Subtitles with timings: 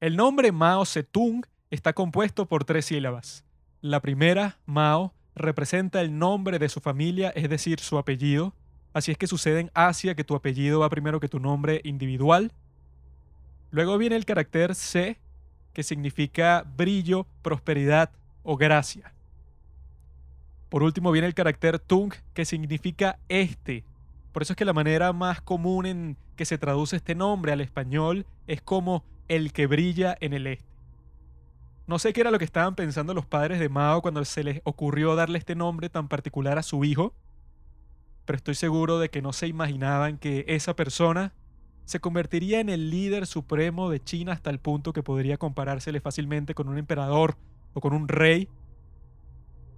[0.00, 3.44] El nombre Mao Zedong está compuesto por tres sílabas.
[3.80, 8.54] La primera, Mao, representa el nombre de su familia, es decir, su apellido.
[8.92, 12.52] Así es que sucede en Asia que tu apellido va primero que tu nombre individual.
[13.72, 15.18] Luego viene el carácter C,
[15.72, 18.10] que significa brillo, prosperidad
[18.44, 19.12] o gracia.
[20.68, 23.82] Por último viene el carácter tung, que significa este.
[24.30, 27.60] Por eso es que la manera más común en que se traduce este nombre al
[27.60, 30.66] español es como el que brilla en el este.
[31.86, 34.60] No sé qué era lo que estaban pensando los padres de Mao cuando se les
[34.64, 37.14] ocurrió darle este nombre tan particular a su hijo,
[38.26, 41.32] pero estoy seguro de que no se imaginaban que esa persona
[41.86, 46.54] se convertiría en el líder supremo de China hasta el punto que podría comparársele fácilmente
[46.54, 47.36] con un emperador
[47.72, 48.50] o con un rey.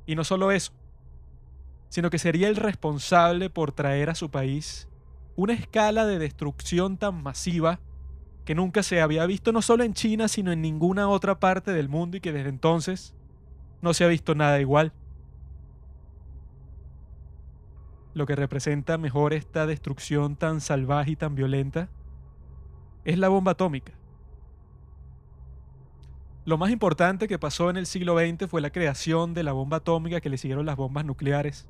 [0.06, 0.72] Y no solo eso,
[1.88, 4.88] sino que sería el responsable por traer a su país
[5.36, 7.78] una escala de destrucción tan masiva
[8.44, 11.88] que nunca se había visto no solo en China, sino en ninguna otra parte del
[11.88, 13.14] mundo y que desde entonces
[13.82, 14.92] no se ha visto nada igual.
[18.14, 21.88] Lo que representa mejor esta destrucción tan salvaje y tan violenta
[23.04, 23.92] es la bomba atómica.
[26.44, 29.78] Lo más importante que pasó en el siglo XX fue la creación de la bomba
[29.78, 31.68] atómica que le siguieron las bombas nucleares.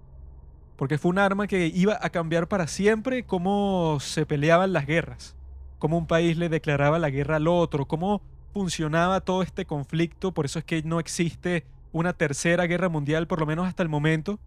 [0.76, 5.36] Porque fue un arma que iba a cambiar para siempre cómo se peleaban las guerras,
[5.80, 10.32] cómo un país le declaraba la guerra al otro, cómo funcionaba todo este conflicto.
[10.32, 13.88] Por eso es que no existe una tercera guerra mundial, por lo menos hasta el
[13.88, 14.38] momento.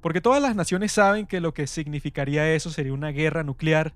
[0.00, 3.94] Porque todas las naciones saben que lo que significaría eso sería una guerra nuclear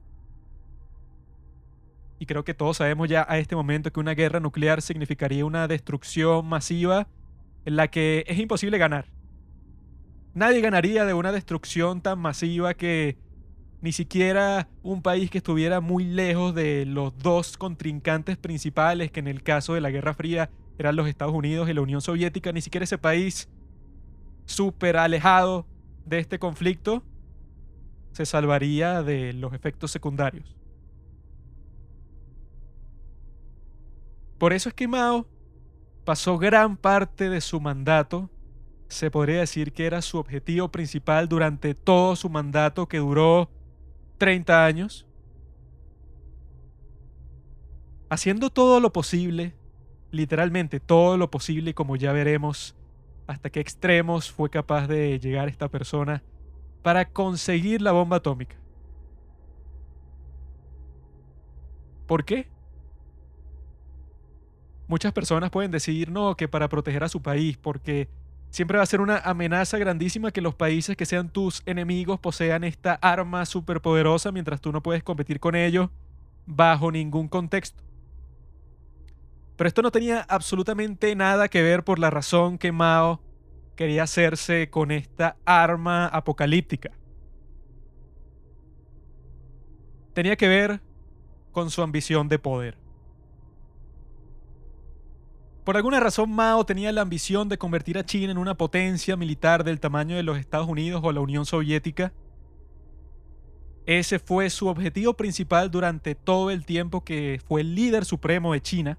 [2.19, 5.69] y creo que todos sabemos ya a este momento que una guerra nuclear significaría una
[5.69, 7.09] destrucción masiva
[7.65, 9.07] en la que es imposible ganar.
[10.35, 13.19] Nadie ganaría de una destrucción tan masiva que
[13.81, 19.29] ni siquiera un país que estuviera muy lejos de los dos contrincantes principales, que en
[19.29, 22.61] el caso de la Guerra Fría eran los Estados Unidos y la Unión Soviética, ni
[22.61, 23.49] siquiera ese país
[24.45, 25.67] súper alejado
[26.05, 27.03] de este conflicto
[28.13, 30.57] se salvaría de los efectos secundarios.
[34.39, 35.27] Por eso es que Mao
[36.05, 38.31] pasó gran parte de su mandato,
[38.89, 43.51] se podría decir que era su objetivo principal durante todo su mandato que duró
[44.19, 45.07] 30 años,
[48.09, 49.55] haciendo todo lo posible,
[50.11, 52.77] literalmente todo lo posible, como ya veremos
[53.27, 56.23] hasta qué extremos fue capaz de llegar esta persona
[56.83, 58.57] para conseguir la bomba atómica.
[62.07, 62.49] ¿Por qué?
[64.89, 68.09] muchas personas pueden decir no, que para proteger a su país, porque
[68.51, 72.65] siempre va a ser una amenaza grandísima que los países que sean tus enemigos posean
[72.65, 75.91] esta arma superpoderosa mientras tú no puedes competir con ellos
[76.47, 77.83] bajo ningún contexto.
[79.57, 83.21] Pero esto no tenía absolutamente nada que ver por la razón que Mao
[83.75, 86.91] quería hacerse con esta arma apocalíptica.
[90.15, 90.81] Tenía que ver
[91.53, 92.86] con su ambición de poder.
[95.67, 99.65] Por alguna razón Mao tenía la ambición de convertir a China en una potencia militar
[99.65, 102.13] del tamaño de los Estados Unidos o la Unión Soviética.
[103.85, 108.61] Ese fue su objetivo principal durante todo el tiempo que fue el líder supremo de
[108.61, 108.97] China.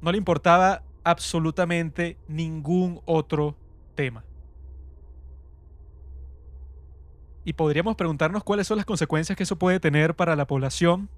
[0.00, 3.56] No le importaba absolutamente ningún otro
[3.96, 4.24] tema.
[7.44, 11.08] Y podríamos preguntarnos cuáles son las consecuencias que eso puede tener para la población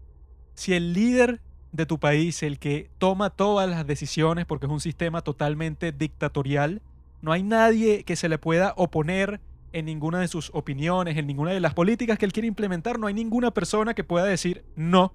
[0.55, 1.43] si el líder
[1.75, 6.83] de tu país el que toma todas las decisiones porque es un sistema totalmente dictatorial.
[7.21, 9.41] No hay nadie que se le pueda oponer
[9.73, 13.01] en ninguna de sus opiniones, en ninguna de las políticas que él quiere implementar.
[13.01, 15.15] No hay ninguna persona que pueda decir no.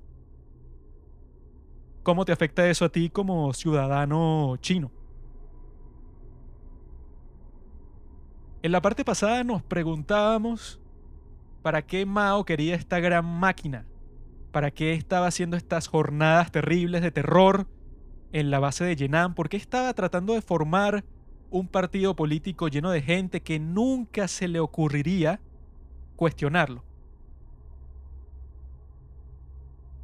[2.03, 4.91] ¿Cómo te afecta eso a ti como ciudadano chino?
[8.63, 10.81] En la parte pasada nos preguntábamos
[11.61, 13.85] para qué Mao quería esta gran máquina
[14.51, 17.67] ¿Para qué estaba haciendo estas jornadas terribles de terror
[18.31, 19.35] en la base de Yenan?
[19.35, 21.03] ¿Por qué estaba tratando de formar
[21.51, 25.39] un partido político lleno de gente que nunca se le ocurriría
[26.15, 26.83] cuestionarlo?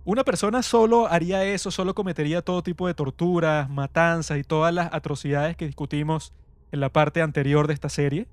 [0.03, 4.93] Una persona solo haría eso, solo cometería todo tipo de torturas, matanzas y todas las
[4.93, 6.31] atrocidades que discutimos
[6.71, 8.27] en la parte anterior de esta serie.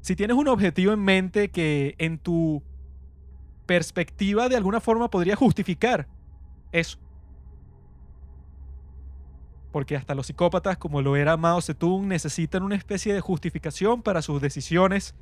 [0.00, 2.62] Si tienes un objetivo en mente que en tu
[3.72, 6.06] perspectiva de alguna forma podría justificar
[6.72, 6.98] eso.
[9.72, 14.20] Porque hasta los psicópatas, como lo era Mao Zedong, necesitan una especie de justificación para
[14.20, 15.14] sus decisiones.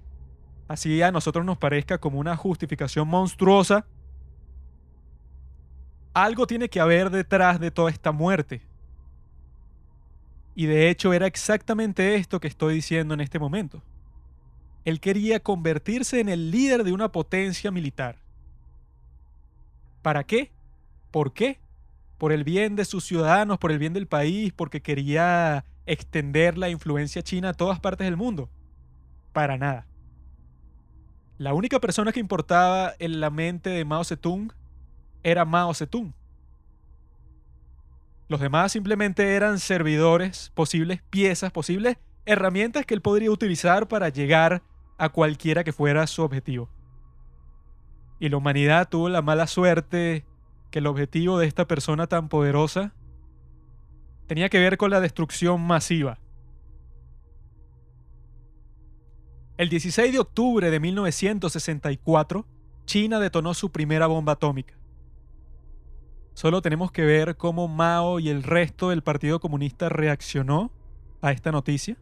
[0.67, 3.87] Así a nosotros nos parezca como una justificación monstruosa.
[6.13, 8.63] algo tiene que haber detrás de toda esta muerte.
[10.57, 13.81] Y de hecho era exactamente esto que estoy diciendo en este momento.
[14.85, 18.17] Él quería convertirse en el líder de una potencia militar.
[20.03, 20.53] ¿Para qué?
[21.11, 21.61] ¿Por qué?
[22.19, 26.69] Por el bien de sus ciudadanos, por el bien del país, porque quería extender la
[26.69, 28.49] influencia china a todas partes del mundo.
[29.33, 29.87] Para nada.
[31.39, 34.53] La única persona que importaba en la mente de Mao Zedong
[35.23, 36.13] era Mao Zedong.
[38.29, 44.63] Los demás simplemente eran servidores, posibles piezas, posibles herramientas que él podría utilizar para llegar
[44.99, 46.69] a cualquiera que fuera su objetivo.
[48.21, 50.25] Y la humanidad tuvo la mala suerte
[50.71, 52.93] que el objetivo de esta persona tan poderosa
[54.27, 56.19] tenía que ver con la destrucción masiva.
[59.57, 62.47] El 16 de octubre de 1964,
[62.85, 64.75] China detonó su primera bomba atómica.
[66.35, 70.71] Solo tenemos que ver cómo Mao y el resto del Partido Comunista reaccionó
[71.21, 71.97] a esta noticia.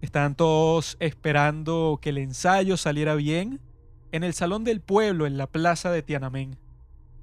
[0.00, 3.60] Estaban todos esperando que el ensayo saliera bien
[4.12, 6.56] en el Salón del Pueblo, en la plaza de Tiananmen.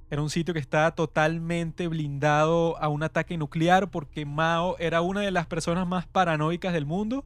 [0.09, 5.21] Era un sitio que estaba totalmente blindado a un ataque nuclear porque Mao era una
[5.21, 7.25] de las personas más paranoicas del mundo.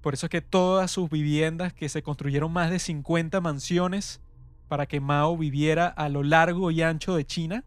[0.00, 4.20] Por eso es que todas sus viviendas, que se construyeron más de 50 mansiones
[4.68, 7.64] para que Mao viviera a lo largo y ancho de China,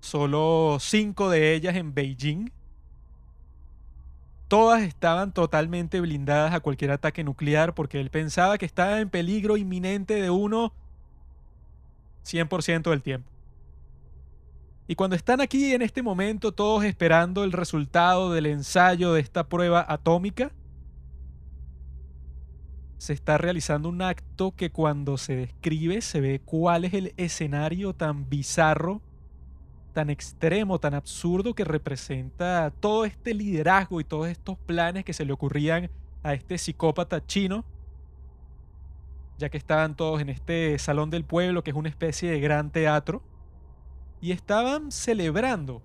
[0.00, 2.52] solo cinco de ellas en Beijing.
[4.52, 9.56] Todas estaban totalmente blindadas a cualquier ataque nuclear porque él pensaba que estaba en peligro
[9.56, 10.74] inminente de uno
[12.26, 13.30] 100% del tiempo.
[14.86, 19.48] Y cuando están aquí en este momento todos esperando el resultado del ensayo de esta
[19.48, 20.52] prueba atómica,
[22.98, 27.94] se está realizando un acto que cuando se describe se ve cuál es el escenario
[27.94, 29.00] tan bizarro
[29.92, 35.24] tan extremo, tan absurdo que representa todo este liderazgo y todos estos planes que se
[35.24, 35.90] le ocurrían
[36.22, 37.64] a este psicópata chino,
[39.38, 42.70] ya que estaban todos en este salón del pueblo, que es una especie de gran
[42.70, 43.22] teatro,
[44.20, 45.82] y estaban celebrando.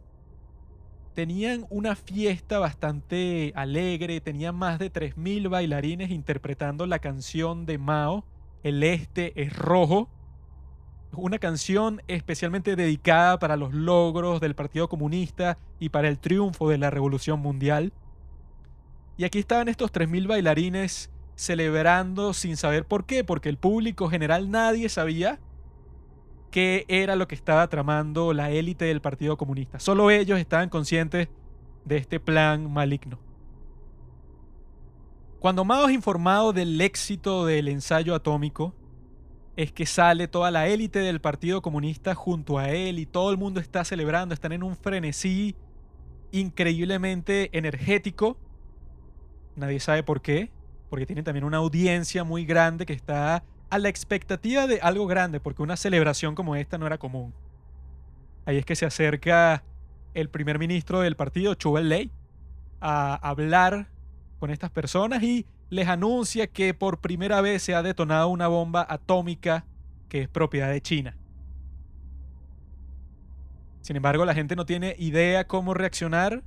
[1.16, 8.24] Tenían una fiesta bastante alegre, tenían más de 3.000 bailarines interpretando la canción de Mao,
[8.62, 10.10] El Este es Rojo,
[11.18, 16.78] una canción especialmente dedicada para los logros del Partido Comunista y para el triunfo de
[16.78, 17.94] la Revolución Mundial.
[19.18, 24.52] Y aquí estaban estos 3.000 bailarines celebrando sin saber por qué, porque el público general
[24.52, 25.40] nadie sabía
[26.52, 29.80] qué era lo que estaba tramando la élite del Partido Comunista.
[29.80, 31.30] Solo ellos estaban conscientes
[31.86, 33.20] de este plan maligno.
[35.40, 38.74] Cuando Mao es informado del éxito del ensayo atómico,
[39.58, 43.38] es que sale toda la élite del Partido Comunista junto a él y todo el
[43.38, 45.56] mundo está celebrando, están en un frenesí
[46.32, 48.38] increíblemente energético.
[49.56, 50.52] Nadie sabe por qué,
[50.92, 55.40] porque tienen también una audiencia muy grande que está a la expectativa de algo grande,
[55.40, 57.34] porque una celebración como esta no era común.
[58.46, 59.64] Ahí es que se acerca
[60.14, 62.12] el primer ministro del partido, Chu Lei,
[62.80, 63.90] a hablar
[64.38, 68.86] con estas personas y les anuncia que por primera vez se ha detonado una bomba
[68.88, 69.66] atómica
[70.10, 71.18] que es propiedad de China.
[73.82, 76.44] Sin embargo, la gente no tiene idea cómo reaccionar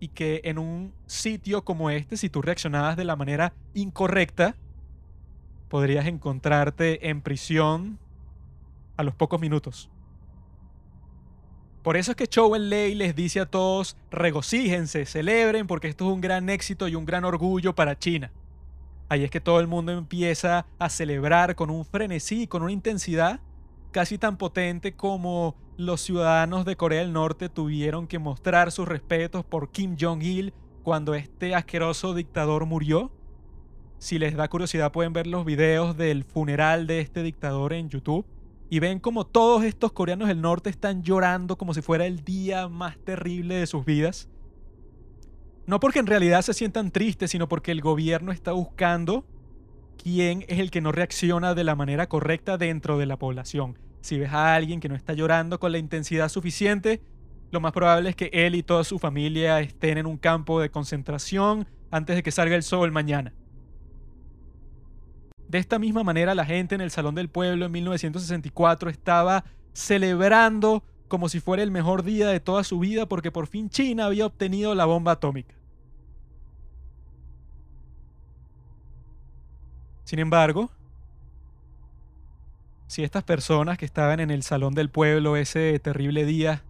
[0.00, 4.56] y que en un sitio como este, si tú reaccionabas de la manera incorrecta,
[5.68, 7.98] podrías encontrarte en prisión
[8.96, 9.90] a los pocos minutos.
[11.82, 16.14] Por eso es que Chow Lei les dice a todos, regocíjense, celebren, porque esto es
[16.14, 18.32] un gran éxito y un gran orgullo para China.
[19.14, 23.38] Ahí es que todo el mundo empieza a celebrar con un frenesí, con una intensidad
[23.92, 29.44] casi tan potente como los ciudadanos de Corea del Norte tuvieron que mostrar sus respetos
[29.44, 30.52] por Kim Jong-il
[30.82, 33.12] cuando este asqueroso dictador murió.
[33.98, 38.26] Si les da curiosidad pueden ver los videos del funeral de este dictador en YouTube
[38.68, 42.68] y ven como todos estos coreanos del norte están llorando como si fuera el día
[42.68, 44.28] más terrible de sus vidas.
[45.66, 49.24] No porque en realidad se sientan tristes, sino porque el gobierno está buscando
[50.02, 53.78] quién es el que no reacciona de la manera correcta dentro de la población.
[54.02, 57.00] Si ves a alguien que no está llorando con la intensidad suficiente,
[57.50, 60.70] lo más probable es que él y toda su familia estén en un campo de
[60.70, 63.32] concentración antes de que salga el sol mañana.
[65.48, 70.82] De esta misma manera, la gente en el Salón del Pueblo en 1964 estaba celebrando
[71.14, 74.26] como si fuera el mejor día de toda su vida porque por fin China había
[74.26, 75.54] obtenido la bomba atómica.
[80.02, 80.72] Sin embargo,
[82.88, 86.64] si estas personas que estaban en el salón del pueblo ese terrible día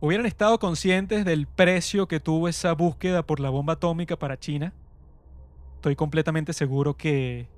[0.00, 4.74] hubieran estado conscientes del precio que tuvo esa búsqueda por la bomba atómica para China,
[5.76, 7.48] estoy completamente seguro que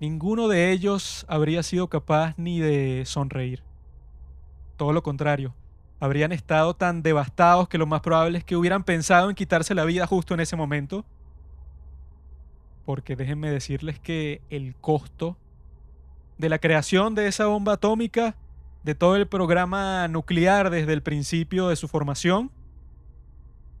[0.00, 3.66] ninguno de ellos habría sido capaz ni de sonreír.
[4.76, 5.54] Todo lo contrario,
[6.00, 9.84] habrían estado tan devastados que lo más probable es que hubieran pensado en quitarse la
[9.84, 11.04] vida justo en ese momento.
[12.84, 15.36] Porque déjenme decirles que el costo
[16.38, 18.36] de la creación de esa bomba atómica
[18.84, 22.52] de todo el programa nuclear desde el principio de su formación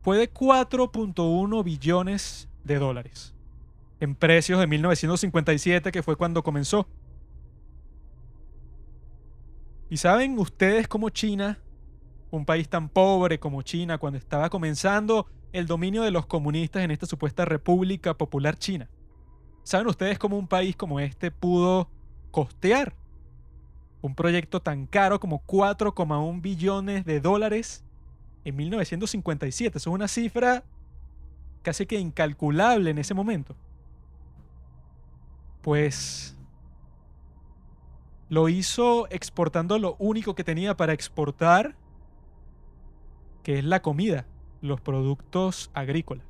[0.02, 3.36] fue de 4.1 billones de dólares
[4.00, 6.86] en precios de 1957, que fue cuando comenzó.
[9.88, 11.58] ¿Y saben ustedes cómo China,
[12.30, 16.90] un país tan pobre como China, cuando estaba comenzando el dominio de los comunistas en
[16.90, 18.88] esta supuesta República Popular China,
[19.62, 21.88] ¿saben ustedes cómo un país como este pudo
[22.30, 22.94] costear
[24.02, 27.84] un proyecto tan caro como 4,1 billones de dólares
[28.44, 29.78] en 1957.
[29.78, 30.64] Eso es una cifra
[31.62, 33.56] casi que incalculable en ese momento.
[35.62, 36.35] Pues
[38.28, 41.76] lo hizo exportando lo único que tenía para exportar,
[43.42, 44.26] que es la comida,
[44.60, 46.26] los productos agrícolas.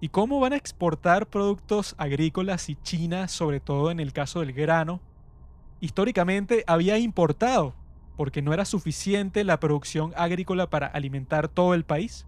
[0.00, 4.52] ¿Y cómo van a exportar productos agrícolas si China, sobre todo en el caso del
[4.52, 5.00] grano,
[5.80, 7.74] históricamente había importado,
[8.16, 12.26] porque no era suficiente la producción agrícola para alimentar todo el país.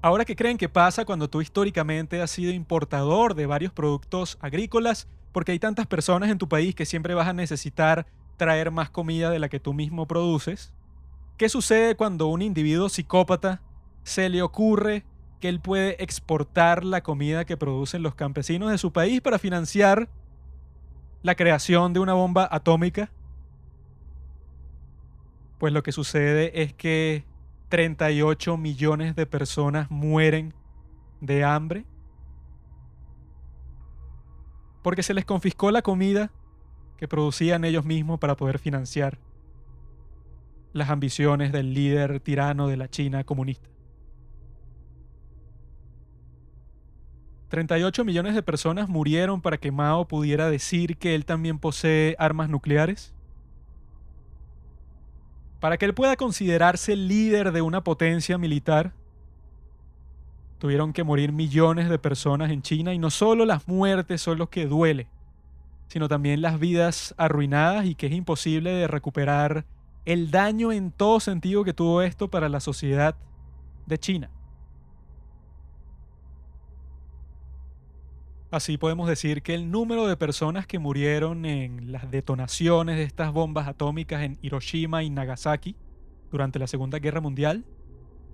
[0.00, 5.08] Ahora, ¿qué creen que pasa cuando tú históricamente has sido importador de varios productos agrícolas?
[5.32, 9.28] Porque hay tantas personas en tu país que siempre vas a necesitar traer más comida
[9.30, 10.72] de la que tú mismo produces.
[11.36, 13.60] ¿Qué sucede cuando un individuo psicópata
[14.04, 15.04] se le ocurre
[15.40, 20.08] que él puede exportar la comida que producen los campesinos de su país para financiar
[21.22, 23.10] la creación de una bomba atómica?
[25.58, 27.24] Pues lo que sucede es que
[27.68, 30.54] 38 millones de personas mueren
[31.20, 31.84] de hambre
[34.82, 36.30] porque se les confiscó la comida
[36.96, 39.18] que producían ellos mismos para poder financiar
[40.72, 43.68] las ambiciones del líder tirano de la China comunista.
[47.48, 52.50] 38 millones de personas murieron para que Mao pudiera decir que él también posee armas
[52.50, 53.14] nucleares.
[55.60, 58.92] Para que él pueda considerarse líder de una potencia militar,
[60.58, 64.48] tuvieron que morir millones de personas en China y no solo las muertes son los
[64.48, 65.08] que duele,
[65.88, 69.64] sino también las vidas arruinadas y que es imposible de recuperar
[70.04, 73.16] el daño en todo sentido que tuvo esto para la sociedad
[73.86, 74.30] de China.
[78.50, 83.30] Así podemos decir que el número de personas que murieron en las detonaciones de estas
[83.30, 85.76] bombas atómicas en Hiroshima y Nagasaki
[86.30, 87.66] durante la Segunda Guerra Mundial,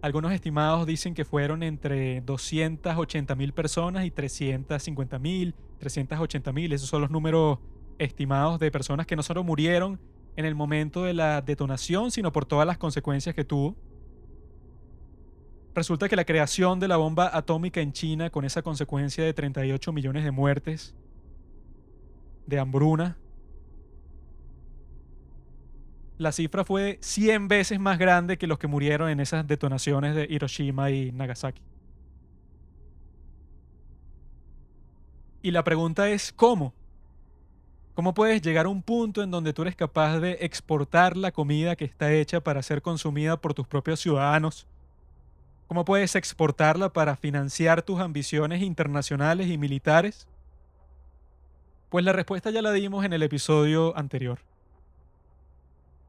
[0.03, 6.73] algunos estimados dicen que fueron entre 280.000 personas y 350.000, 380.000.
[6.75, 7.59] Esos son los números
[7.99, 9.99] estimados de personas que no solo murieron
[10.37, 13.75] en el momento de la detonación, sino por todas las consecuencias que tuvo
[15.75, 19.93] Resulta que la creación de la bomba atómica en China, con esa consecuencia de 38
[19.93, 20.95] millones de muertes,
[22.47, 23.17] de hambruna,
[26.17, 30.29] la cifra fue 100 veces más grande que los que murieron en esas detonaciones de
[30.31, 31.61] Hiroshima y Nagasaki.
[35.43, 36.73] Y la pregunta es, ¿cómo?
[37.95, 41.75] ¿Cómo puedes llegar a un punto en donde tú eres capaz de exportar la comida
[41.75, 44.69] que está hecha para ser consumida por tus propios ciudadanos
[45.69, 50.29] ¿Cómo puedes exportarla para financiar tus ambiciones internacionales y militares?
[51.89, 54.41] Pues la respuesta ya la dimos en el episodio anterior.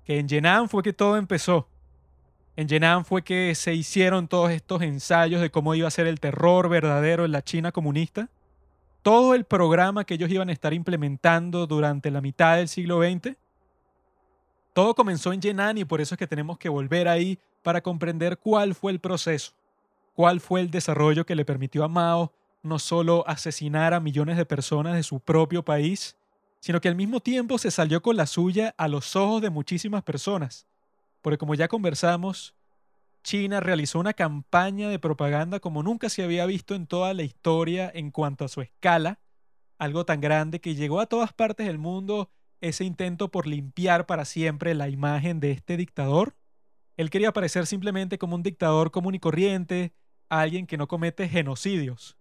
[0.04, 1.68] Que en Yenan fue que todo empezó.
[2.58, 6.20] En Yenan fue que se hicieron todos estos ensayos de cómo iba a ser el
[6.20, 8.30] terror verdadero en la China comunista.
[9.04, 13.38] Todo el programa que ellos iban a estar implementando durante la mitad del siglo XX.
[14.74, 18.38] Todo comenzó en Yenan y por eso es que tenemos que volver ahí para comprender
[18.38, 19.54] cuál fue el proceso,
[20.14, 22.32] cuál fue el desarrollo que le permitió a Mao
[22.62, 26.16] no solo asesinar a millones de personas de su propio país,
[26.60, 30.04] sino que al mismo tiempo se salió con la suya a los ojos de muchísimas
[30.04, 30.68] personas.
[31.24, 32.54] Porque como ya conversamos,
[33.24, 37.92] China realizó una campaña de propaganda como nunca se había visto en toda la historia
[37.92, 39.18] en cuanto a su escala,
[39.80, 42.30] algo tan grande que llegó a todas partes del mundo
[42.62, 46.36] ese intento por limpiar para siempre la imagen de este dictador
[46.98, 49.94] él quería aparecer simplemente como un dictador común y corriente,
[50.30, 52.18] alguien que no comete genocidios,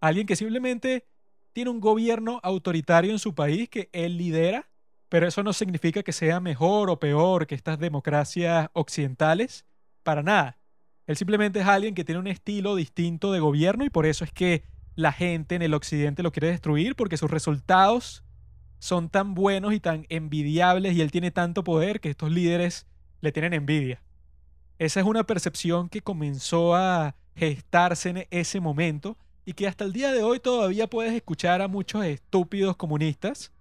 [0.00, 1.06] alguien que simplemente
[1.52, 4.68] tiene un gobierno autoritario en su país que él lidera,
[5.10, 9.64] Pero eso no significa que sea mejor o peor que estas democracias occidentales,
[10.02, 10.58] para nada.
[11.06, 14.32] Él simplemente es alguien que tiene un estilo distinto de gobierno y por eso es
[14.32, 14.64] que
[14.96, 18.24] la gente en el occidente lo quiere destruir porque sus resultados
[18.78, 22.86] son tan buenos y tan envidiables y él tiene tanto poder que estos líderes
[23.20, 24.02] le tienen envidia.
[24.78, 29.92] Esa es una percepción que comenzó a gestarse en ese momento y que hasta el
[29.92, 33.52] día de hoy todavía puedes escuchar a muchos estúpidos comunistas,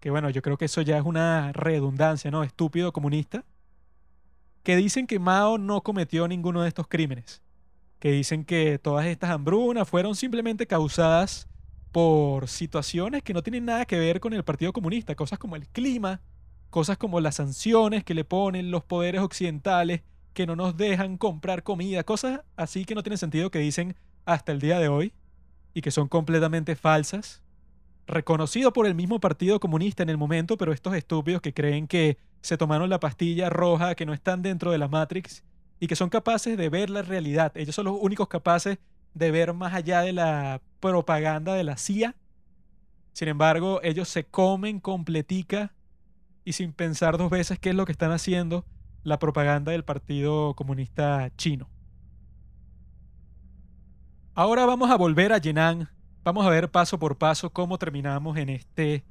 [0.00, 2.42] que bueno, yo creo que eso ya es una redundancia, ¿no?
[2.42, 3.44] Estúpido comunista,
[4.62, 7.42] que dicen que Mao no cometió ninguno de estos crímenes,
[7.98, 11.48] que dicen que todas estas hambrunas fueron simplemente causadas
[11.90, 15.68] por situaciones que no tienen nada que ver con el Partido Comunista, cosas como el
[15.68, 16.20] clima,
[16.70, 20.02] cosas como las sanciones que le ponen los poderes occidentales,
[20.32, 24.52] que no nos dejan comprar comida, cosas así que no tienen sentido que dicen hasta
[24.52, 25.12] el día de hoy
[25.74, 27.42] y que son completamente falsas,
[28.06, 32.18] reconocido por el mismo Partido Comunista en el momento, pero estos estúpidos que creen que
[32.40, 35.44] se tomaron la pastilla roja, que no están dentro de la Matrix
[35.80, 37.52] y que son capaces de ver la realidad.
[37.56, 38.78] Ellos son los únicos capaces
[39.14, 42.14] de ver más allá de la propaganda de la CIA.
[43.12, 45.72] Sin embargo, ellos se comen completica
[46.44, 48.64] y sin pensar dos veces qué es lo que están haciendo
[49.04, 51.68] la propaganda del Partido Comunista Chino.
[54.34, 55.88] Ahora vamos a volver a Yenan.
[56.24, 59.04] Vamos a ver paso por paso cómo terminamos en este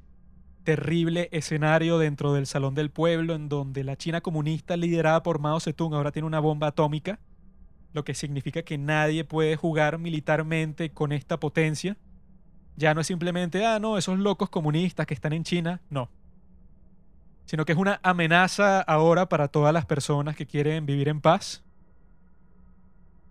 [0.64, 5.60] terrible escenario dentro del Salón del Pueblo, en donde la China comunista liderada por Mao
[5.60, 7.18] Zedong ahora tiene una bomba atómica,
[7.92, 11.96] lo que significa que nadie puede jugar militarmente con esta potencia.
[12.76, 16.08] Ya no es simplemente, ah, no, esos locos comunistas que están en China, no.
[17.52, 21.62] Sino que es una amenaza ahora para todas las personas que quieren vivir en paz.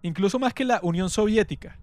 [0.03, 1.79] Incluso más que la Unión Soviética.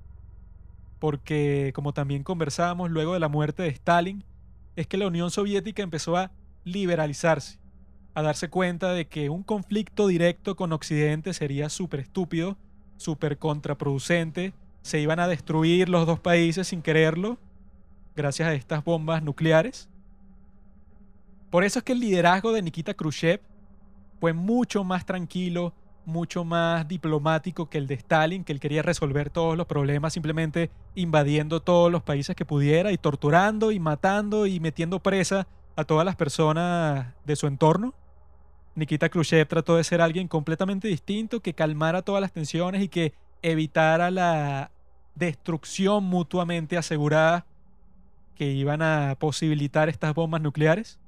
[1.00, 4.22] Porque, como también conversábamos luego de la muerte de Stalin,
[4.76, 6.30] es que la Unión Soviética empezó a
[6.62, 7.58] liberalizarse,
[8.14, 12.56] a darse cuenta de que un conflicto directo con Occidente sería súper estúpido,
[12.98, 17.36] súper contraproducente, se iban a destruir los dos países sin quererlo,
[18.14, 19.88] gracias a estas bombas nucleares.
[21.50, 23.40] Por eso es que el liderazgo de Nikita Khrushchev
[24.20, 25.72] fue mucho más tranquilo,
[26.04, 30.70] mucho más diplomático que el de Stalin, que él quería resolver todos los problemas simplemente
[30.94, 36.04] invadiendo todos los países que pudiera y torturando y matando y metiendo presa a todas
[36.04, 37.94] las personas de su entorno.
[38.74, 43.14] Nikita Khrushchev trató de ser alguien completamente distinto, que calmara todas las tensiones y que
[43.42, 44.70] evitara la
[45.14, 47.46] destrucción mutuamente asegurada
[48.34, 50.98] que iban a posibilitar estas bombas nucleares.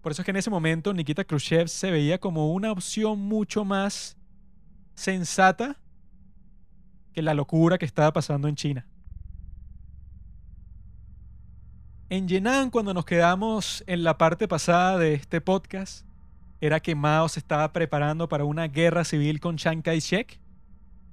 [0.00, 3.64] Por eso es que en ese momento Nikita Khrushchev se veía como una opción mucho
[3.64, 4.16] más
[4.94, 5.76] sensata
[7.12, 8.86] que la locura que estaba pasando en China.
[12.10, 16.06] En Yenan, cuando nos quedamos en la parte pasada de este podcast,
[16.60, 20.40] era que Mao se estaba preparando para una guerra civil con Chiang Kai-shek,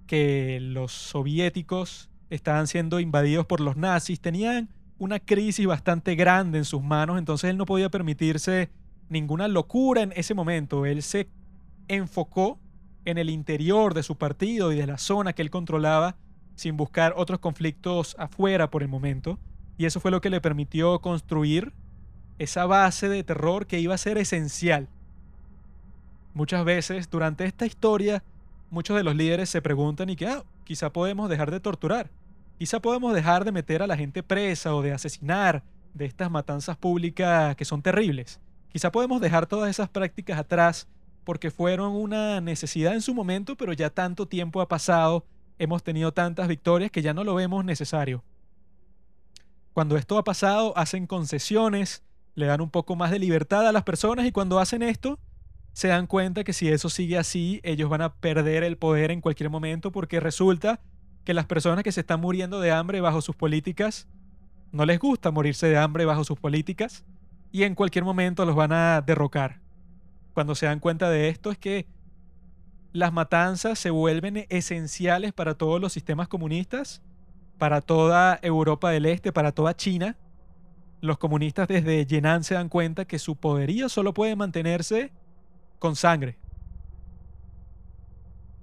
[0.08, 6.65] que los soviéticos estaban siendo invadidos por los nazis, tenían una crisis bastante grande en
[6.65, 8.69] sus manos, entonces él no podía permitirse
[9.10, 10.86] ninguna locura en ese momento.
[10.86, 11.27] Él se
[11.88, 12.60] enfocó
[13.03, 16.15] en el interior de su partido y de la zona que él controlaba
[16.55, 19.38] sin buscar otros conflictos afuera por el momento.
[19.77, 21.73] Y eso fue lo que le permitió construir
[22.39, 24.88] esa base de terror que iba a ser esencial.
[26.34, 28.23] Muchas veces durante esta historia,
[28.69, 32.10] muchos de los líderes se preguntan y que, ah, quizá podemos dejar de torturar
[32.58, 35.63] Quizá podemos dejar de meter a la gente presa o de asesinar,
[35.94, 38.39] de estas matanzas públicas que son terribles.
[38.70, 40.88] Quizá podemos dejar todas esas prácticas atrás
[41.24, 45.26] porque fueron una necesidad en su momento, pero ya tanto tiempo ha pasado,
[45.58, 48.24] hemos tenido tantas victorias que ya no lo vemos necesario.
[49.74, 52.04] Cuando esto ha pasado, hacen concesiones,
[52.36, 55.20] le dan un poco más de libertad a las personas y cuando hacen esto,
[55.74, 59.20] se dan cuenta que si eso sigue así, ellos van a perder el poder en
[59.20, 60.80] cualquier momento porque resulta
[61.25, 64.07] que las personas que se están muriendo de hambre bajo sus políticas,
[64.71, 67.03] no les gusta morirse de hambre bajo sus políticas
[67.51, 69.59] y en cualquier momento los van a derrocar.
[70.33, 71.88] Cuando se dan cuenta de esto es que
[72.93, 77.01] las matanzas se vuelven esenciales para todos los sistemas comunistas,
[77.57, 80.15] para toda Europa del Este, para toda China.
[81.01, 85.11] Los comunistas desde Yenan se dan cuenta que su poderío solo puede mantenerse
[85.79, 86.38] con sangre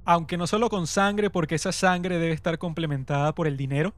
[0.05, 3.95] aunque no solo con sangre, porque esa sangre debe estar complementada por el dinero.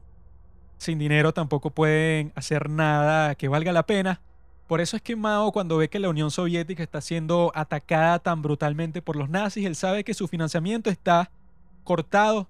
[0.77, 4.21] Sin dinero tampoco pueden hacer nada que valga la pena.
[4.67, 8.41] Por eso es que Mao, cuando ve que la Unión Soviética está siendo atacada tan
[8.41, 11.31] brutalmente por los nazis, él sabe que su financiamiento está
[11.83, 12.49] cortado,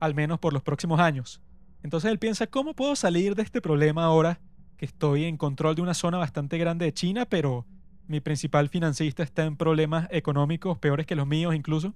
[0.00, 1.40] al menos por los próximos años.
[1.82, 4.40] Entonces él piensa, ¿cómo puedo salir de este problema ahora
[4.82, 7.64] que estoy en control de una zona bastante grande de China, pero
[8.08, 11.94] mi principal financista está en problemas económicos peores que los míos incluso.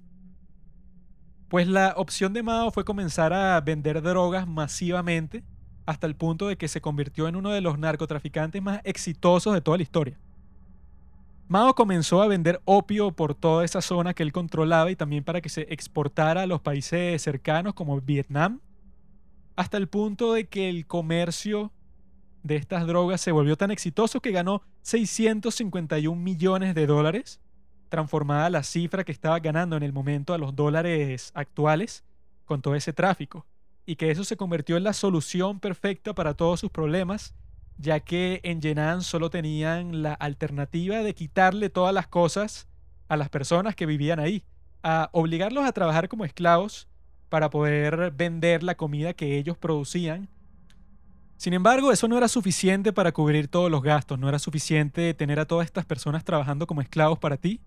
[1.49, 5.43] Pues la opción de Mao fue comenzar a vender drogas masivamente
[5.85, 9.61] hasta el punto de que se convirtió en uno de los narcotraficantes más exitosos de
[9.61, 10.19] toda la historia.
[11.47, 15.39] Mao comenzó a vender opio por toda esa zona que él controlaba y también para
[15.39, 18.59] que se exportara a los países cercanos como Vietnam,
[19.55, 21.71] hasta el punto de que el comercio
[22.43, 27.39] de estas drogas se volvió tan exitoso que ganó 651 millones de dólares,
[27.87, 32.03] transformada la cifra que estaba ganando en el momento a los dólares actuales
[32.45, 33.45] con todo ese tráfico,
[33.85, 37.33] y que eso se convirtió en la solución perfecta para todos sus problemas,
[37.77, 42.67] ya que en Yenan solo tenían la alternativa de quitarle todas las cosas
[43.07, 44.43] a las personas que vivían ahí,
[44.83, 46.87] a obligarlos a trabajar como esclavos
[47.29, 50.29] para poder vender la comida que ellos producían
[51.37, 55.39] sin embargo, eso no era suficiente para cubrir todos los gastos, no era suficiente tener
[55.39, 57.61] a todas estas personas trabajando como esclavos para ti.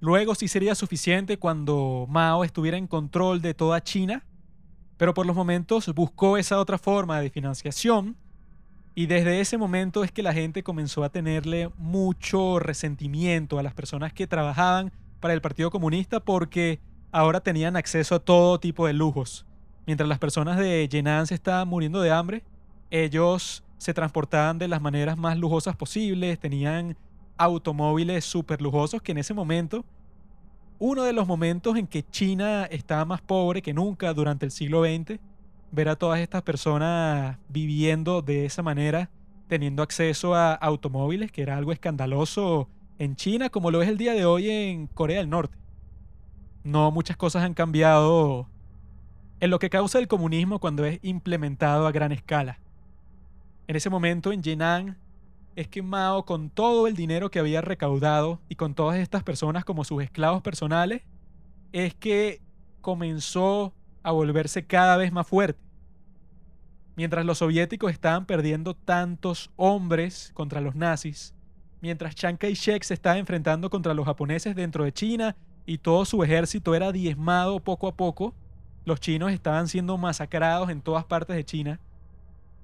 [0.00, 4.24] Luego sí sería suficiente cuando Mao estuviera en control de toda China,
[4.96, 8.16] pero por los momentos buscó esa otra forma de financiación
[8.98, 13.74] y desde ese momento es que la gente comenzó a tenerle mucho resentimiento a las
[13.74, 16.80] personas que trabajaban para el Partido Comunista porque
[17.12, 19.44] ahora tenían acceso a todo tipo de lujos.
[19.86, 22.42] Mientras las personas de Yenan se estaban muriendo de hambre,
[22.90, 26.96] ellos se transportaban de las maneras más lujosas posibles, tenían
[27.36, 29.84] automóviles súper lujosos que en ese momento,
[30.78, 34.84] uno de los momentos en que China estaba más pobre que nunca durante el siglo
[34.84, 35.18] XX,
[35.72, 39.10] ver a todas estas personas viviendo de esa manera,
[39.48, 42.68] teniendo acceso a automóviles, que era algo escandaloso
[42.98, 45.56] en China, como lo es el día de hoy en Corea del Norte.
[46.64, 48.48] No muchas cosas han cambiado
[49.40, 52.58] en lo que causa el comunismo cuando es implementado a gran escala.
[53.68, 54.96] En ese momento en Yenan
[55.56, 59.64] es que Mao con todo el dinero que había recaudado y con todas estas personas
[59.64, 61.02] como sus esclavos personales,
[61.72, 62.42] es que
[62.82, 65.58] comenzó a volverse cada vez más fuerte.
[66.94, 71.34] Mientras los soviéticos estaban perdiendo tantos hombres contra los nazis,
[71.80, 76.22] mientras Chiang Kai-shek se estaba enfrentando contra los japoneses dentro de China y todo su
[76.22, 78.34] ejército era diezmado poco a poco,
[78.84, 81.80] los chinos estaban siendo masacrados en todas partes de China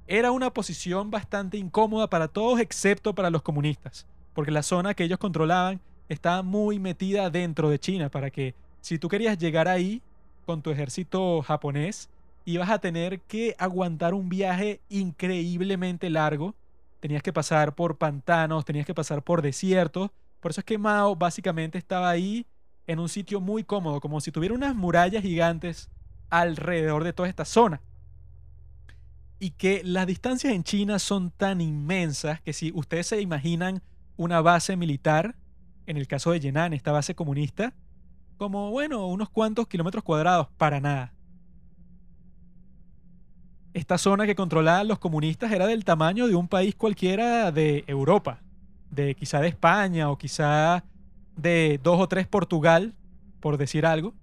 [0.06, 5.04] era una posición bastante incómoda para todos excepto para los comunistas, porque la zona que
[5.04, 10.02] ellos controlaban estaba muy metida dentro de China, para que si tú querías llegar ahí
[10.44, 12.10] con tu ejército japonés,
[12.44, 16.54] ibas a tener que aguantar un viaje increíblemente largo,
[17.00, 20.10] tenías que pasar por pantanos, tenías que pasar por desiertos,
[20.40, 22.46] por eso es que Mao básicamente estaba ahí
[22.88, 25.88] en un sitio muy cómodo, como si tuviera unas murallas gigantes
[26.30, 27.80] alrededor de toda esta zona
[29.42, 33.82] y que las distancias en China son tan inmensas que si ustedes se imaginan
[34.16, 35.34] una base militar,
[35.86, 37.74] en el caso de Yenan, esta base comunista,
[38.36, 41.12] como, bueno, unos cuantos kilómetros cuadrados, para nada.
[43.74, 48.38] Esta zona que controlaban los comunistas era del tamaño de un país cualquiera de Europa,
[48.92, 50.84] de quizá de España o quizá
[51.34, 52.94] de dos o tres Portugal,
[53.40, 54.14] por decir algo.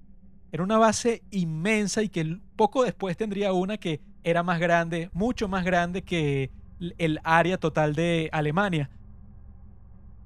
[0.54, 5.48] Era una base inmensa y que poco después tendría una que era más grande, mucho
[5.48, 6.52] más grande que
[6.98, 8.90] el área total de Alemania.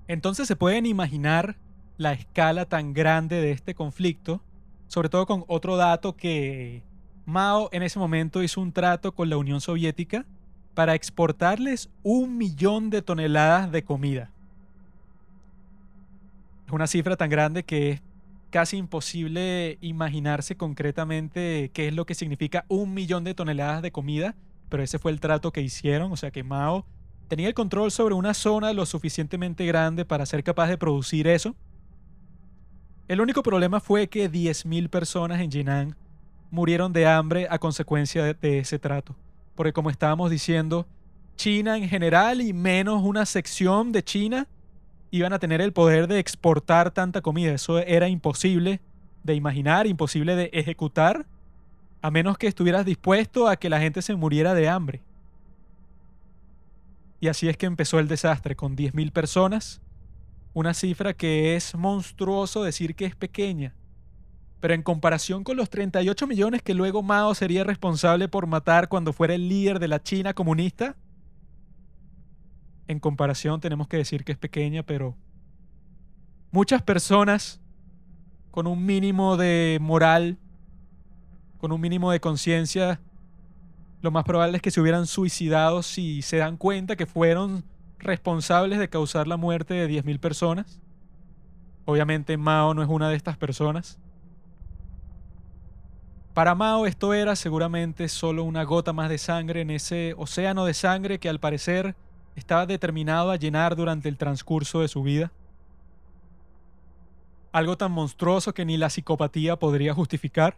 [0.07, 1.57] Entonces se pueden imaginar
[1.97, 4.41] la escala tan grande de este conflicto,
[4.87, 6.83] sobre todo con otro dato que
[7.25, 10.25] Mao en ese momento hizo un trato con la Unión Soviética
[10.73, 14.29] para exportarles un millón de toneladas de comida.
[16.67, 18.01] Es una cifra tan grande que es
[18.53, 24.35] casi imposible imaginarse concretamente qué es lo que significa un millón de toneladas de comida,
[24.69, 26.85] pero ese fue el trato que hicieron, o sea que Mao
[27.27, 31.55] tenía el control sobre una zona lo suficientemente grande para ser capaz de producir eso.
[33.07, 35.95] El único problema fue que 10.000 personas en Jinan
[36.51, 39.15] murieron de hambre a consecuencia de, de ese trato,
[39.55, 40.85] porque como estábamos diciendo,
[41.37, 44.47] China en general y menos una sección de China
[45.13, 47.53] iban a tener el poder de exportar tanta comida.
[47.53, 48.81] Eso era imposible
[49.21, 51.27] de imaginar, imposible de ejecutar,
[52.01, 55.03] a menos que estuvieras dispuesto a que la gente se muriera de hambre.
[57.19, 59.81] Y así es que empezó el desastre, con 10.000 personas,
[60.51, 63.75] una cifra que es monstruoso decir que es pequeña.
[64.61, 69.13] Pero en comparación con los 38 millones que luego Mao sería responsable por matar cuando
[69.13, 70.95] fuera el líder de la China comunista,
[72.87, 75.15] en comparación tenemos que decir que es pequeña, pero
[76.51, 77.59] muchas personas
[78.51, 80.37] con un mínimo de moral,
[81.57, 82.99] con un mínimo de conciencia,
[84.01, 87.63] lo más probable es que se hubieran suicidado si se dan cuenta que fueron
[87.99, 90.81] responsables de causar la muerte de 10.000 personas.
[91.85, 93.97] Obviamente Mao no es una de estas personas.
[96.33, 100.73] Para Mao esto era seguramente solo una gota más de sangre en ese océano de
[100.73, 101.95] sangre que al parecer
[102.35, 105.31] estaba determinado a llenar durante el transcurso de su vida.
[107.51, 110.57] Algo tan monstruoso que ni la psicopatía podría justificar.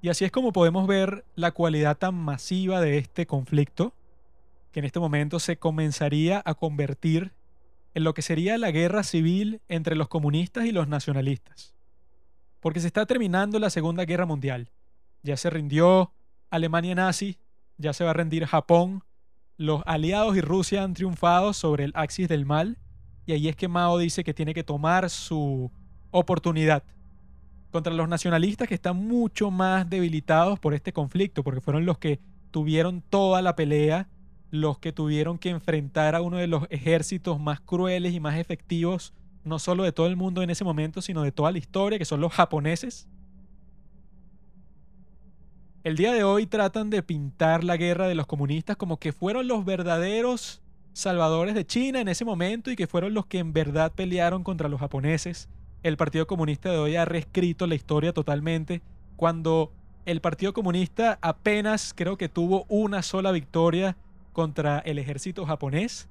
[0.00, 3.94] Y así es como podemos ver la cualidad tan masiva de este conflicto,
[4.72, 7.32] que en este momento se comenzaría a convertir
[7.94, 11.74] en lo que sería la guerra civil entre los comunistas y los nacionalistas.
[12.60, 14.70] Porque se está terminando la Segunda Guerra Mundial.
[15.22, 16.12] Ya se rindió
[16.50, 17.38] Alemania nazi,
[17.76, 19.04] ya se va a rendir Japón,
[19.56, 22.78] los aliados y Rusia han triunfado sobre el axis del mal,
[23.26, 25.70] y ahí es que Mao dice que tiene que tomar su
[26.10, 26.82] oportunidad
[27.70, 32.20] contra los nacionalistas que están mucho más debilitados por este conflicto, porque fueron los que
[32.50, 34.08] tuvieron toda la pelea,
[34.50, 39.14] los que tuvieron que enfrentar a uno de los ejércitos más crueles y más efectivos,
[39.44, 42.04] no solo de todo el mundo en ese momento, sino de toda la historia, que
[42.04, 43.08] son los japoneses.
[45.84, 49.48] El día de hoy tratan de pintar la guerra de los comunistas como que fueron
[49.48, 53.92] los verdaderos salvadores de China en ese momento y que fueron los que en verdad
[53.92, 55.48] pelearon contra los japoneses
[55.82, 58.82] el Partido Comunista de hoy ha reescrito la historia totalmente
[59.16, 59.72] cuando
[60.06, 63.96] el Partido Comunista apenas creo que tuvo una sola victoria
[64.32, 66.08] contra el ejército japonés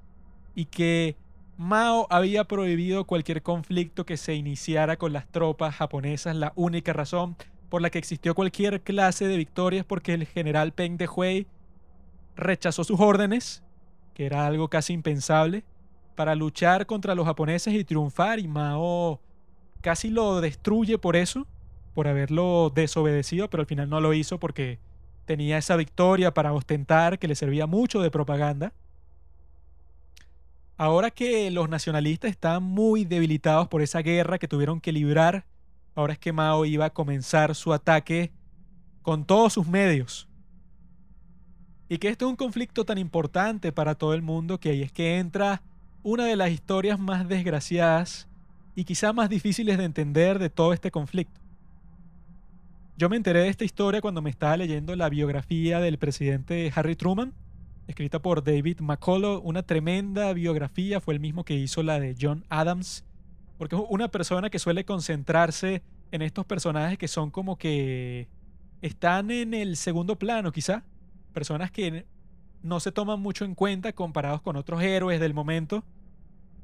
[0.55, 1.15] y que
[1.57, 6.35] Mao había prohibido cualquier conflicto que se iniciara con las tropas japonesas.
[6.35, 7.37] La única razón
[7.71, 11.47] por la que existió cualquier clase de victorias porque el general Peng de Hui
[12.35, 13.63] rechazó sus órdenes,
[14.13, 15.63] que era algo casi impensable,
[16.15, 19.21] para luchar contra los japoneses y triunfar y Mao
[19.79, 21.47] casi lo destruye por eso,
[21.93, 24.77] por haberlo desobedecido, pero al final no lo hizo porque
[25.23, 28.73] tenía esa victoria para ostentar que le servía mucho de propaganda.
[30.75, 35.45] Ahora que los nacionalistas están muy debilitados por esa guerra que tuvieron que librar,
[35.95, 38.31] ahora es que Mao iba a comenzar su ataque
[39.01, 40.27] con todos sus medios.
[41.89, 44.91] Y que esto es un conflicto tan importante para todo el mundo que ahí es
[44.91, 45.61] que entra
[46.03, 48.27] una de las historias más desgraciadas
[48.75, 51.41] y quizá más difíciles de entender de todo este conflicto.
[52.97, 56.95] Yo me enteré de esta historia cuando me estaba leyendo la biografía del presidente Harry
[56.95, 57.33] Truman,
[57.87, 62.45] escrita por David McCullough, una tremenda biografía, fue el mismo que hizo la de John
[62.49, 63.03] Adams,
[63.61, 68.27] porque es una persona que suele concentrarse en estos personajes que son como que
[68.81, 70.83] están en el segundo plano quizá,
[71.31, 72.07] personas que
[72.63, 75.83] no se toman mucho en cuenta comparados con otros héroes del momento.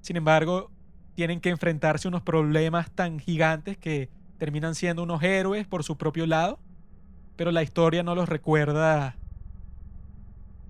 [0.02, 0.72] Sin embargo,
[1.14, 5.98] tienen que enfrentarse a unos problemas tan gigantes que terminan siendo unos héroes por su
[6.00, 6.58] propio lado,
[7.36, 9.16] pero la historia no los recuerda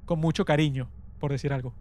[0.04, 0.90] con mucho cariño,
[1.22, 1.74] por decir algo.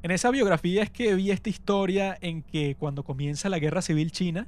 [0.00, 4.12] En esa biografía es que vi esta historia en que cuando comienza la guerra civil
[4.12, 4.46] china,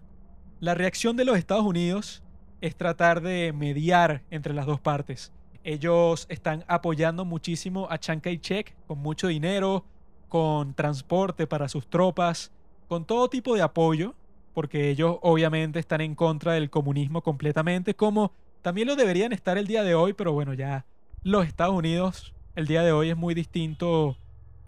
[0.60, 2.22] la reacción de los Estados Unidos
[2.60, 5.32] es tratar de mediar entre las dos partes.
[5.64, 9.84] Ellos están apoyando muchísimo a Chiang Kai-shek con mucho dinero,
[10.28, 12.52] con transporte para sus tropas,
[12.86, 14.14] con todo tipo de apoyo,
[14.54, 18.32] porque ellos obviamente están en contra del comunismo completamente, como
[18.62, 20.86] también lo deberían estar el día de hoy, pero bueno, ya
[21.24, 24.16] los Estados Unidos el día de hoy es muy distinto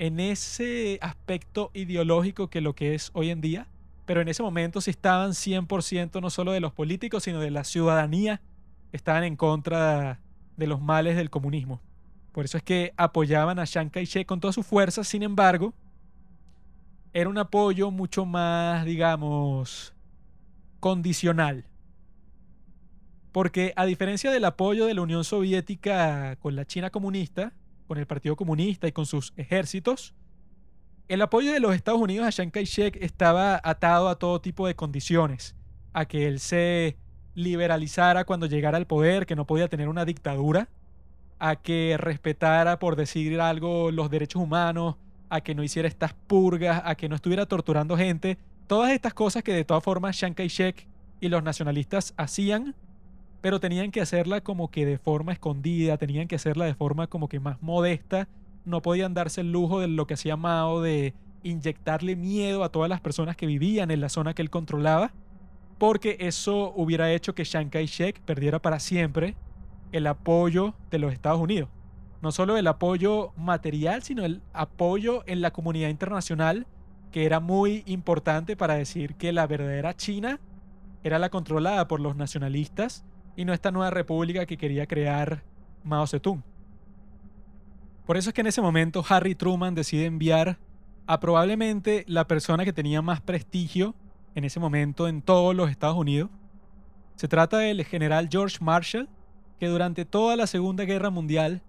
[0.03, 3.69] en ese aspecto ideológico que lo que es hoy en día,
[4.05, 7.63] pero en ese momento sí estaban 100% no solo de los políticos, sino de la
[7.63, 8.41] ciudadanía,
[8.91, 10.19] estaban en contra
[10.57, 11.81] de los males del comunismo.
[12.33, 15.73] Por eso es que apoyaban a Chiang Kai-shek con todas sus fuerzas, sin embargo,
[17.13, 19.95] era un apoyo mucho más, digamos,
[20.81, 21.65] condicional.
[23.31, 27.53] Porque a diferencia del apoyo de la Unión Soviética con la China comunista,
[27.93, 30.15] con el Partido Comunista y con sus ejércitos,
[31.09, 34.75] el apoyo de los Estados Unidos a Chiang Kai-shek estaba atado a todo tipo de
[34.75, 35.55] condiciones,
[35.93, 36.97] a que él se
[37.35, 40.71] liberalizara cuando llegara al poder, que no podía tener una dictadura,
[41.39, 44.97] a que respetara, por decir algo, los derechos humanos,
[45.29, 48.39] a que no hiciera estas purgas, a que no estuviera torturando gente.
[48.69, 50.89] Todas estas cosas que de todas formas Chiang Kai-shek
[51.21, 52.75] y los nacionalistas hacían,
[53.43, 57.29] pero tenían que hacerla como que de forma escondida, tenían que hacerla de forma como
[57.29, 58.29] que más modesta.
[58.65, 62.89] No podían darse el lujo de lo que hacía Mao de inyectarle miedo a todas
[62.89, 65.13] las personas que vivían en la zona que él controlaba,
[65.79, 69.35] porque eso hubiera hecho que Chiang Kai-shek perdiera para siempre
[69.91, 71.69] el apoyo de los Estados Unidos.
[72.21, 76.69] No solo el apoyo material, sino el apoyo en la comunidad internacional,
[77.11, 80.39] que era muy importante para decir que la verdadera China
[81.03, 83.05] era la controlada por los nacionalistas
[83.37, 85.43] y no esta nueva república que quería crear
[85.85, 86.43] Mao Zedong.
[88.07, 90.59] Por eso es que en ese momento Harry Truman decide enviar
[91.07, 93.95] a probablemente la persona que tenía más prestigio
[94.35, 96.31] en ese momento en todos los Estados Unidos.
[97.17, 99.09] Se trata del general George Marshall,
[99.59, 101.63] que durante toda la Segunda Guerra Mundial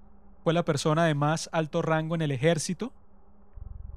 [0.43, 2.91] fue la persona de más alto rango en el ejército,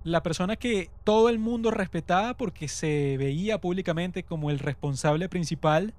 [0.04, 5.94] la persona que todo el mundo respetaba porque se veía públicamente como el responsable principal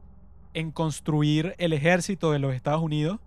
[0.54, 3.20] en construir el ejército de los Estados Unidos,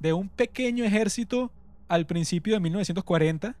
[0.00, 1.50] de un pequeño ejército
[1.88, 3.56] al principio de 1940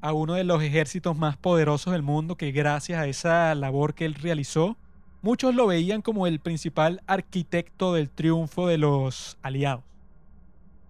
[0.00, 4.04] a uno de los ejércitos más poderosos del mundo que gracias a esa labor que
[4.04, 4.76] él realizó,
[5.22, 9.82] muchos lo veían como el principal arquitecto del triunfo de los aliados.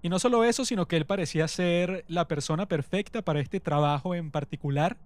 [0.03, 4.15] Y no solo eso, sino que él parecía ser la persona perfecta para este trabajo
[4.15, 4.97] en particular,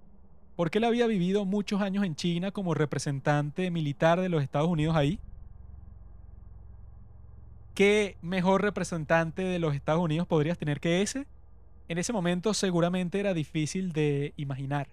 [0.56, 4.96] porque él había vivido muchos años en China como representante militar de los Estados Unidos
[4.96, 5.18] ahí.
[7.80, 11.26] ¿Qué mejor representante de los Estados Unidos podrías tener que ese?
[11.88, 14.88] En ese momento seguramente era difícil de imaginar.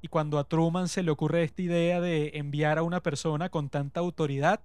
[0.00, 3.68] Y cuando a Truman se le ocurre esta idea de enviar a una persona con
[3.68, 4.60] tanta autoridad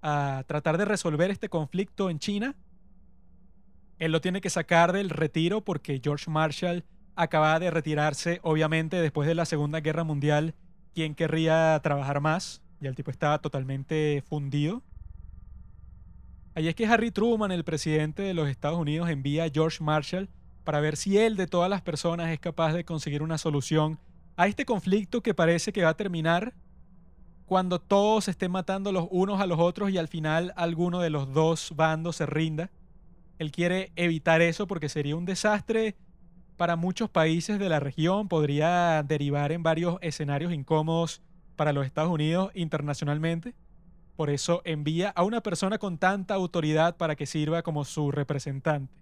[0.00, 2.56] a tratar de resolver este conflicto en China,
[3.98, 9.28] él lo tiene que sacar del retiro porque George Marshall acaba de retirarse, obviamente, después
[9.28, 10.54] de la Segunda Guerra Mundial.
[10.94, 12.62] ¿Quién querría trabajar más?
[12.80, 14.82] Y el tipo estaba totalmente fundido.
[16.58, 20.28] Ahí es que Harry Truman, el presidente de los Estados Unidos, envía a George Marshall
[20.64, 24.00] para ver si él de todas las personas es capaz de conseguir una solución
[24.36, 26.54] a este conflicto que parece que va a terminar
[27.46, 31.32] cuando todos estén matando los unos a los otros y al final alguno de los
[31.32, 32.72] dos bandos se rinda.
[33.38, 35.94] Él quiere evitar eso porque sería un desastre
[36.56, 41.22] para muchos países de la región, podría derivar en varios escenarios incómodos
[41.54, 43.54] para los Estados Unidos internacionalmente.
[44.18, 48.92] Por eso envía a una persona con tanta autoridad para que sirva como su representante.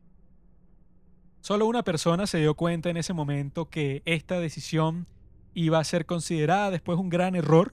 [1.40, 5.06] Solo una persona se dio cuenta en ese momento que esta decisión
[5.54, 7.72] iba a ser considerada después un gran error.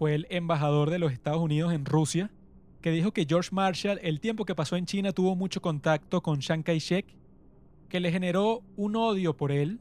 [0.00, 2.28] Fue el embajador de los Estados Unidos en Rusia,
[2.80, 6.40] que dijo que George Marshall el tiempo que pasó en China tuvo mucho contacto con
[6.40, 7.06] Chiang Kai-shek,
[7.88, 9.78] que le generó un odio por él,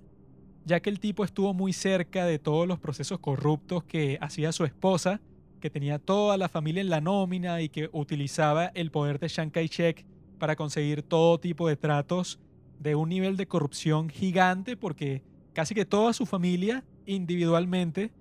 [0.64, 4.64] ya que el tipo estuvo muy cerca de todos los procesos corruptos que hacía su
[4.64, 5.22] esposa,
[5.60, 9.50] que tenía toda la familia en la nómina y que utilizaba el poder de Chiang
[9.50, 10.06] Kai-shek
[10.38, 12.40] para conseguir todo tipo de tratos
[12.80, 18.12] de un nivel de corrupción gigante porque casi que toda su familia individualmente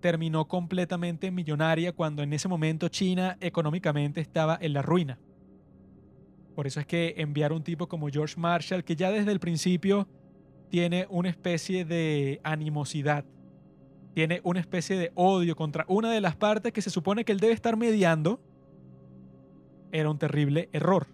[0.00, 5.18] terminó completamente millonaria cuando en ese momento China económicamente estaba en la ruina.
[6.54, 10.08] Por eso es que enviar un tipo como George Marshall, que ya desde el principio
[10.70, 13.24] tiene una especie de animosidad,
[14.16, 17.38] tiene una especie de odio contra una de las partes que se supone que él
[17.38, 18.40] debe estar mediando,
[19.92, 21.06] era un terrible error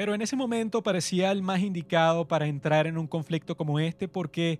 [0.00, 4.08] pero en ese momento parecía el más indicado para entrar en un conflicto como este
[4.08, 4.58] porque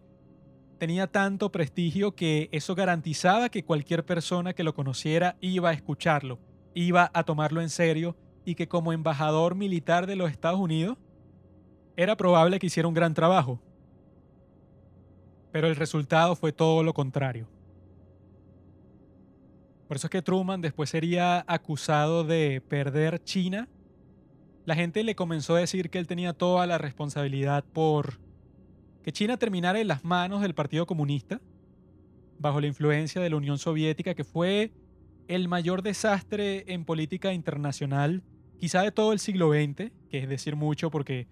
[0.77, 6.39] tenía tanto prestigio que eso garantizaba que cualquier persona que lo conociera iba a escucharlo,
[6.75, 10.99] iba a tomarlo en serio y que como embajador militar de los Estados Unidos
[11.97, 13.63] era probable que hiciera un gran trabajo.
[15.53, 17.49] Pero el resultado fue todo lo contrario.
[19.89, 23.69] Por eso es que Truman después sería acusado de perder China
[24.71, 28.21] la gente le comenzó a decir que él tenía toda la responsabilidad por
[29.03, 31.41] que China terminara en las manos del Partido Comunista,
[32.39, 34.73] bajo la influencia de la Unión Soviética, que fue
[35.27, 38.23] el mayor desastre en política internacional,
[38.59, 41.27] quizá de todo el siglo XX, que es decir mucho porque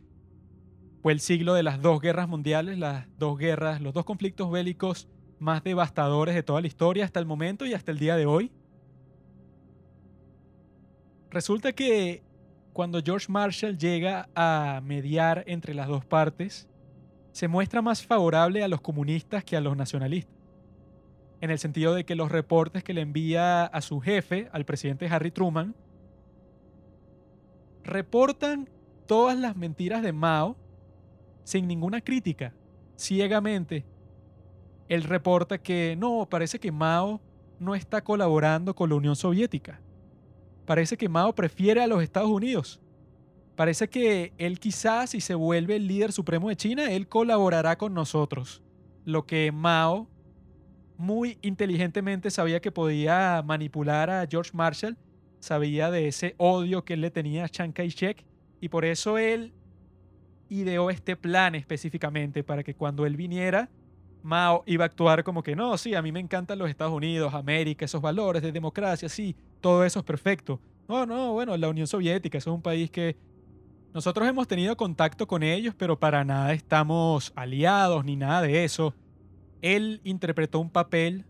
[1.09, 5.09] fue el siglo de las dos guerras mundiales, las dos guerras, los dos conflictos bélicos
[5.39, 8.53] más devastadores de toda la historia hasta el momento y hasta el día de hoy.
[11.31, 12.23] Resulta que
[12.75, 16.69] cuando George Marshall llega a mediar entre las dos partes,
[17.33, 20.37] se muestra más favorable a los comunistas que a los nacionalistas.
[21.41, 25.09] En el sentido de que los reportes que le envía a su jefe, al presidente
[25.09, 25.75] Harry Truman,
[27.83, 28.69] reportan
[29.07, 30.68] todas las mentiras de Mao
[31.49, 32.53] sin ninguna crítica,
[32.95, 33.87] ciegamente.
[34.89, 37.23] Él reporta que no, parece que Mao
[37.59, 39.81] no está colaborando con la Unión Soviética
[40.69, 42.79] Parece que Mao prefiere a los Estados Unidos.
[43.57, 47.95] Parece que él quizás, si se vuelve el líder supremo de China, él colaborará con
[47.95, 48.63] nosotros.
[49.07, 50.11] Lo que Mao
[50.99, 54.99] muy inteligentemente sabía que podía manipular a George Marshall,
[55.41, 58.27] sabía de ese odio que él le tenía a Chiang Kai-shek
[58.61, 59.55] y por eso él
[60.49, 63.69] ideó este plan específicamente para que cuando él viniera,
[64.23, 67.35] Mao iba a actuar como que no, sí, a mí me encantan los Estados Unidos,
[67.35, 70.61] América, esos valores de democracia, sí, todo eso es perfecto.
[70.89, 73.17] No, no, bueno, la Unión Soviética, es un país que
[73.95, 78.95] Nosotros hemos tenido contacto con ellos, pero para nada estamos aliados ni nada de eso.
[79.63, 81.25] Él interpretó un papel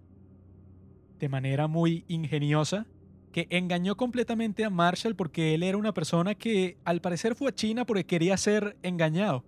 [1.19, 2.87] de manera muy ingeniosa
[3.33, 7.55] que engañó completamente a Marshall porque él era una persona que al parecer fue a
[7.55, 9.45] China porque quería ser engañado.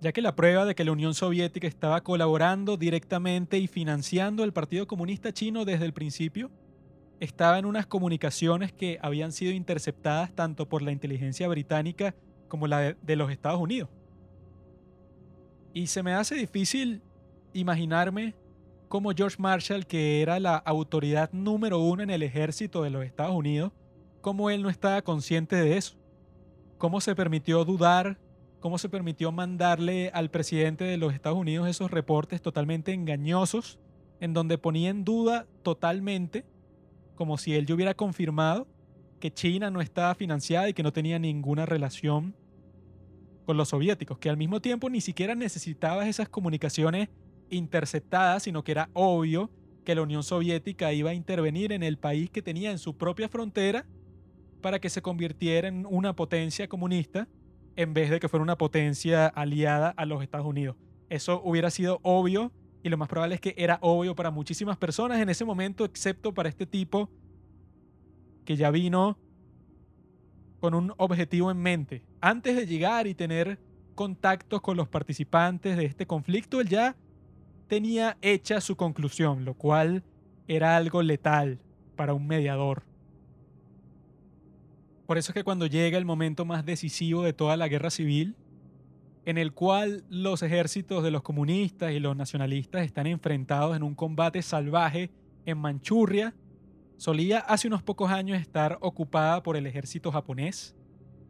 [0.00, 4.52] Ya que la prueba de que la Unión Soviética estaba colaborando directamente y financiando el
[4.52, 6.50] Partido Comunista Chino desde el principio
[7.20, 12.16] estaba en unas comunicaciones que habían sido interceptadas tanto por la inteligencia británica
[12.48, 13.88] como la de los Estados Unidos.
[15.72, 17.00] Y se me hace difícil
[17.52, 18.34] imaginarme
[18.92, 23.34] cómo George Marshall, que era la autoridad número uno en el ejército de los Estados
[23.34, 23.72] Unidos,
[24.20, 25.96] cómo él no estaba consciente de eso.
[26.76, 28.18] Cómo se permitió dudar,
[28.60, 33.78] cómo se permitió mandarle al presidente de los Estados Unidos esos reportes totalmente engañosos,
[34.20, 36.44] en donde ponía en duda totalmente
[37.14, 38.68] como si él ya hubiera confirmado
[39.20, 42.36] que China no estaba financiada y que no tenía ninguna relación
[43.46, 47.08] con los soviéticos, que al mismo tiempo ni siquiera necesitaba esas comunicaciones
[47.52, 49.50] interceptadas, sino que era obvio
[49.84, 53.28] que la Unión Soviética iba a intervenir en el país que tenía en su propia
[53.28, 53.86] frontera
[54.60, 57.28] para que se convirtiera en una potencia comunista
[57.76, 60.76] en vez de que fuera una potencia aliada a los Estados Unidos.
[61.08, 65.20] Eso hubiera sido obvio y lo más probable es que era obvio para muchísimas personas
[65.20, 67.10] en ese momento, excepto para este tipo
[68.44, 69.18] que ya vino
[70.60, 72.04] con un objetivo en mente.
[72.20, 73.58] Antes de llegar y tener
[73.94, 76.96] contactos con los participantes de este conflicto, él ya
[77.72, 80.04] tenía hecha su conclusión, lo cual
[80.46, 81.58] era algo letal
[81.96, 82.82] para un mediador.
[85.06, 88.36] Por eso es que cuando llega el momento más decisivo de toda la guerra civil,
[89.24, 93.94] en el cual los ejércitos de los comunistas y los nacionalistas están enfrentados en un
[93.94, 95.10] combate salvaje
[95.46, 96.34] en Manchuria,
[96.98, 100.76] solía hace unos pocos años estar ocupada por el ejército japonés.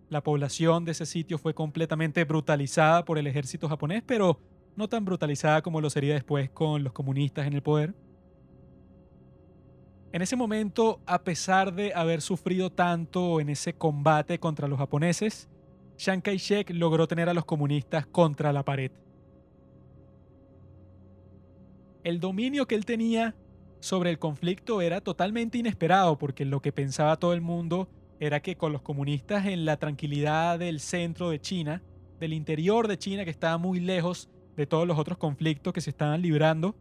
[0.09, 4.41] La población de ese sitio fue completamente brutalizada por el ejército japonés, pero
[4.77, 7.95] no tan brutalizada como lo sería después con los comunistas en el poder.
[10.13, 15.49] En ese momento, a pesar de haber sufrido tanto en ese combate contra los japoneses,
[15.97, 18.91] Chiang Kai-shek logró tener a los comunistas contra la pared.
[22.05, 23.35] El dominio que él tenía
[23.81, 27.89] sobre el conflicto era totalmente inesperado porque lo que pensaba todo el mundo
[28.21, 31.83] era que con los comunistas en la tranquilidad del centro de China,
[32.21, 35.91] del interior de China que estaba muy lejos de todos los otros conflictos que se
[35.91, 36.75] estaban librando,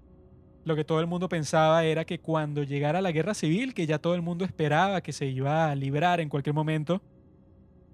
[0.64, 4.00] lo que todo el mundo pensaba era que cuando llegara la guerra civil, que ya
[4.00, 7.02] todo el mundo esperaba que se iba a librar en cualquier momento,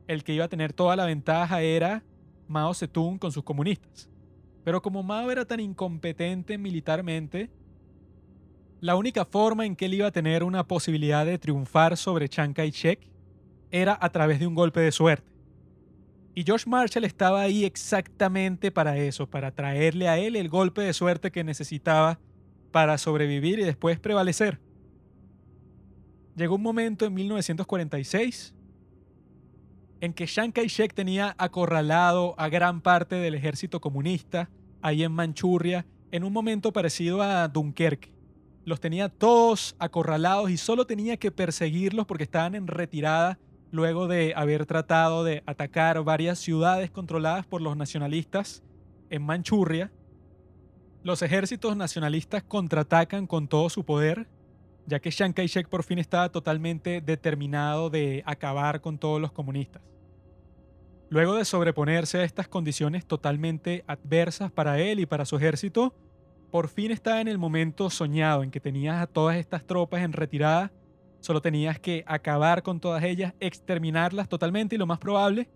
[0.08, 2.04] el que iba a tener toda la ventaja era
[2.48, 4.10] Mao Zedong con sus comunistas.
[4.64, 7.50] Pero como Mao era tan incompetente militarmente,
[8.82, 12.54] la única forma en que él iba a tener una posibilidad de triunfar sobre Chiang
[12.54, 13.10] Kai-shek
[13.72, 15.37] era a través de un golpe de suerte.
[16.38, 20.94] Y George Marshall estaba ahí exactamente para eso, para traerle a él el golpe de
[20.94, 22.20] suerte que necesitaba
[22.72, 24.60] para sobrevivir y después prevalecer.
[26.36, 28.54] Llegó un momento en 1946
[30.00, 34.48] en que Chiang Kai-shek tenía acorralado a gran parte del ejército comunista
[34.84, 38.14] ahí en Manchuria en un momento parecido a Dunkerque.
[38.64, 43.40] Los tenía todos acorralados y solo tenía que perseguirlos porque estaban en retirada
[43.72, 48.64] luego de haber tratado de atacar varias ciudades controladas por los nacionalistas
[49.10, 49.92] en Manchuria.
[51.04, 54.28] Los ejércitos nacionalistas contraatacan con todo su poder,
[54.86, 59.82] ya que Chiang Kai-shek por fin estaba totalmente determinado de acabar con todos los comunistas.
[61.10, 65.94] Luego de sobreponerse a estas condiciones totalmente adversas para él y para su ejército,
[66.52, 70.14] por fin estaba en el momento soñado en que tenías a todas estas tropas en
[70.14, 70.72] retirada,
[71.28, 75.50] solo tenías que acabar con todas ellas, exterminarlas totalmente y lo más probable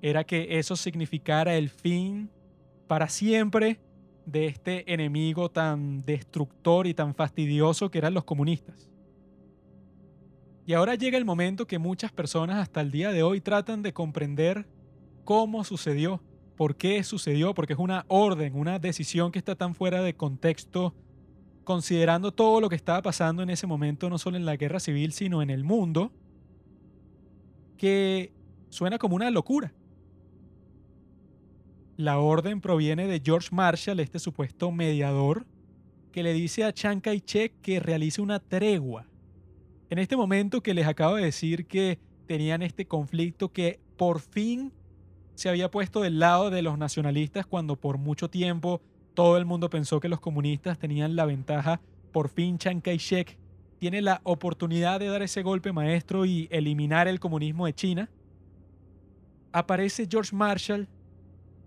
[0.00, 2.30] era que eso significara el fin
[2.86, 3.80] para siempre
[4.24, 8.88] de este enemigo tan destructor y tan fastidioso que eran los comunistas.
[10.64, 13.92] Y ahora llega el momento que muchas personas hasta el día de hoy tratan de
[13.92, 14.66] comprender
[15.24, 16.22] cómo sucedió,
[16.56, 20.94] por qué sucedió, porque es una orden, una decisión que está tan fuera de contexto,
[21.68, 25.12] considerando todo lo que estaba pasando en ese momento, no solo en la guerra civil,
[25.12, 26.10] sino en el mundo,
[27.76, 28.32] que
[28.70, 29.74] suena como una locura.
[31.98, 35.44] La orden proviene de George Marshall, este supuesto mediador,
[36.10, 39.04] que le dice a Chiang Kai-shek que realice una tregua
[39.90, 44.72] en este momento que les acabo de decir que tenían este conflicto que por fin
[45.34, 48.80] se había puesto del lado de los nacionalistas cuando por mucho tiempo
[49.18, 51.80] todo el mundo pensó que los comunistas tenían la ventaja,
[52.12, 53.36] por fin Chiang Kai-shek
[53.80, 58.08] tiene la oportunidad de dar ese golpe maestro y eliminar el comunismo de China.
[59.50, 60.86] aparece George Marshall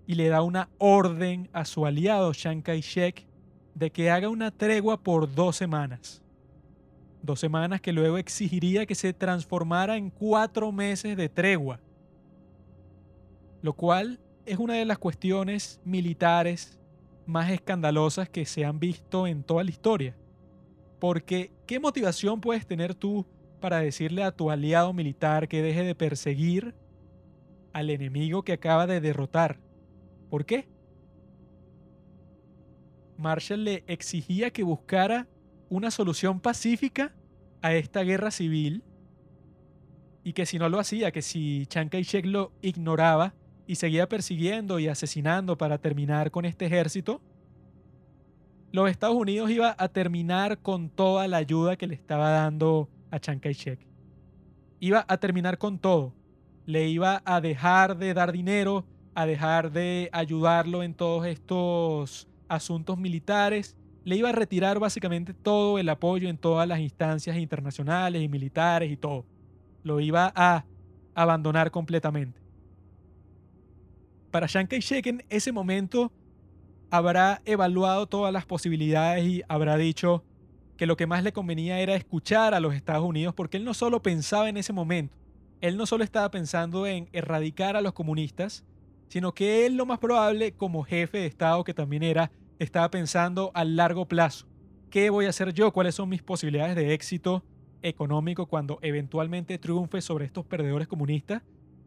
[0.08, 3.28] y le da una orden a su aliado Chiang Kai-shek
[3.76, 6.22] de que haga una tregua por dos semanas.
[7.22, 11.82] Dos semanas que luego exigiría que se transformara en cuatro meses de tregua.
[13.62, 16.78] Lo cual es una de las cuestiones militares
[17.32, 20.16] más escandalosas que se han visto en toda la historia.
[21.00, 23.26] Porque, ¿qué motivación puedes tener tú
[23.60, 26.76] para decirle a tu aliado militar que deje de perseguir
[27.74, 29.60] al enemigo que acaba de derrotar?
[30.30, 30.68] ¿Por qué?
[33.18, 35.28] Marshall le exigía que buscara
[35.70, 37.16] una solución pacífica
[37.62, 38.84] a esta guerra civil
[40.24, 43.34] y que si no lo hacía, que si Chiang Kai-shek lo ignoraba
[43.72, 47.22] y seguía persiguiendo y asesinando para terminar con este ejército,
[48.74, 53.20] los Estados Unidos iba a terminar con toda la ayuda que le estaba dando a
[53.20, 53.80] Chiang Kai-shek.
[54.82, 56.14] Iba a terminar con todo.
[56.66, 58.84] Le iba a dejar de dar dinero,
[59.16, 65.80] a dejar de ayudarlo en todos estos asuntos militares, le iba a retirar básicamente todo
[65.80, 69.24] el apoyo en todas las instancias internacionales y militares y todo.
[69.82, 70.66] Lo iba a
[71.16, 72.41] abandonar completamente.
[74.32, 76.14] Para Chiang Kai-shek en ese momento
[76.90, 80.24] habrá evaluado todas las posibilidades y habrá dicho
[80.78, 83.74] que lo que más le convenía era escuchar a los Estados Unidos porque él no
[83.74, 85.18] solo pensaba en ese momento,
[85.60, 88.64] él no solo estaba pensando en erradicar a los comunistas,
[89.10, 93.52] sino que él lo más probable como jefe de Estado que también era, estaba pensando
[93.54, 94.48] a largo plazo.
[94.90, 95.74] ¿Qué voy a hacer yo?
[95.74, 97.44] ¿Cuáles son mis posibilidades de éxito
[97.82, 101.42] económico cuando eventualmente triunfe sobre estos perdedores comunistas?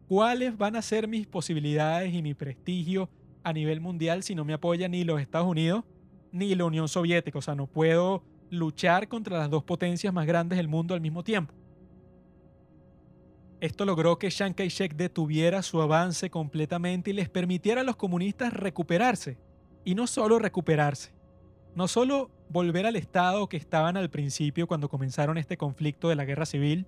[0.07, 3.09] ¿Cuáles van a ser mis posibilidades y mi prestigio
[3.43, 5.83] a nivel mundial si no me apoya ni los Estados Unidos
[6.31, 7.39] ni la Unión Soviética?
[7.39, 11.23] O sea, no puedo luchar contra las dos potencias más grandes del mundo al mismo
[11.23, 11.53] tiempo.
[13.61, 18.53] Esto logró que Chiang Kai-shek detuviera su avance completamente y les permitiera a los comunistas
[18.53, 19.39] recuperarse.
[19.83, 21.13] Y no solo recuperarse,
[21.73, 26.25] no solo volver al estado que estaban al principio cuando comenzaron este conflicto de la
[26.25, 26.85] guerra civil,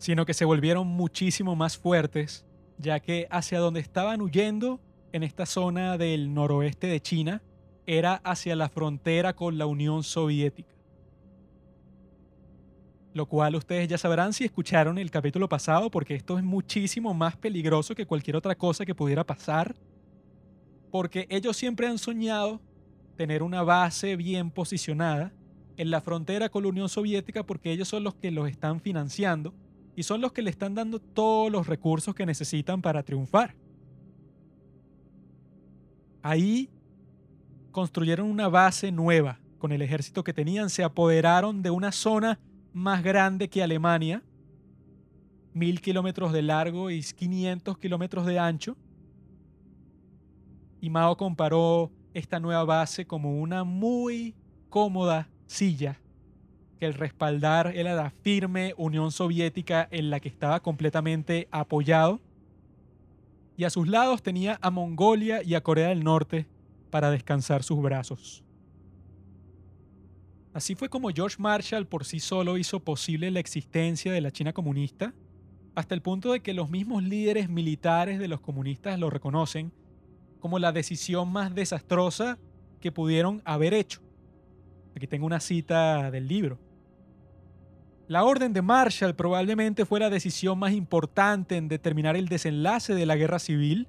[0.00, 2.46] sino que se volvieron muchísimo más fuertes,
[2.78, 4.80] ya que hacia donde estaban huyendo,
[5.12, 7.42] en esta zona del noroeste de China,
[7.86, 10.74] era hacia la frontera con la Unión Soviética.
[13.12, 17.36] Lo cual ustedes ya sabrán si escucharon el capítulo pasado, porque esto es muchísimo más
[17.36, 19.74] peligroso que cualquier otra cosa que pudiera pasar,
[20.90, 22.62] porque ellos siempre han soñado
[23.16, 25.30] tener una base bien posicionada
[25.76, 29.52] en la frontera con la Unión Soviética porque ellos son los que los están financiando
[30.00, 33.54] y son los que le están dando todos los recursos que necesitan para triunfar.
[36.22, 36.70] Ahí
[37.70, 42.40] construyeron una base nueva con el ejército que tenían, se apoderaron de una zona
[42.72, 44.22] más grande que Alemania,
[45.52, 48.78] mil kilómetros de largo y 500 kilómetros de ancho.
[50.80, 54.34] Y Mao comparó esta nueva base como una muy
[54.70, 56.00] cómoda silla,
[56.80, 62.20] que el respaldar era la firme Unión Soviética en la que estaba completamente apoyado.
[63.58, 66.46] Y a sus lados tenía a Mongolia y a Corea del Norte
[66.88, 68.42] para descansar sus brazos.
[70.54, 74.54] Así fue como George Marshall por sí solo hizo posible la existencia de la China
[74.54, 75.12] comunista,
[75.74, 79.70] hasta el punto de que los mismos líderes militares de los comunistas lo reconocen
[80.40, 82.38] como la decisión más desastrosa
[82.80, 84.00] que pudieron haber hecho.
[84.96, 86.69] Aquí tengo una cita del libro.
[88.10, 93.06] La orden de Marshall probablemente fue la decisión más importante en determinar el desenlace de
[93.06, 93.86] la guerra civil.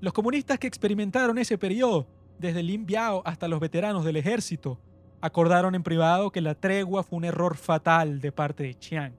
[0.00, 2.08] Los comunistas que experimentaron ese periodo,
[2.40, 4.80] desde Lin Biao hasta los veteranos del ejército,
[5.20, 9.14] acordaron en privado que la tregua fue un error fatal de parte de Chiang.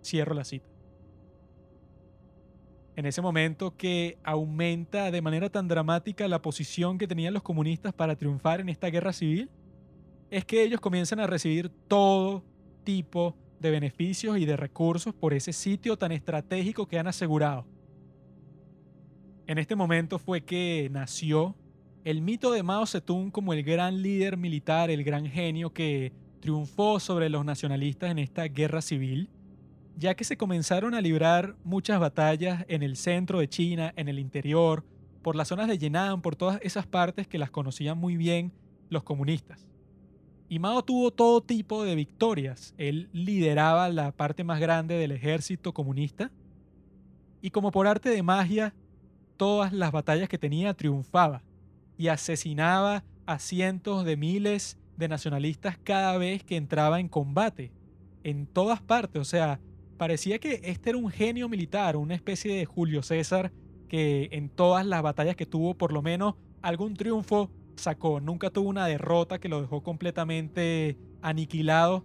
[0.00, 0.68] Cierro la cita.
[2.94, 7.92] En ese momento que aumenta de manera tan dramática la posición que tenían los comunistas
[7.92, 9.50] para triunfar en esta guerra civil,
[10.30, 12.44] es que ellos comienzan a recibir todo
[12.84, 17.66] tipo de beneficios y de recursos por ese sitio tan estratégico que han asegurado.
[19.46, 21.56] En este momento fue que nació
[22.04, 27.00] el mito de Mao Zedong como el gran líder militar, el gran genio que triunfó
[27.00, 29.30] sobre los nacionalistas en esta guerra civil,
[29.96, 34.18] ya que se comenzaron a librar muchas batallas en el centro de China, en el
[34.18, 34.84] interior,
[35.22, 38.52] por las zonas de Yenan, por todas esas partes que las conocían muy bien
[38.90, 39.66] los comunistas.
[40.48, 42.74] Y Mao tuvo todo tipo de victorias.
[42.76, 46.30] Él lideraba la parte más grande del ejército comunista
[47.44, 48.74] y como por arte de magia,
[49.36, 51.42] todas las batallas que tenía triunfaba
[51.98, 57.70] y asesinaba a cientos de miles de nacionalistas cada vez que entraba en combate,
[58.22, 59.20] en todas partes.
[59.20, 59.60] O sea,
[59.98, 63.52] parecía que este era un genio militar, una especie de Julio César
[63.88, 68.68] que en todas las batallas que tuvo por lo menos algún triunfo sacó, nunca tuvo
[68.68, 72.04] una derrota que lo dejó completamente aniquilado,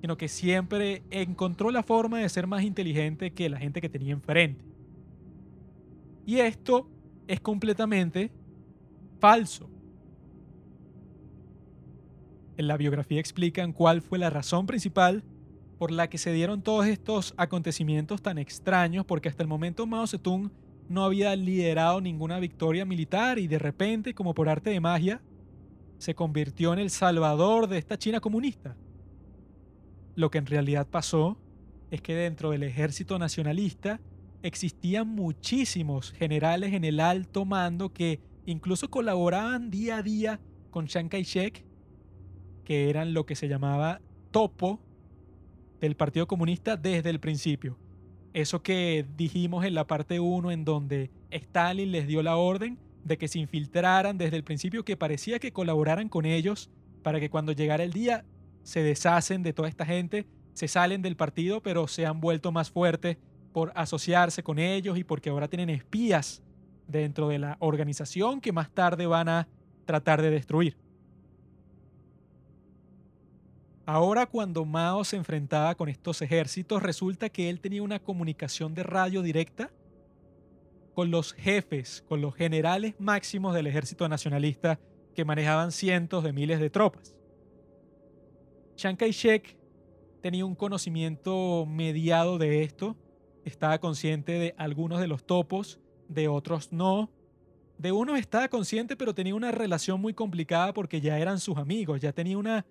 [0.00, 4.12] sino que siempre encontró la forma de ser más inteligente que la gente que tenía
[4.12, 4.64] enfrente.
[6.24, 6.88] Y esto
[7.26, 8.30] es completamente
[9.18, 9.68] falso.
[12.56, 15.24] En la biografía explican cuál fue la razón principal
[15.78, 20.06] por la que se dieron todos estos acontecimientos tan extraños, porque hasta el momento Mao
[20.06, 20.50] Zedong
[20.88, 25.20] no había liderado ninguna victoria militar y de repente, como por arte de magia,
[25.98, 28.76] se convirtió en el salvador de esta China comunista.
[30.14, 31.38] Lo que en realidad pasó
[31.90, 34.00] es que dentro del ejército nacionalista
[34.42, 41.08] existían muchísimos generales en el alto mando que incluso colaboraban día a día con Chiang
[41.08, 41.64] Kai-shek,
[42.64, 44.80] que eran lo que se llamaba topo
[45.80, 47.78] del Partido Comunista desde el principio.
[48.38, 53.18] Eso que dijimos en la parte 1 en donde Stalin les dio la orden de
[53.18, 56.70] que se infiltraran desde el principio, que parecía que colaboraran con ellos
[57.02, 58.24] para que cuando llegara el día
[58.62, 62.70] se deshacen de toda esta gente, se salen del partido, pero se han vuelto más
[62.70, 63.16] fuertes
[63.52, 66.40] por asociarse con ellos y porque ahora tienen espías
[66.86, 69.48] dentro de la organización que más tarde van a
[69.84, 70.76] tratar de destruir.
[73.90, 78.82] Ahora cuando Mao se enfrentaba con estos ejércitos, resulta que él tenía una comunicación de
[78.82, 79.70] radio directa
[80.94, 84.78] con los jefes, con los generales máximos del ejército nacionalista
[85.14, 87.16] que manejaban cientos de miles de tropas.
[88.74, 89.56] Chiang Kai-shek
[90.20, 92.94] tenía un conocimiento mediado de esto,
[93.46, 97.08] estaba consciente de algunos de los topos, de otros no.
[97.78, 102.02] De unos estaba consciente, pero tenía una relación muy complicada porque ya eran sus amigos,
[102.02, 102.66] ya tenía una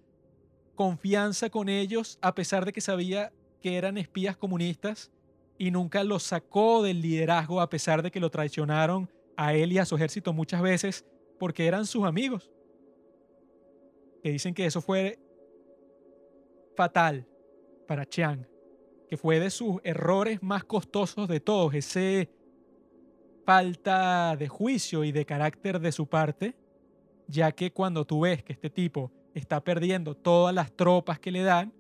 [0.78, 5.11] confianza con ellos a pesar de que sabía que eran espías comunistas
[5.57, 9.80] y nunca los sacó del liderazgo a pesar de que lo traicionaron a él y
[9.80, 11.03] a su ejército muchas veces
[11.39, 12.51] porque eran sus amigos.
[14.21, 15.19] Que dicen que eso fue
[16.75, 17.28] fatal
[17.88, 18.47] para Chiang,
[19.09, 22.30] que fue de sus errores más costosos de todos, ese
[23.45, 26.55] falta de juicio y de carácter de su parte,
[27.28, 31.44] ya que cuando tú ves que este tipo está perdiendo todas las tropas que le
[31.44, 31.74] dan,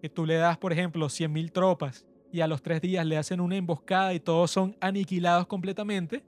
[0.00, 3.40] que tú le das, por ejemplo, 100.000 tropas y a los tres días le hacen
[3.40, 6.22] una emboscada y todos son aniquilados completamente,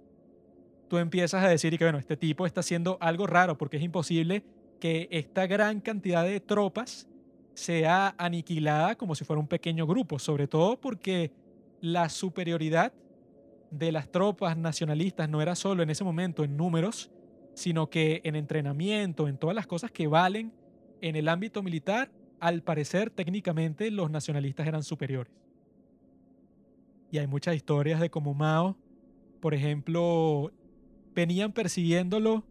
[0.89, 4.43] tú empiezas a decir que, bueno, este tipo está haciendo algo raro porque es imposible
[4.81, 7.09] que esta gran cantidad de tropas
[7.55, 11.33] sea aniquilada como si fuera un pequeño grupo, sobre todo porque
[11.81, 12.93] la superioridad
[13.71, 17.11] de las tropas nacionalistas no era solo en ese momento en números,
[17.59, 20.53] sino que en entrenamiento, en todas las cosas que valen
[21.01, 25.33] en el ámbito militar, al parecer técnicamente los nacionalistas eran superiores.
[27.11, 28.77] Y hay muchas historias de cómo Mao,
[29.41, 30.53] por ejemplo,
[31.15, 32.45] venían persiguiéndolo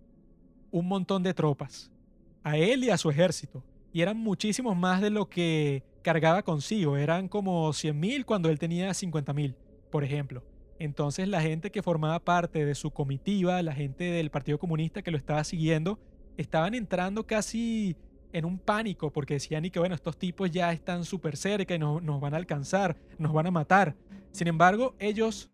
[0.72, 1.90] un montón de tropas,
[2.44, 6.98] a él y a su ejército, y eran muchísimos más de lo que cargaba consigo,
[6.98, 9.56] eran como 100.000 cuando él tenía 50.000,
[9.90, 10.44] por ejemplo.
[10.80, 15.12] Entonces la gente que formaba parte de su comitiva, la gente del Partido Comunista que
[15.12, 16.00] lo estaba siguiendo,
[16.38, 17.96] estaban entrando casi
[18.32, 21.80] en un pánico porque decían y que bueno, estos tipos ya están súper cerca y
[21.80, 23.96] nos, nos van a alcanzar, nos van a matar.
[24.32, 25.50] Sin embargo, ellos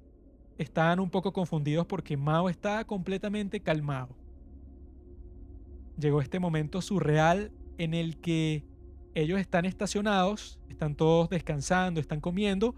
[0.58, 4.16] estaban un poco confundidos porque Mao estaba completamente calmado.
[5.98, 8.66] Llegó este momento surreal en el que
[9.16, 12.76] ellos están estacionados, están todos descansando, están comiendo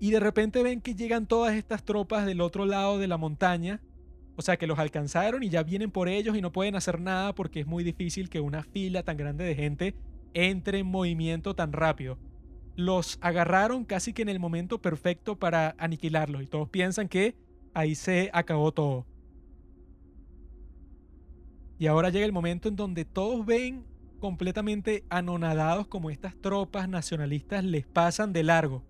[0.00, 3.82] y de repente ven que llegan todas estas tropas del otro lado de la montaña.
[4.34, 7.34] O sea, que los alcanzaron y ya vienen por ellos y no pueden hacer nada
[7.34, 9.94] porque es muy difícil que una fila tan grande de gente
[10.32, 12.18] entre en movimiento tan rápido.
[12.76, 17.36] Los agarraron casi que en el momento perfecto para aniquilarlos y todos piensan que
[17.74, 19.04] ahí se acabó todo.
[21.78, 23.84] Y ahora llega el momento en donde todos ven
[24.18, 28.89] completamente anonadados como estas tropas nacionalistas les pasan de largo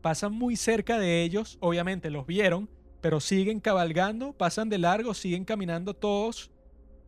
[0.00, 2.68] pasan muy cerca de ellos, obviamente los vieron,
[3.00, 6.50] pero siguen cabalgando, pasan de largo, siguen caminando todos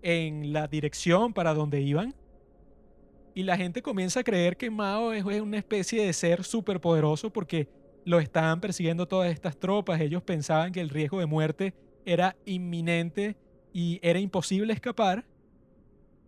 [0.02, 2.14] en la dirección para donde iban.
[3.34, 7.68] Y la gente comienza a creer que Mao es una especie de ser superpoderoso porque
[8.04, 10.00] lo estaban persiguiendo todas estas tropas.
[10.00, 11.74] Ellos pensaban que el riesgo de muerte
[12.04, 13.36] era inminente
[13.72, 15.24] y era imposible escapar.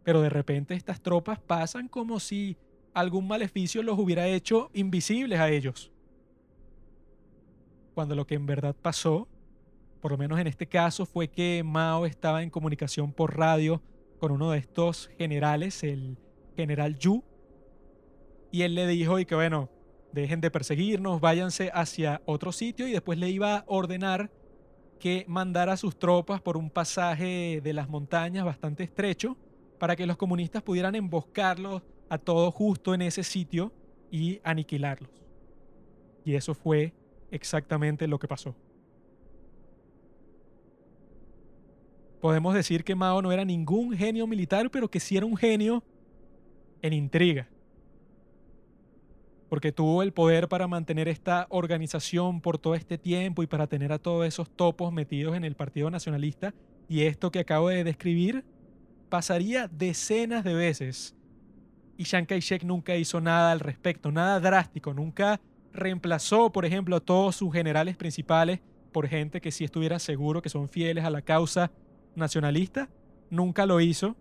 [0.05, 2.57] Pero de repente estas tropas pasan como si
[2.95, 5.93] algún maleficio los hubiera hecho invisibles a ellos
[7.95, 9.29] cuando lo que en verdad pasó,
[10.01, 13.83] por lo menos en este caso, fue que Mao estaba en comunicación por radio
[14.19, 16.17] con uno de estos generales, el
[16.57, 17.23] general Yu,
[18.51, 19.71] y él le dijo y que bueno,
[20.13, 24.31] dejen de perseguirnos, váyanse hacia otro sitio y después le iba a ordenar
[24.99, 29.37] que mandara sus tropas por un pasaje de las montañas bastante estrecho
[29.79, 33.73] para que los comunistas pudieran emboscarlos a todos justo en ese sitio
[34.11, 35.11] y aniquilarlos.
[36.25, 36.93] Y eso fue
[37.31, 38.55] exactamente lo que pasó.
[42.21, 45.83] Podemos decir que Mao no era ningún genio militar, pero que sí era un genio
[46.83, 47.49] en intriga.
[49.49, 53.91] Porque tuvo el poder para mantener esta organización por todo este tiempo y para tener
[53.93, 56.55] a todos esos topos metidos en el Partido Nacionalista.
[56.89, 58.45] Y esto que acabo de describir
[59.09, 61.17] pasaría decenas de veces.
[61.97, 65.41] Y Chiang Kai-shek nunca hizo nada al respecto, nada drástico, nunca
[65.73, 68.61] reemplazó, por ejemplo, a todos sus generales principales
[68.93, 71.71] por gente que sí estuviera seguro que son fieles a la causa
[72.15, 72.89] nacionalista.
[73.31, 74.17] Nunca lo hizo.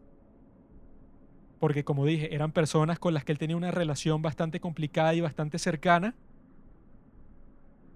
[1.60, 5.22] Porque, como dije, eran personas con las que él tenía una relación bastante complicada y
[5.22, 6.16] bastante cercana.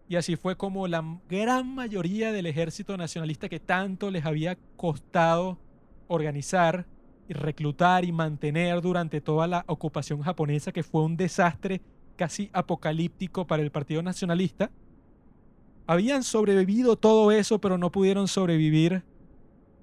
[0.10, 5.60] Y así fue como la gran mayoría del ejército nacionalista que tanto les había costado
[6.08, 6.86] organizar
[7.30, 11.82] y reclutar y mantener durante toda la ocupación japonesa, que fue un desastre
[12.16, 14.72] casi apocalíptico para el Partido Nacionalista.
[15.86, 19.04] Habían sobrevivido todo eso, pero no pudieron sobrevivir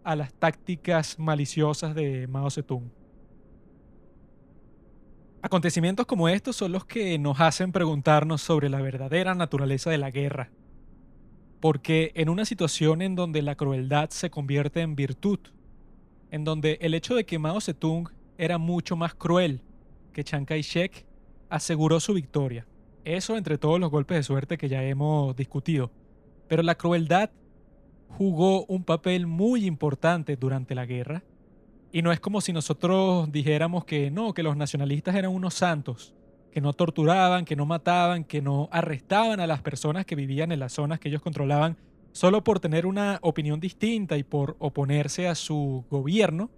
[0.05, 2.91] a las tácticas maliciosas de Mao Zedong.
[5.43, 10.11] Acontecimientos como estos son los que nos hacen preguntarnos sobre la verdadera naturaleza de la
[10.11, 10.51] guerra.
[11.61, 15.39] Porque en una situación en donde la crueldad se convierte en virtud,
[16.31, 18.09] en donde el hecho de que Mao Zedong
[18.39, 19.63] era mucho más cruel
[20.13, 21.07] que Chiang Kai-shek
[21.51, 22.67] aseguró su victoria.
[23.05, 25.91] Eso entre todos los golpes de suerte que ya hemos discutido.
[26.49, 27.31] Pero la crueldad
[28.09, 31.23] jugó un papel muy importante durante la guerra.
[31.93, 36.15] Y no es como si nosotros dijéramos que no, que los nacionalistas eran unos santos,
[36.53, 40.61] que no torturaban, que no mataban, que no arrestaban a las personas que vivían en
[40.61, 41.77] las zonas que ellos controlaban
[42.13, 46.51] solo por tener una opinión distinta y por oponerse a su gobierno.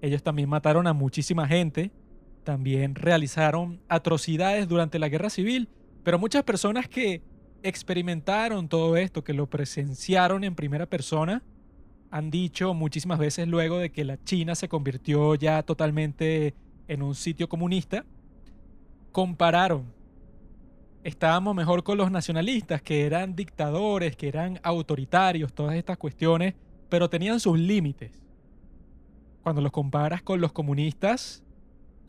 [0.00, 1.90] Ellos también mataron a muchísima gente,
[2.44, 5.68] también realizaron atrocidades durante la guerra civil,
[6.02, 7.22] pero muchas personas que
[7.62, 11.42] experimentaron todo esto, que lo presenciaron en primera persona,
[12.10, 16.54] han dicho muchísimas veces luego de que la China se convirtió ya totalmente
[16.88, 18.04] en un sitio comunista,
[19.12, 20.00] compararon
[21.04, 26.54] estábamos mejor con los nacionalistas, que eran dictadores, que eran autoritarios, todas estas cuestiones,
[26.88, 28.22] pero tenían sus límites.
[29.42, 31.42] Cuando los comparas con los comunistas,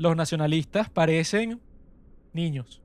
[0.02, 1.62] los nacionalistas parecen
[2.34, 2.82] niños.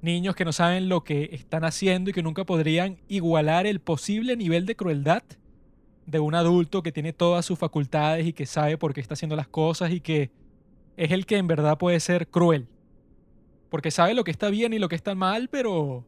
[0.00, 4.36] Niños que no saben lo que están haciendo y que nunca podrían igualar el posible
[4.36, 5.22] nivel de crueldad
[6.06, 9.36] de un adulto que tiene todas sus facultades y que sabe por qué está haciendo
[9.36, 10.30] las cosas y que
[10.96, 12.68] es el que en verdad puede ser cruel
[13.72, 16.04] porque sabe lo que está bien y lo que está mal, pero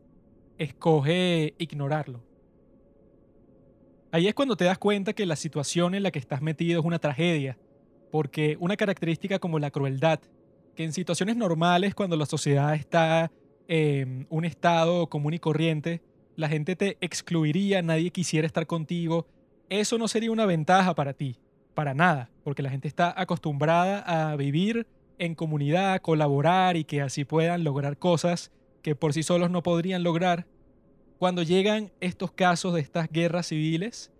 [0.59, 2.23] escoge ignorarlo.
[4.13, 6.85] Ahí es cuando te das cuenta que la situación en la que estás metido es
[6.85, 7.57] una tragedia,
[8.15, 10.21] porque una característica como la crueldad,
[10.77, 13.33] que en situaciones normales, cuando la sociedad está
[13.67, 16.01] en un estado común y corriente,
[16.37, 19.27] la gente te excluiría, nadie quisiera estar contigo,
[19.69, 21.41] eso no sería una ventaja para ti,
[21.75, 24.87] para nada, porque la gente está acostumbrada a vivir
[25.19, 28.53] en comunidad, colaborar y que así puedan lograr cosas
[28.83, 30.47] que por sí solos no podrían lograr,
[31.19, 34.13] cuando llegan estos casos de estas guerras civiles,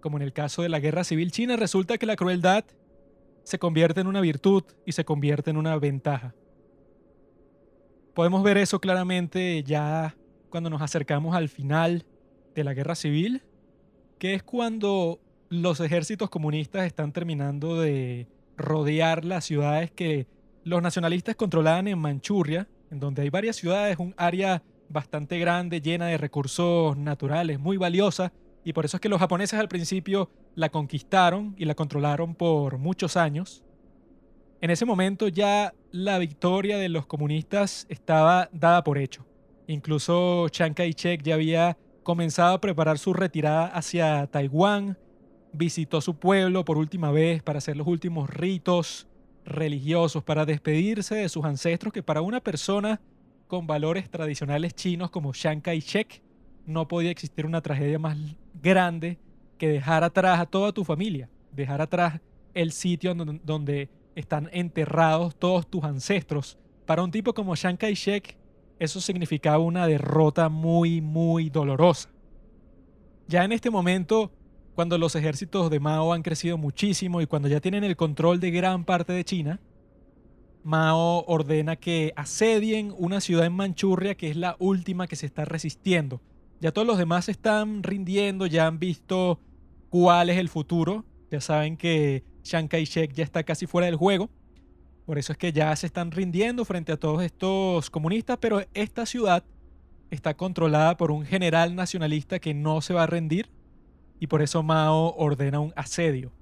[0.00, 2.64] como en el caso de la guerra civil china, resulta que la crueldad
[3.44, 6.34] se convierte en una virtud y se convierte en una ventaja.
[8.14, 10.16] Podemos ver eso claramente ya
[10.50, 12.04] cuando nos acercamos al final
[12.54, 13.42] de la guerra civil,
[14.18, 20.26] que es cuando los ejércitos comunistas están terminando de rodear las ciudades que
[20.64, 26.06] los nacionalistas controlaban en Manchuria, en donde hay varias ciudades, un área bastante grande, llena
[26.06, 28.32] de recursos naturales, muy valiosa,
[28.64, 30.30] y por eso es que los japoneses al principio
[30.60, 33.64] la conquistaron y la controlaron por muchos años.
[34.60, 39.24] En ese momento ya la victoria de los comunistas estaba dada por hecho.
[39.66, 44.98] Incluso Chiang Kai-shek ya había comenzado a preparar su retirada hacia Taiwán,
[45.54, 49.08] visitó su pueblo por última vez para hacer los últimos ritos
[49.46, 53.00] religiosos para despedirse de sus ancestros que para una persona
[53.46, 56.22] con valores tradicionales chinos como Chiang Kai-shek
[56.66, 58.18] no podía existir una tragedia más
[58.62, 59.18] grande
[59.60, 62.20] que dejar atrás a toda tu familia, dejar atrás
[62.54, 66.58] el sitio donde están enterrados todos tus ancestros.
[66.86, 68.38] Para un tipo como Chiang Kai-shek,
[68.78, 72.08] eso significaba una derrota muy, muy dolorosa.
[73.28, 74.32] Ya en este momento,
[74.74, 78.50] cuando los ejércitos de Mao han crecido muchísimo y cuando ya tienen el control de
[78.50, 79.60] gran parte de China,
[80.62, 85.44] Mao ordena que asedien una ciudad en Manchuria que es la última que se está
[85.44, 86.22] resistiendo.
[86.60, 89.38] Ya todos los demás se están rindiendo, ya han visto
[89.90, 91.04] cuál es el futuro.
[91.30, 94.30] Ya saben que Chiang Kai-shek ya está casi fuera del juego.
[95.04, 99.04] Por eso es que ya se están rindiendo frente a todos estos comunistas, pero esta
[99.04, 99.44] ciudad
[100.10, 103.50] está controlada por un general nacionalista que no se va a rendir
[104.18, 106.32] y por eso Mao ordena un asedio.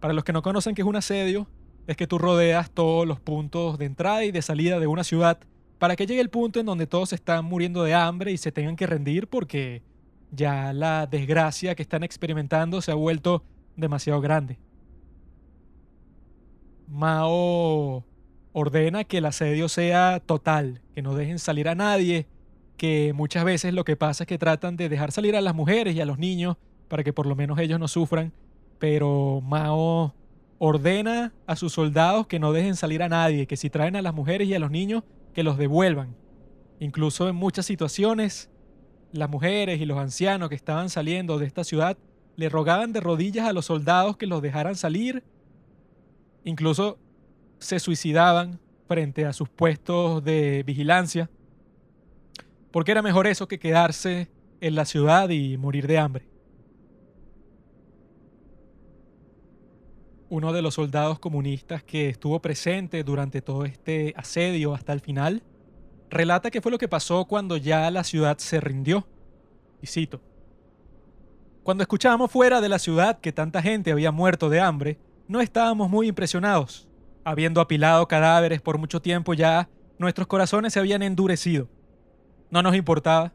[0.00, 1.48] Para los que no conocen qué es un asedio,
[1.86, 5.38] es que tú rodeas todos los puntos de entrada y de salida de una ciudad
[5.78, 8.76] para que llegue el punto en donde todos están muriendo de hambre y se tengan
[8.76, 9.82] que rendir porque
[10.32, 13.44] ya la desgracia que están experimentando se ha vuelto
[13.76, 14.58] demasiado grande.
[16.88, 18.04] Mao
[18.52, 22.26] ordena que el asedio sea total, que no dejen salir a nadie,
[22.76, 25.94] que muchas veces lo que pasa es que tratan de dejar salir a las mujeres
[25.94, 26.56] y a los niños
[26.88, 28.32] para que por lo menos ellos no sufran,
[28.78, 30.14] pero Mao
[30.58, 34.14] ordena a sus soldados que no dejen salir a nadie, que si traen a las
[34.14, 35.04] mujeres y a los niños,
[35.34, 36.14] que los devuelvan.
[36.78, 38.50] Incluso en muchas situaciones,
[39.12, 41.96] las mujeres y los ancianos que estaban saliendo de esta ciudad
[42.36, 45.22] le rogaban de rodillas a los soldados que los dejaran salir.
[46.44, 46.98] Incluso
[47.58, 48.58] se suicidaban
[48.88, 51.30] frente a sus puestos de vigilancia,
[52.70, 54.28] porque era mejor eso que quedarse
[54.60, 56.32] en la ciudad y morir de hambre.
[60.32, 65.42] uno de los soldados comunistas que estuvo presente durante todo este asedio hasta el final,
[66.12, 69.06] relata qué fue lo que pasó cuando ya la ciudad se rindió.
[69.80, 70.20] Y cito,
[71.64, 75.90] Cuando escuchábamos fuera de la ciudad que tanta gente había muerto de hambre, no estábamos
[75.90, 76.88] muy impresionados.
[77.24, 81.68] Habiendo apilado cadáveres por mucho tiempo ya, nuestros corazones se habían endurecido.
[82.50, 83.32] No nos importaba.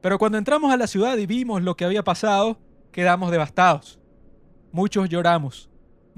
[0.00, 2.58] Pero cuando entramos a la ciudad y vimos lo que había pasado,
[2.92, 3.98] quedamos devastados.
[4.72, 5.68] Muchos lloramos,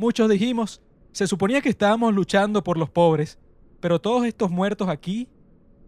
[0.00, 0.80] Muchos dijimos,
[1.12, 3.38] se suponía que estábamos luchando por los pobres,
[3.80, 5.28] pero todos estos muertos aquí,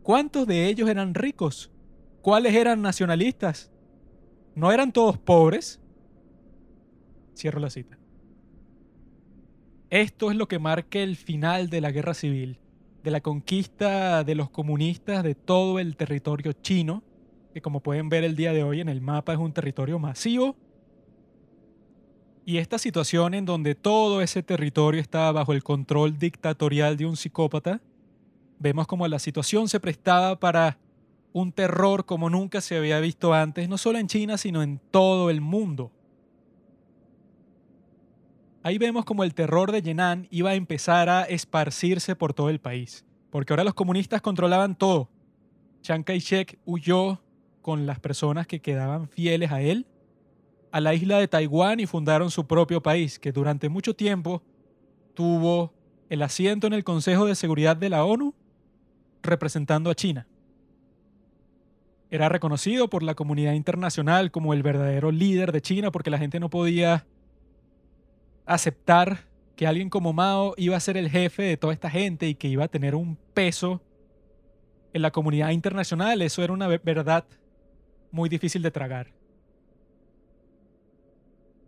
[0.03, 1.70] ¿cuántos de ellos eran ricos?
[2.20, 3.70] ¿Cuáles eran nacionalistas?
[4.55, 5.80] ¿No eran todos pobres?
[7.36, 7.98] Cierro la cita.
[9.90, 12.59] Esto es lo que marca el final de la guerra civil,
[13.03, 17.03] de la conquista de los comunistas de todo el territorio chino,
[17.53, 20.57] que como pueden ver el día de hoy en el mapa es un territorio masivo
[22.44, 27.16] y esta situación en donde todo ese territorio está bajo el control dictatorial de un
[27.16, 27.80] psicópata,
[28.62, 30.78] vemos como la situación se prestaba para
[31.32, 35.30] un terror como nunca se había visto antes, no solo en China, sino en todo
[35.30, 35.90] el mundo.
[38.62, 42.60] Ahí vemos como el terror de Yenan iba a empezar a esparcirse por todo el
[42.60, 45.08] país, porque ahora los comunistas controlaban todo.
[45.80, 47.20] Chiang Kai-shek huyó
[47.60, 49.86] con las personas que quedaban fieles a él
[50.70, 54.42] a la isla de Taiwán y fundaron su propio país, que durante mucho tiempo
[55.14, 55.74] tuvo
[56.08, 58.34] el asiento en el Consejo de Seguridad de la ONU
[59.23, 60.27] representando a China.
[62.11, 66.41] Era reconocido por la comunidad internacional como el verdadero líder de China porque la gente
[66.41, 67.07] no podía
[68.45, 69.25] aceptar
[69.57, 72.49] que alguien como Mao iba a ser el jefe de toda esta gente y que
[72.49, 73.81] iba a tener un peso
[74.93, 76.20] en la comunidad internacional.
[76.20, 77.25] Eso era una verdad
[78.11, 79.12] muy difícil de tragar.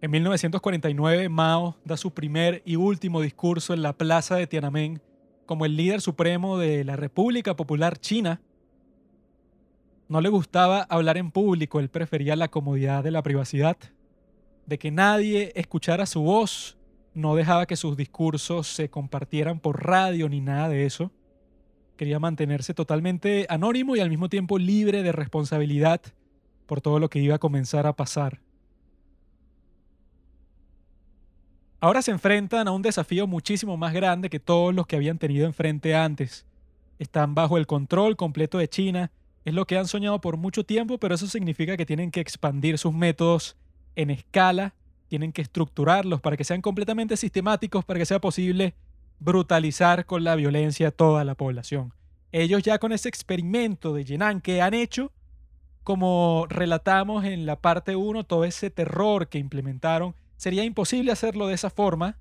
[0.01, 5.01] En 1949, Mao da su primer y último discurso en la plaza de Tiananmen
[5.47, 8.41] como el líder supremo de la República Popular China.
[10.09, 13.77] No le gustaba hablar en público, él prefería la comodidad de la privacidad,
[14.67, 16.77] de que nadie escuchara su voz,
[17.15, 21.11] no dejaba que sus discursos se compartieran por radio ni nada de eso.
[21.97, 26.01] Quería mantenerse totalmente anónimo y al mismo tiempo libre de responsabilidad
[26.67, 28.44] por todo lo que iba a comenzar a pasar.
[31.85, 35.45] Ahora se enfrentan a un desafío muchísimo más grande que todos los que habían tenido
[35.45, 36.47] enfrente antes.
[36.99, 39.11] Están bajo el control completo de China,
[39.45, 42.79] es lo que han soñado por mucho tiempo, pero eso significa que tienen que expandir
[42.79, 43.59] sus métodos
[43.97, 44.73] en escala,
[45.09, 48.73] tienen que estructurarlos para que sean completamente sistemáticos, para que sea posible
[49.19, 51.93] brutalizar con la violencia a toda la población.
[52.33, 55.13] Ellos ya con ese experimento de Yenan que han hecho,
[55.83, 60.15] como relatamos en la parte 1, todo ese terror que implementaron
[60.45, 62.19] Sería imposible hacerlo de esa forma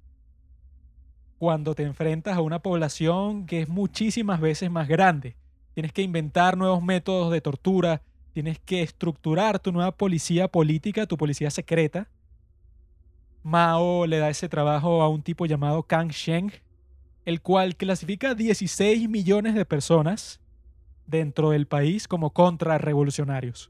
[1.39, 5.35] cuando te enfrentas a una población que es muchísimas veces más grande.
[5.73, 8.01] Tienes que inventar nuevos métodos de tortura,
[8.31, 12.07] tienes que estructurar tu nueva policía política, tu policía secreta.
[13.43, 16.53] Mao le da ese trabajo a un tipo llamado Kang Sheng,
[17.25, 20.39] el cual clasifica 16 millones de personas
[21.07, 23.69] dentro del país como contrarrevolucionarios.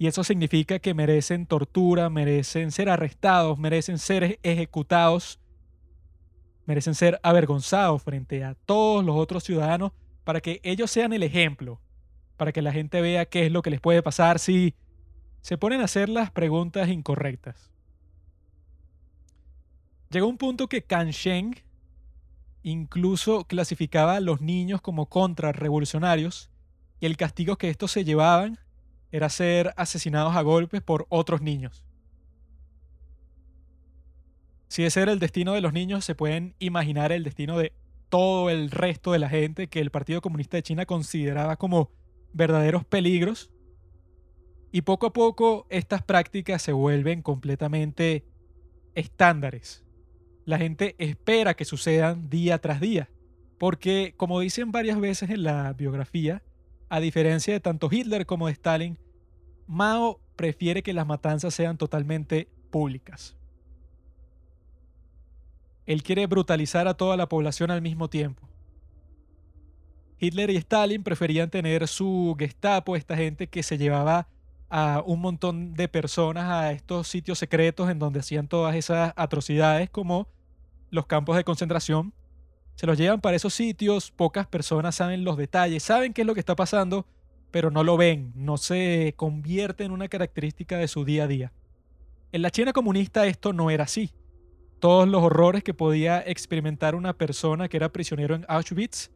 [0.00, 5.38] Y eso significa que merecen tortura, merecen ser arrestados, merecen ser ejecutados,
[6.64, 9.92] merecen ser avergonzados frente a todos los otros ciudadanos
[10.24, 11.82] para que ellos sean el ejemplo,
[12.38, 14.74] para que la gente vea qué es lo que les puede pasar si
[15.42, 17.70] se ponen a hacer las preguntas incorrectas.
[20.08, 21.56] Llegó un punto que Sheng
[22.62, 26.48] incluso clasificaba a los niños como contrarrevolucionarios
[27.00, 28.58] y el castigo que estos se llevaban
[29.12, 31.84] era ser asesinados a golpes por otros niños.
[34.68, 37.72] Si ese era el destino de los niños, se pueden imaginar el destino de
[38.08, 41.90] todo el resto de la gente que el Partido Comunista de China consideraba como
[42.32, 43.50] verdaderos peligros.
[44.70, 48.24] Y poco a poco estas prácticas se vuelven completamente
[48.94, 49.84] estándares.
[50.44, 53.10] La gente espera que sucedan día tras día,
[53.58, 56.42] porque como dicen varias veces en la biografía,
[56.90, 58.98] a diferencia de tanto Hitler como de Stalin,
[59.66, 63.36] Mao prefiere que las matanzas sean totalmente públicas.
[65.86, 68.48] Él quiere brutalizar a toda la población al mismo tiempo.
[70.18, 74.28] Hitler y Stalin preferían tener su Gestapo, esta gente que se llevaba
[74.68, 79.88] a un montón de personas a estos sitios secretos en donde hacían todas esas atrocidades
[79.90, 80.28] como
[80.90, 82.12] los campos de concentración.
[82.80, 86.32] Se los llevan para esos sitios, pocas personas saben los detalles, saben qué es lo
[86.32, 87.04] que está pasando,
[87.50, 91.52] pero no lo ven, no se convierte en una característica de su día a día.
[92.32, 94.14] En la China comunista esto no era así
[94.78, 99.10] todos los horrores que podía experimentar una persona que era prisionero en Auschwitz,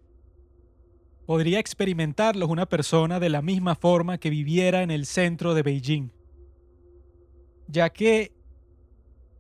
[1.25, 6.11] podría experimentarlos una persona de la misma forma que viviera en el centro de Beijing,
[7.67, 8.34] ya que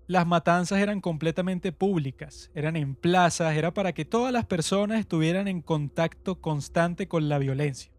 [0.06, 5.48] las matanzas eran completamente públicas, eran en plazas, era para que todas las personas estuvieran
[5.48, 7.90] en contacto constante con la violencia,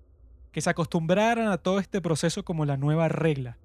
[0.52, 3.58] que se acostumbraran a todo este proceso como la nueva regla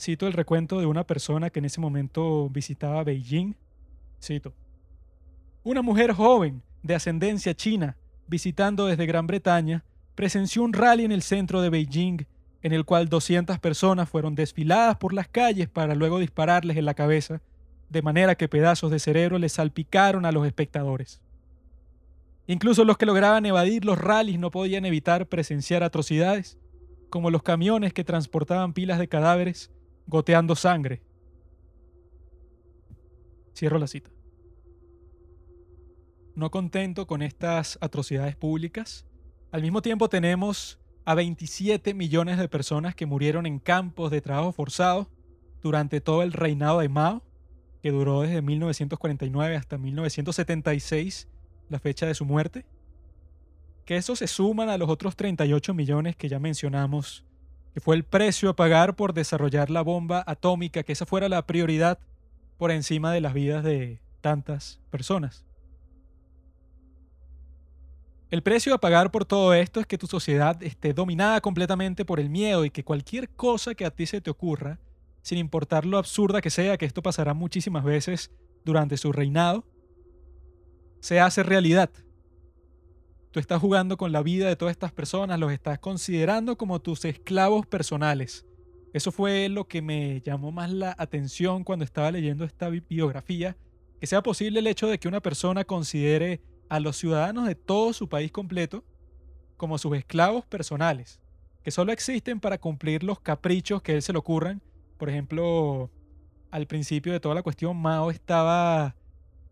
[0.00, 3.54] Cito el recuento de una persona que en ese momento visitaba Beijing.
[4.22, 4.54] Cito.
[5.62, 9.84] Una mujer joven de ascendencia china, visitando desde Gran Bretaña,
[10.14, 12.26] presenció un rally en el centro de Beijing
[12.62, 16.94] en el cual 200 personas fueron desfiladas por las calles para luego dispararles en la
[16.94, 17.40] cabeza,
[17.88, 21.20] de manera que pedazos de cerebro les salpicaron a los espectadores.
[22.46, 26.58] Incluso los que lograban evadir los rallies no podían evitar presenciar atrocidades,
[27.08, 29.70] como los camiones que transportaban pilas de cadáveres
[30.06, 31.00] goteando sangre.
[33.54, 34.10] Cierro la cita.
[36.34, 39.06] No contento con estas atrocidades públicas,
[39.52, 40.79] al mismo tiempo tenemos
[41.10, 45.08] a 27 millones de personas que murieron en campos de trabajo forzado
[45.60, 47.24] durante todo el reinado de Mao,
[47.82, 51.26] que duró desde 1949 hasta 1976,
[51.68, 52.64] la fecha de su muerte.
[53.84, 57.24] Que eso se suman a los otros 38 millones que ya mencionamos
[57.74, 61.44] que fue el precio a pagar por desarrollar la bomba atómica, que esa fuera la
[61.44, 61.98] prioridad
[62.56, 65.44] por encima de las vidas de tantas personas.
[68.30, 72.20] El precio a pagar por todo esto es que tu sociedad esté dominada completamente por
[72.20, 74.78] el miedo y que cualquier cosa que a ti se te ocurra,
[75.20, 78.30] sin importar lo absurda que sea, que esto pasará muchísimas veces
[78.64, 79.64] durante su reinado,
[81.00, 81.90] se hace realidad.
[83.32, 87.04] Tú estás jugando con la vida de todas estas personas, los estás considerando como tus
[87.04, 88.46] esclavos personales.
[88.92, 93.56] Eso fue lo que me llamó más la atención cuando estaba leyendo esta biografía,
[93.98, 96.40] que sea posible el hecho de que una persona considere
[96.70, 98.84] a los ciudadanos de todo su país completo
[99.58, 101.20] como sus esclavos personales,
[101.62, 104.62] que solo existen para cumplir los caprichos que a él se le ocurran.
[104.96, 105.90] Por ejemplo,
[106.50, 108.96] al principio de toda la cuestión, Mao estaba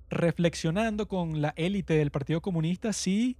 [0.08, 3.36] reflexionando con la élite del Partido Comunista si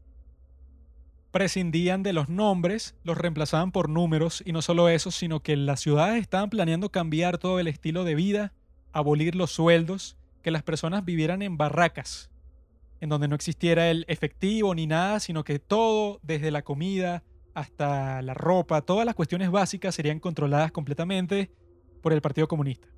[1.31, 5.81] prescindían de los nombres, los reemplazaban por números y no solo eso, sino que las
[5.81, 8.53] ciudades estaban planeando cambiar todo el estilo de vida,
[8.93, 12.31] abolir los sueldos, que las personas vivieran en barracas,
[13.01, 17.23] en donde no existiera el efectivo ni nada, sino que todo, desde la comida
[17.55, 21.51] hasta la ropa, todas las cuestiones básicas serían controladas completamente
[22.03, 22.89] por el Partido Comunista.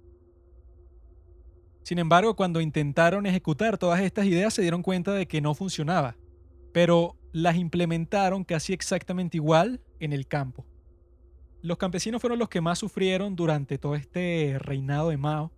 [1.83, 6.17] Sin embargo, cuando intentaron ejecutar todas estas ideas se dieron cuenta de que no funcionaba.
[6.73, 10.67] Pero las implementaron casi exactamente igual en el campo.
[11.63, 15.53] Los campesinos fueron los que más sufrieron durante todo este reinado de Mao,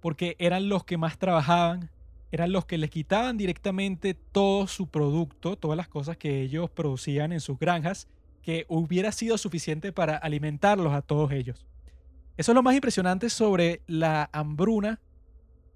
[0.00, 1.90] porque eran los que más trabajaban,
[2.32, 7.32] eran los que les quitaban directamente todo su producto, todas las cosas que ellos producían
[7.32, 8.08] en sus granjas,
[8.42, 11.66] que hubiera sido suficiente para alimentarlos a todos ellos.
[12.36, 15.00] Eso es lo más impresionante sobre la hambruna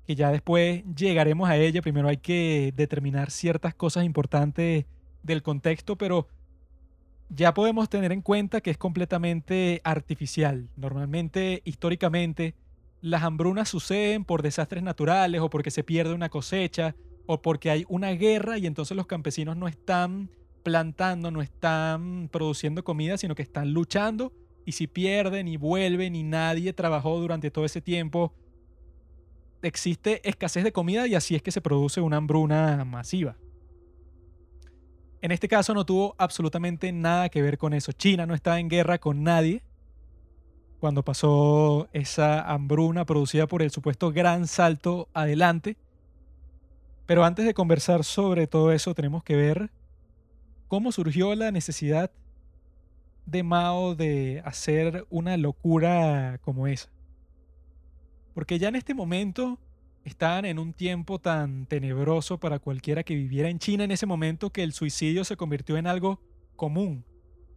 [0.06, 1.82] que ya después llegaremos a ella.
[1.82, 4.86] Primero hay que determinar ciertas cosas importantes
[5.22, 6.26] del contexto, pero
[7.28, 10.68] ya podemos tener en cuenta que es completamente artificial.
[10.76, 12.54] Normalmente, históricamente,
[13.00, 16.94] las hambrunas suceden por desastres naturales o porque se pierde una cosecha
[17.26, 20.30] o porque hay una guerra y entonces los campesinos no están
[20.62, 24.32] plantando, no están produciendo comida, sino que están luchando
[24.66, 28.34] y si pierden y vuelven y nadie trabajó durante todo ese tiempo,
[29.62, 33.36] existe escasez de comida y así es que se produce una hambruna masiva.
[35.22, 37.92] En este caso no tuvo absolutamente nada que ver con eso.
[37.92, 39.62] China no estaba en guerra con nadie
[40.80, 45.76] cuando pasó esa hambruna producida por el supuesto gran salto adelante.
[47.06, 49.70] Pero antes de conversar sobre todo eso tenemos que ver
[50.68, 52.10] cómo surgió la necesidad
[53.26, 56.90] de Mao de hacer una locura como esa.
[58.34, 59.58] Porque ya en este momento
[60.04, 64.50] estaban en un tiempo tan tenebroso para cualquiera que viviera en China en ese momento
[64.50, 66.20] que el suicidio se convirtió en algo
[66.56, 67.04] común.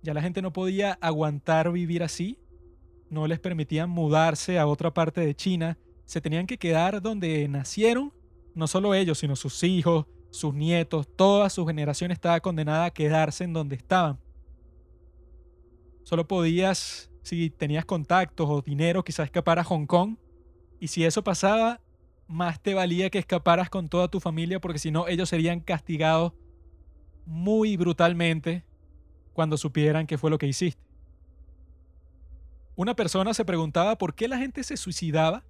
[0.02, 2.38] Ya la gente no podía aguantar vivir así,
[3.14, 8.12] no les permitían mudarse a otra parte de China, se tenían que quedar donde nacieron,
[8.56, 13.44] no solo ellos, sino sus hijos, sus nietos, toda su generación estaba condenada a quedarse
[13.44, 14.20] en donde estaban.
[16.04, 20.18] Solo podías, si tenías contactos o dinero, quizás escapar a Hong Kong.
[20.80, 21.80] Y si eso pasaba,
[22.28, 26.34] más te valía que escaparas con toda tu familia porque si no ellos serían castigados
[27.26, 28.66] muy brutalmente
[29.34, 30.82] cuando supieran qué fue lo que hiciste.
[32.76, 35.44] Una persona se preguntaba por qué la gente se suicidaba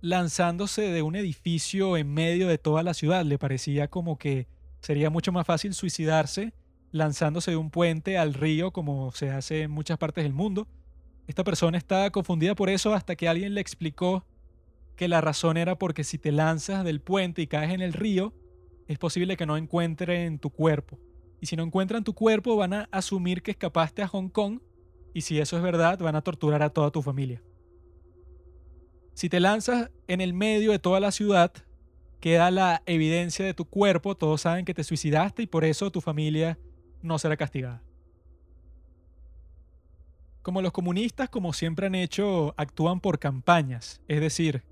[0.00, 3.24] lanzándose de un edificio en medio de toda la ciudad.
[3.24, 4.46] Le parecía como que
[4.80, 6.54] sería mucho más fácil suicidarse
[6.92, 10.68] lanzándose de un puente al río como se hace en muchas partes del mundo.
[11.26, 14.24] Esta persona estaba confundida por eso hasta que alguien le explicó
[14.96, 18.32] que la razón era porque si te lanzas del puente y caes en el río,
[18.86, 20.98] es posible que no encuentren tu cuerpo.
[21.40, 24.60] Y si no encuentran tu cuerpo, van a asumir que escapaste a Hong Kong
[25.14, 27.42] y si eso es verdad, van a torturar a toda tu familia.
[29.14, 31.52] Si te lanzas en el medio de toda la ciudad,
[32.20, 36.00] queda la evidencia de tu cuerpo, todos saben que te suicidaste y por eso tu
[36.00, 36.58] familia
[37.02, 37.82] no será castigada.
[40.42, 44.64] Como los comunistas, como siempre han hecho, actúan por campañas, es decir,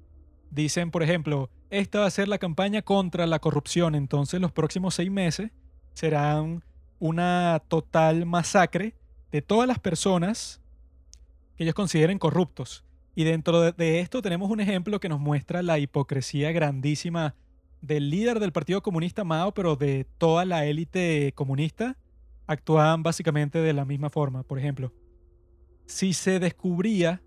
[0.51, 4.95] Dicen, por ejemplo, esta va a ser la campaña contra la corrupción, entonces los próximos
[4.95, 5.51] seis meses
[5.93, 6.65] serán
[6.99, 8.95] una total masacre
[9.31, 10.61] de todas las personas
[11.57, 12.85] que ellos consideren corruptos.
[13.15, 17.35] Y dentro de, esto tenemos un ejemplo que nos muestra la hipocresía grandísima
[17.81, 21.97] del líder del Partido Comunista Mao, pero de toda la élite comunista,
[22.47, 24.45] actuaban básicamente de la misma forma.
[24.45, 24.93] Por ejemplo,
[25.87, 27.23] si se descubría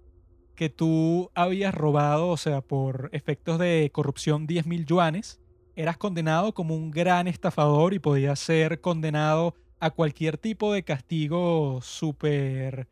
[0.56, 5.42] que tú habías robado, o sea, por efectos de corrupción 10 mil yuanes,
[5.76, 11.80] eras condenado como un gran estafador y podías ser condenado a cualquier tipo de castigo
[11.82, 12.88] súper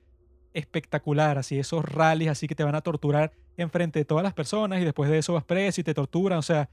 [0.54, 4.82] espectacular, así esos rallies así que te van a torturar enfrente de todas las personas
[4.82, 6.68] y después de eso vas preso y te torturan, o sea,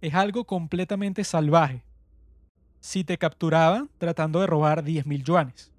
[0.00, 1.82] es algo completamente salvaje.
[2.78, 5.72] Si te capturaban tratando de robar 10 mil yuanes.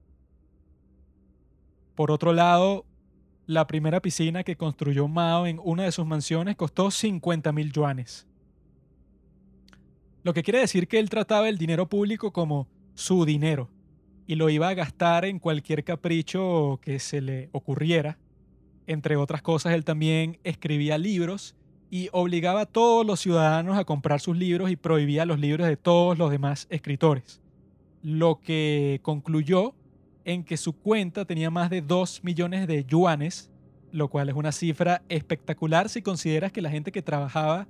[1.96, 2.86] Por otro lado,
[3.46, 8.28] la primera piscina que construyó Mao en una de sus mansiones costó 50 mil yuanes.
[10.24, 13.70] Lo que quiere decir que él trataba el dinero público como su dinero
[14.28, 18.20] y lo iba a gastar en cualquier capricho que se le ocurriera.
[18.86, 21.56] Entre otras cosas, él también escribía libros
[21.90, 25.78] y obligaba a todos los ciudadanos a comprar sus libros y prohibía los libros de
[25.78, 27.42] todos los demás escritores.
[28.04, 29.74] Lo que concluyó
[30.26, 33.50] en que su cuenta tenía más de 2 millones de yuanes,
[33.94, 37.68] lo cual es una cifra espectacular si consideras que la gente que trabajaba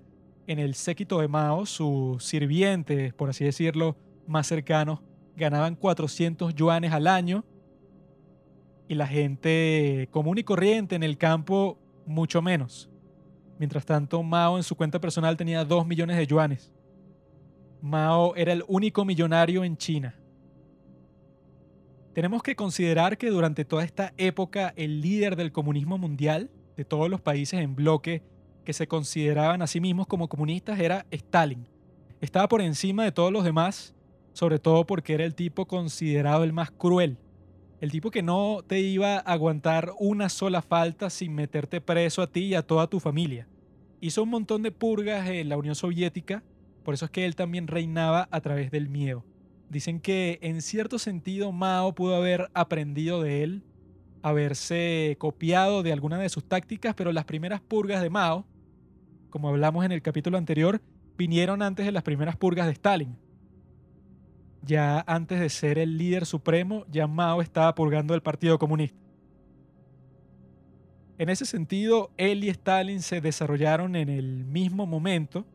[0.47, 5.01] en el séquito de Mao, sus sirvientes, por así decirlo, más cercanos,
[5.37, 7.45] ganaban 400 yuanes al año
[8.89, 12.89] y la gente común y corriente en el campo mucho menos.
[13.57, 16.73] Mientras tanto, Mao en su cuenta personal tenía 2 millones de yuanes.
[17.81, 20.13] Mao era el único millonario en China
[22.17, 27.11] tenemos que considerar que durante toda esta época el líder del comunismo mundial, de todos
[27.11, 28.23] los países en bloque
[28.65, 31.67] que se consideraban a sí mismos como comunistas, era Stalin.
[32.19, 33.93] Estaba por encima de todos los demás,
[34.37, 37.17] sobre todo porque era el tipo considerado el más cruel.
[37.81, 42.27] El tipo que no te iba a aguantar una sola falta sin meterte preso a
[42.31, 43.47] ti y a toda tu familia.
[43.99, 46.43] Hizo un montón de purgas en la Unión Soviética,
[46.83, 49.25] por eso es que él también reinaba a través del miedo.
[49.71, 53.63] Dicen que en cierto sentido Mao pudo haber aprendido de él,
[54.21, 58.45] haberse copiado de alguna de sus tácticas, pero las primeras purgas de Mao,
[59.31, 60.79] como hablamos en el capítulo anterior,
[61.17, 63.17] vinieron antes de las primeras purgas de Stalin.
[64.67, 68.99] Ya antes de ser el líder supremo, ya Mao estaba purgando el Partido Comunista.
[71.17, 75.45] En ese sentido, él y Stalin se desarrollaron en el mismo momento,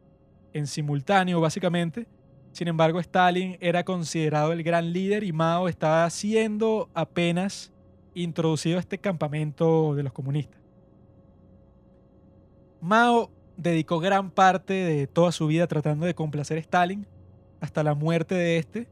[0.54, 2.06] en simultáneo básicamente.
[2.52, 7.70] Sin embargo, Stalin era considerado el gran líder y Mao estaba siendo apenas
[8.14, 10.58] introducido a este campamento de los comunistas.
[12.80, 17.06] Mao dedicó gran parte de toda su vida tratando de complacer a Stalin
[17.60, 18.88] hasta la muerte de este,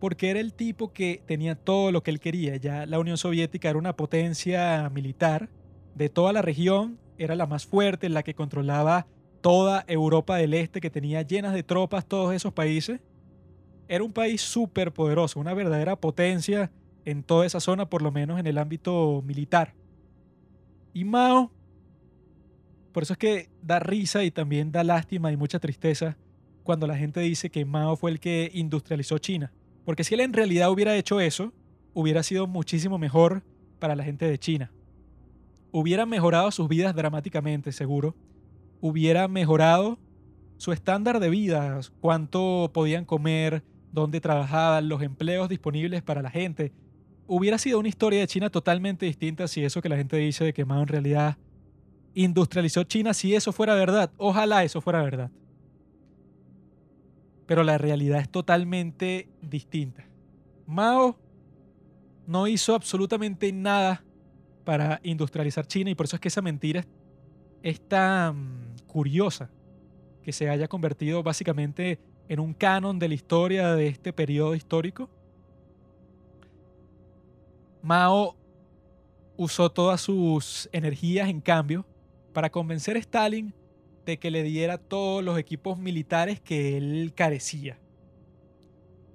[0.00, 2.56] porque era el tipo que tenía todo lo que él quería.
[2.56, 5.50] Ya la Unión Soviética era una potencia militar
[5.94, 9.06] de toda la región, era la más fuerte, la que controlaba
[9.42, 13.00] toda Europa del Este, que tenía llenas de tropas todos esos países.
[13.88, 16.70] Era un país súper poderoso, una verdadera potencia
[17.04, 19.74] en toda esa zona, por lo menos en el ámbito militar.
[20.94, 21.52] Y Mao,
[22.92, 26.16] por eso es que da risa y también da lástima y mucha tristeza
[26.62, 29.52] cuando la gente dice que Mao fue el que industrializó China.
[29.84, 31.52] Porque si él en realidad hubiera hecho eso,
[31.94, 33.42] hubiera sido muchísimo mejor
[33.78, 34.70] para la gente de China.
[35.72, 38.14] Hubiera mejorado sus vidas dramáticamente, seguro.
[38.80, 39.98] Hubiera mejorado
[40.56, 43.62] su estándar de vida, cuánto podían comer,
[43.92, 46.72] dónde trabajaban, los empleos disponibles para la gente.
[47.26, 50.52] Hubiera sido una historia de China totalmente distinta si eso que la gente dice de
[50.52, 51.38] que Mao en realidad
[52.14, 54.10] industrializó China, si eso fuera verdad.
[54.16, 55.30] Ojalá eso fuera verdad
[57.50, 60.04] pero la realidad es totalmente distinta.
[60.66, 61.18] Mao
[62.24, 64.04] no hizo absolutamente nada
[64.62, 66.84] para industrializar China y por eso es que esa mentira
[67.64, 69.50] es tan curiosa
[70.22, 71.98] que se haya convertido básicamente
[72.28, 75.10] en un canon de la historia de este periodo histórico.
[77.82, 78.36] Mao
[79.36, 81.84] usó todas sus energías en cambio
[82.32, 83.52] para convencer a Stalin
[84.10, 87.78] de que le diera todos los equipos militares que él carecía.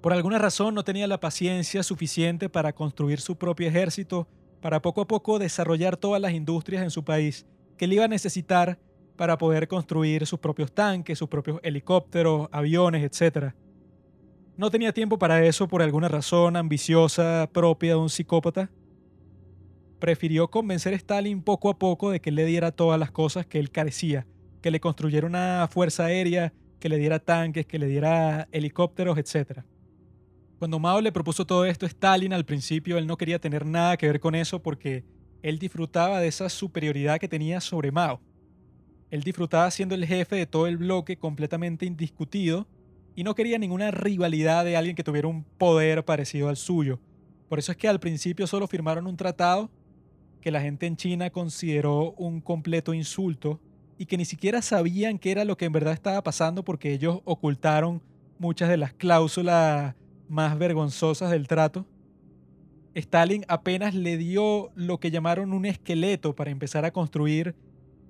[0.00, 4.26] Por alguna razón no tenía la paciencia suficiente para construir su propio ejército,
[4.62, 7.46] para poco a poco desarrollar todas las industrias en su país
[7.76, 8.78] que él iba a necesitar
[9.16, 13.52] para poder construir sus propios tanques, sus propios helicópteros, aviones, etc.
[14.56, 18.70] No tenía tiempo para eso por alguna razón ambiciosa propia de un psicópata.
[19.98, 23.58] Prefirió convencer a Stalin poco a poco de que le diera todas las cosas que
[23.58, 24.26] él carecía
[24.60, 29.60] que le construyera una fuerza aérea, que le diera tanques, que le diera helicópteros, etc.
[30.58, 33.96] Cuando Mao le propuso todo esto a Stalin al principio, él no quería tener nada
[33.96, 35.04] que ver con eso porque
[35.42, 38.20] él disfrutaba de esa superioridad que tenía sobre Mao.
[39.10, 42.66] Él disfrutaba siendo el jefe de todo el bloque completamente indiscutido
[43.14, 46.98] y no quería ninguna rivalidad de alguien que tuviera un poder parecido al suyo.
[47.48, 49.70] Por eso es que al principio solo firmaron un tratado
[50.40, 53.60] que la gente en China consideró un completo insulto
[53.98, 57.20] y que ni siquiera sabían qué era lo que en verdad estaba pasando porque ellos
[57.24, 58.02] ocultaron
[58.38, 59.94] muchas de las cláusulas
[60.28, 61.86] más vergonzosas del trato.
[62.94, 67.54] Stalin apenas le dio lo que llamaron un esqueleto para empezar a construir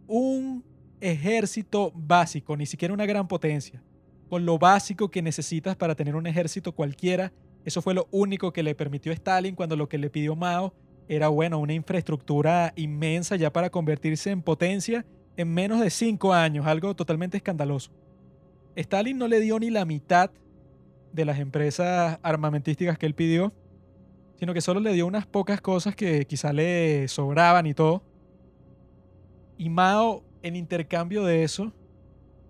[0.07, 0.65] un
[1.01, 3.83] ejército básico, ni siquiera una gran potencia.
[4.29, 7.33] Con lo básico que necesitas para tener un ejército cualquiera,
[7.65, 10.73] eso fue lo único que le permitió Stalin cuando lo que le pidió Mao
[11.09, 15.05] era, bueno, una infraestructura inmensa ya para convertirse en potencia
[15.37, 17.91] en menos de cinco años, algo totalmente escandaloso.
[18.75, 20.31] Stalin no le dio ni la mitad
[21.13, 23.53] de las empresas armamentísticas que él pidió,
[24.39, 28.03] sino que solo le dio unas pocas cosas que quizá le sobraban y todo.
[29.57, 31.73] Y Mao, en intercambio de eso,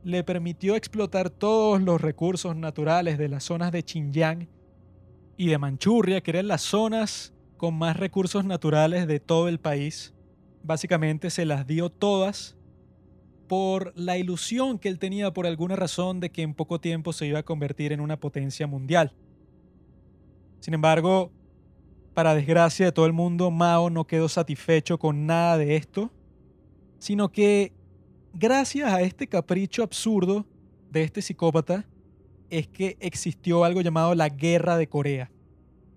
[0.03, 4.49] le permitió explotar todos los recursos naturales de las zonas de Xinjiang
[5.37, 10.15] y de Manchuria, que eran las zonas con más recursos naturales de todo el país.
[10.63, 12.57] Básicamente se las dio todas
[13.48, 17.27] por la ilusión que él tenía por alguna razón de que en poco tiempo se
[17.27, 19.12] iba a convertir en una potencia mundial.
[20.60, 21.31] Sin embargo,
[22.14, 26.10] para desgracia de todo el mundo, Mao no quedó satisfecho con nada de esto,
[26.98, 27.73] sino que
[28.32, 30.47] gracias a este capricho absurdo
[30.90, 31.86] de este psicópata,
[32.51, 35.31] es que existió algo llamado la Guerra de Corea.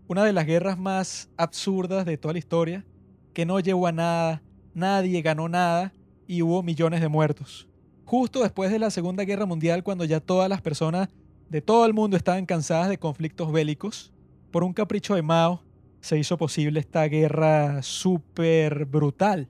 [0.08, 2.86] Una de las guerras más absurdas de toda la historia,
[3.34, 4.42] que no llevó a nada,
[4.74, 5.94] nadie ganó nada,
[6.30, 7.68] y hubo millones de muertos.
[8.06, 11.10] Justo después de la Segunda Guerra Mundial, cuando ya todas las personas
[11.50, 14.14] de todo el mundo estaban cansadas de conflictos bélicos,
[14.52, 15.64] por un capricho de Mao
[16.02, 19.50] se hizo posible esta guerra súper brutal.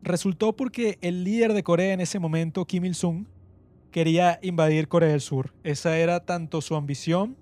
[0.00, 3.26] Resultó porque el líder de Corea en ese momento, Kim Il-sung,
[3.90, 5.52] quería invadir Corea del Sur.
[5.62, 7.36] Esa era tanto su ambición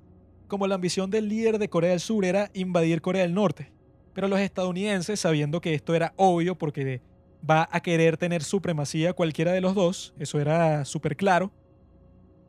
[0.48, 3.70] como la ambición del líder de Corea del Sur era invadir Corea del Norte.
[4.14, 7.00] Pero los estadounidenses, sabiendo que esto era obvio porque
[7.48, 11.52] va a querer tener supremacía cualquiera de los dos, eso era súper claro,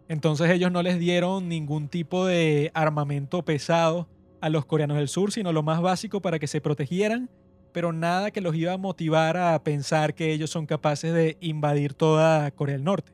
[0.08, 4.08] entonces ellos no les dieron ningún tipo de armamento pesado
[4.42, 7.30] a los coreanos del sur, sino lo más básico para que se protegieran
[7.74, 11.96] pero nada que los iba a motivar a pensar que ellos son capaces de invadir
[11.96, 13.12] toda Corea del Norte.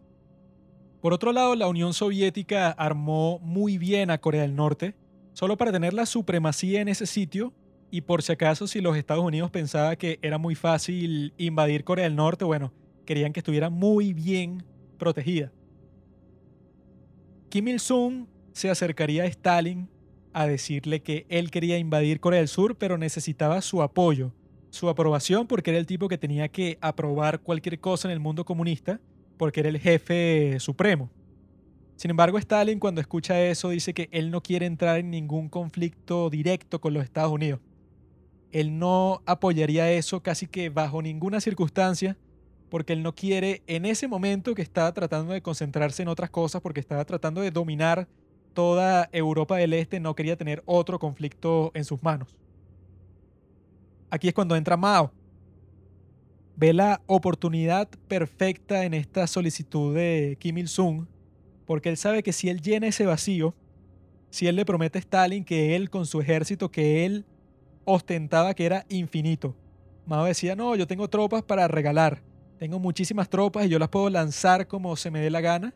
[1.02, 4.96] Por otro lado, la Unión Soviética armó muy bien a Corea del Norte,
[5.34, 7.54] solo para tener la supremacía en ese sitio
[7.92, 12.06] y por si acaso si los Estados Unidos pensaba que era muy fácil invadir Corea
[12.06, 12.72] del Norte, bueno,
[13.06, 14.64] querían que estuviera muy bien
[14.98, 15.52] protegida.
[17.50, 19.90] Kim Il-sung se acercaría a Stalin
[20.34, 24.32] a decirle que él quería invadir Corea del Sur, pero necesitaba su apoyo,
[24.70, 28.46] su aprobación, porque era el tipo que tenía que aprobar cualquier cosa en el mundo
[28.46, 29.00] comunista,
[29.38, 31.10] porque era el jefe supremo.
[31.96, 36.30] Sin embargo, Stalin cuando escucha eso dice que él no quiere entrar en ningún conflicto
[36.30, 37.60] directo con los Estados Unidos.
[38.52, 42.18] Él no apoyaría eso casi que bajo ninguna circunstancia,
[42.70, 46.62] porque él no quiere en ese momento que estaba tratando de concentrarse en otras cosas,
[46.62, 48.08] porque estaba tratando de dominar
[48.54, 52.36] toda Europa del Este, no quería tener otro conflicto en sus manos.
[54.10, 55.12] Aquí es cuando entra Mao.
[56.56, 61.06] Ve la oportunidad perfecta en esta solicitud de Kim Il-sung,
[61.66, 63.56] porque él sabe que si él llena ese vacío,
[64.30, 67.26] si él le promete a Stalin que él con su ejército, que él
[67.86, 69.56] ostentaba que era infinito.
[70.06, 72.22] Mao decía, no, yo tengo tropas para regalar,
[72.58, 75.74] tengo muchísimas tropas y yo las puedo lanzar como se me dé la gana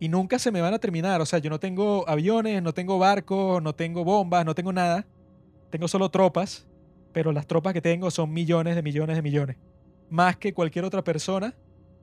[0.00, 1.20] y nunca se me van a terminar.
[1.20, 5.06] O sea, yo no tengo aviones, no tengo barcos, no tengo bombas, no tengo nada.
[5.70, 6.68] Tengo solo tropas
[7.12, 9.56] pero las tropas que tengo son millones de millones de millones.
[10.08, 11.54] Más que cualquier otra persona.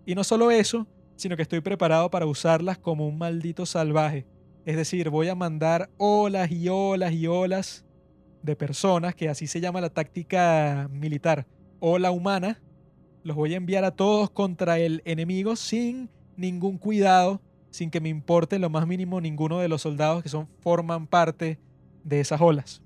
[0.06, 4.26] Y no solo eso, sino que estoy preparado para usarlas como un maldito salvaje.
[4.66, 7.86] Es decir, voy a mandar olas y olas y olas
[8.46, 11.48] de personas, que así se llama la táctica militar,
[11.80, 12.62] ola humana.
[13.24, 17.42] Los voy a enviar a todos contra el enemigo sin ningún cuidado,
[17.72, 21.60] sin que me importe lo más mínimo ninguno de los soldados que son, forman parte
[22.04, 22.82] de esas olas.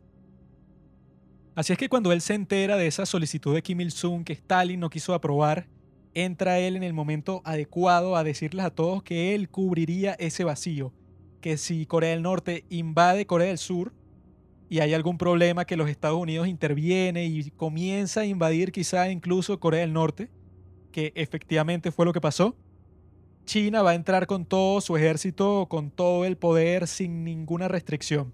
[1.55, 4.79] Así es que cuando él se entera de esa solicitud de Kim Il-sung que Stalin
[4.79, 5.67] no quiso aprobar,
[6.13, 10.93] entra él en el momento adecuado a decirles a todos que él cubriría ese vacío,
[11.41, 13.93] que si Corea del Norte invade Corea del Sur
[14.69, 19.59] y hay algún problema que los Estados Unidos interviene y comienza a invadir quizá incluso
[19.59, 20.29] Corea del Norte,
[20.91, 22.55] que efectivamente fue lo que pasó,
[23.45, 28.31] China va a entrar con todo su ejército, con todo el poder, sin ninguna restricción.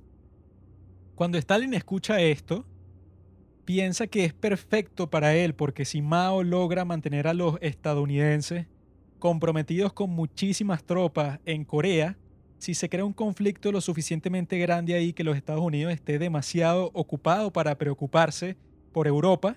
[1.16, 2.66] Cuando Stalin escucha esto,
[3.64, 8.68] piensa que es perfecto para él porque si Mao logra mantener a los estadounidenses
[9.20, 12.18] comprometidos con muchísimas tropas en Corea,
[12.66, 16.90] si se crea un conflicto lo suficientemente grande ahí que los Estados Unidos esté demasiado
[16.96, 18.58] ocupado para preocuparse
[18.92, 19.56] por Europa,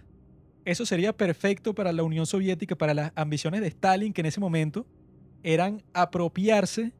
[0.66, 4.40] eso sería perfecto para la Unión Soviética, para las ambiciones de Stalin, que en ese
[4.40, 4.84] momento
[5.42, 6.92] eran apropiarse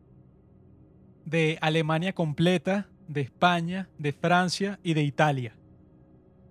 [1.27, 5.59] de Alemania completa, de España, de Francia y de Italia.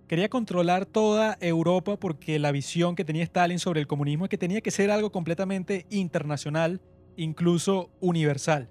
[0.06, 4.38] Quería controlar toda Europa porque la visión que tenía Stalin sobre el comunismo es que
[4.38, 6.80] tenía que ser algo completamente internacional,
[7.16, 8.70] incluso universal.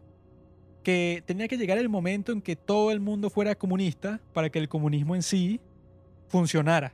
[0.88, 4.58] Que tenía que llegar el momento en que todo el mundo fuera comunista para que
[4.58, 5.60] el comunismo en sí
[6.30, 6.94] funcionara.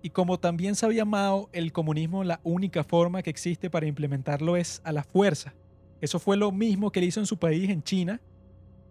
[0.00, 4.80] Y como también sabía Mao, el comunismo la única forma que existe para implementarlo es
[4.82, 5.52] a la fuerza.
[6.00, 8.18] Eso fue lo mismo que él hizo en su país, en China,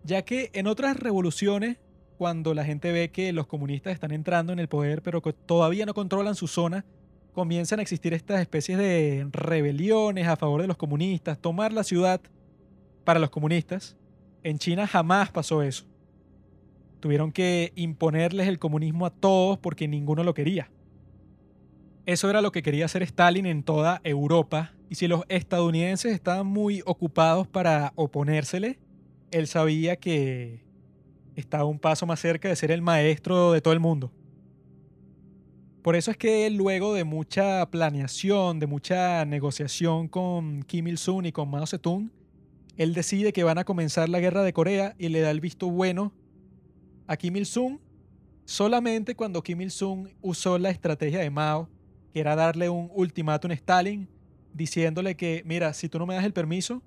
[0.03, 1.77] ya que en otras revoluciones
[2.19, 5.87] cuando la gente ve que los comunistas están entrando en el poder, pero que todavía
[5.87, 6.85] no controlan su zona,
[7.33, 12.21] comienzan a existir estas especies de rebeliones a favor de los comunistas, tomar la ciudad
[13.03, 13.97] para los comunistas.
[14.43, 15.85] En China jamás pasó eso.
[16.99, 20.69] Tuvieron que imponerles el comunismo a todos porque ninguno lo quería.
[22.05, 26.47] Eso era lo que quería hacer Stalin en toda Europa, y si los estadounidenses estaban
[26.47, 28.79] muy ocupados para oponérsele,
[29.29, 30.65] él sabía que
[31.35, 34.11] estaba un paso más cerca de ser el maestro de todo el mundo.
[35.81, 41.31] Por eso es que luego de mucha planeación, de mucha negociación con Kim Il-sung y
[41.31, 42.11] con Mao Zedong,
[42.77, 45.69] él decide que van a comenzar la guerra de Corea y le da el visto
[45.69, 46.13] bueno
[47.07, 47.79] a Kim Il-sung
[48.45, 51.69] solamente cuando Kim Il-sung usó la estrategia de Mao,
[52.13, 54.07] que era darle un ultimátum a Stalin,
[54.53, 56.81] diciéndole que, mira, si tú no me das el permiso,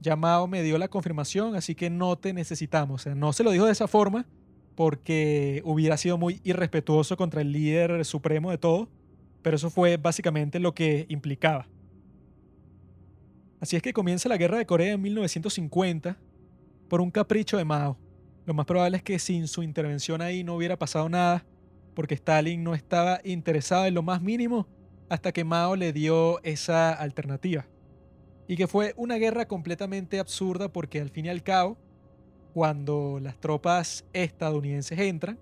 [0.00, 3.06] llamado me dio la confirmación, así que no te necesitamos.
[3.06, 4.26] No se lo dijo de esa forma
[4.74, 8.88] porque hubiera sido muy irrespetuoso contra el líder supremo de todo,
[9.42, 11.68] pero eso fue básicamente lo que implicaba.
[13.60, 16.18] Así es que comienza la guerra de Corea en 1950
[16.88, 17.98] por un capricho de Mao.
[18.44, 21.44] Lo más probable es que sin su intervención ahí no hubiera pasado nada,
[21.94, 24.68] porque Stalin no estaba interesado en lo más mínimo
[25.08, 27.66] hasta que Mao le dio esa alternativa
[28.48, 31.76] y que fue una guerra completamente absurda porque al fin y al cabo,
[32.54, 35.38] cuando las tropas estadounidenses entran,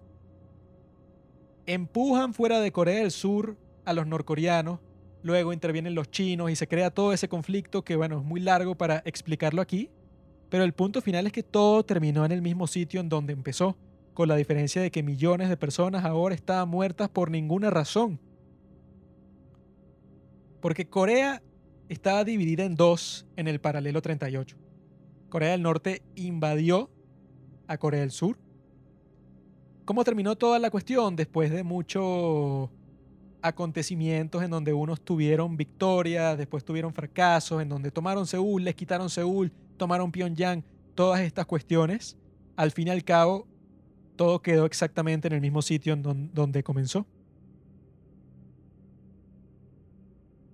[1.66, 4.81] empujan fuera de Corea del Sur a los norcoreanos,
[5.24, 8.74] luego intervienen los chinos y se crea todo ese conflicto que bueno, es muy largo
[8.74, 9.88] para explicarlo aquí,
[10.51, 13.74] pero el punto final es que todo terminó en el mismo sitio en donde empezó,
[14.12, 18.20] con la diferencia de que millones de personas ahora estaban muertas por ninguna razón.
[20.60, 21.42] Porque Corea
[21.88, 24.59] estaba dividida en dos en el paralelo 38.
[25.30, 26.90] Corea del Norte invadió
[27.66, 28.36] a Corea del Sur.
[29.86, 31.16] ¿Cómo terminó toda la cuestión?
[31.16, 32.68] Después de muchos
[33.45, 39.11] acontecimientos en donde unos tuvieron victorias, después tuvieron fracasos, en donde tomaron Seúl, les quitaron
[39.11, 40.65] Seúl, tomaron Pyongyang,
[40.95, 42.16] todas estas cuestiones,
[42.57, 43.47] al fin y al cabo,
[44.16, 47.07] todo quedó exactamente en el mismo sitio en donde comenzó.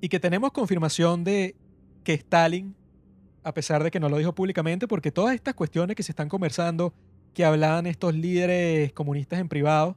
[0.01, 1.55] Y que tenemos confirmación de
[2.03, 2.75] que Stalin,
[3.45, 6.29] a pesar de que no lo dijo públicamente, porque todas estas cuestiones que se están
[6.29, 6.93] conversando,
[7.35, 9.97] que hablaban estos líderes comunistas en privado,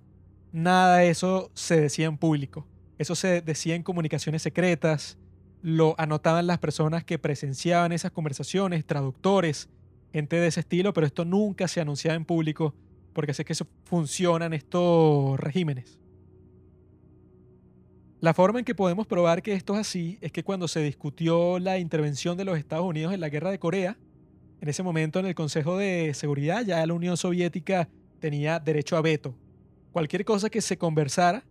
[0.52, 2.68] nada de eso se decía en público.
[2.98, 5.18] Eso se decía en comunicaciones secretas,
[5.62, 9.70] lo anotaban las personas que presenciaban esas conversaciones, traductores,
[10.12, 12.76] gente de ese estilo, pero esto nunca se anunciaba en público
[13.14, 16.00] porque sé que eso funcionan estos regímenes.
[18.20, 21.60] La forma en que podemos probar que esto es así es que cuando se discutió
[21.60, 23.98] la intervención de los Estados Unidos en la guerra de Corea,
[24.62, 27.90] en ese momento en el Consejo de Seguridad ya la Unión Soviética
[28.20, 29.36] tenía derecho a veto.
[29.92, 31.44] Cualquier cosa que se conversara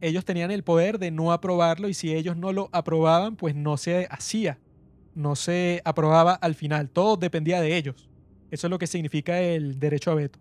[0.00, 3.76] ellos tenían el poder de no aprobarlo y si ellos no lo aprobaban, pues no
[3.76, 4.58] se hacía,
[5.14, 8.08] no se aprobaba al final, todo dependía de ellos.
[8.50, 10.38] Eso es lo que significa el derecho a veto.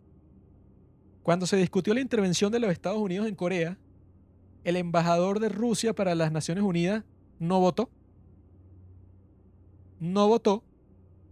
[1.23, 3.77] Cuando se discutió la intervención de los Estados Unidos en Corea,
[4.63, 7.03] el embajador de Rusia para las Naciones Unidas
[7.39, 7.89] no votó.
[9.99, 10.63] No votó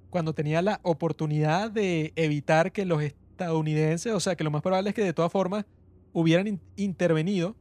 [0.09, 4.89] cuando tenía la oportunidad de evitar que los estadounidenses, o sea, que lo más probable
[4.89, 5.65] es que de todas formas
[6.13, 7.55] hubieran intervenido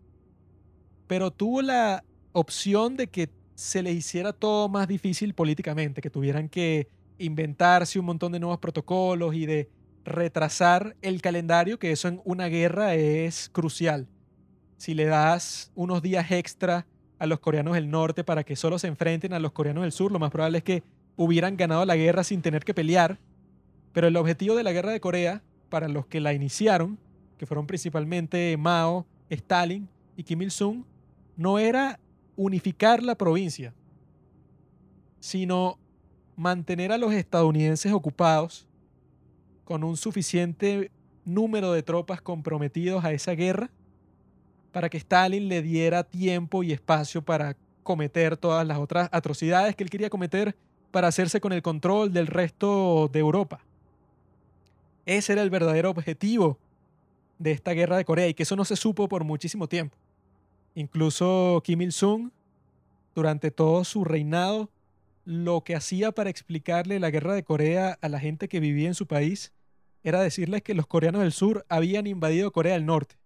[1.07, 6.49] pero tuvo la opción de que se le hiciera todo más difícil políticamente, que tuvieran
[6.49, 9.69] que inventarse un montón de nuevos protocolos y de
[10.05, 14.07] retrasar el calendario, que eso en una guerra es crucial.
[14.77, 16.87] Si le das unos días extra
[17.19, 20.13] a los coreanos del norte para que solo se enfrenten a los coreanos del sur,
[20.13, 20.83] lo más probable es que
[21.17, 23.19] hubieran ganado la guerra sin tener que pelear.
[23.93, 26.99] Pero el objetivo de la guerra de Corea, para los que la iniciaron,
[27.39, 30.85] que fueron principalmente Mao, Stalin y Kim Il-sung,
[31.37, 31.99] no era
[32.37, 33.73] unificar la provincia,
[35.21, 35.79] sino
[36.37, 38.67] mantener a los estadounidenses ocupados
[39.65, 40.91] con un suficiente
[41.25, 43.71] número de tropas comprometidos a esa guerra
[44.73, 49.85] para que Stalin le diera tiempo y espacio para cometer todas las otras atrocidades que
[49.85, 50.57] él quería cometer
[50.91, 53.61] para hacerse con el control del resto de Europa.
[55.07, 56.59] Ese era el verdadero objetivo
[57.39, 59.97] de esta guerra de Corea y que eso no se supo por muchísimo tiempo.
[60.75, 62.31] Incluso Kim Il-sung,
[63.15, 64.71] durante todo su reinado,
[65.25, 68.95] lo que hacía para explicarle la guerra de Corea a la gente que vivía en
[68.95, 69.53] su país
[70.03, 73.17] era decirles que los coreanos del sur habían invadido Corea del Norte.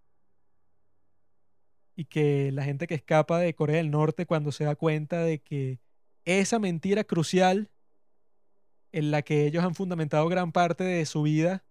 [1.95, 5.39] Y que la gente que escapa de Corea del Norte cuando se da cuenta de
[5.39, 5.79] que
[6.23, 7.69] esa mentira crucial
[8.91, 11.65] en la que ellos han fundamentado gran parte de su vida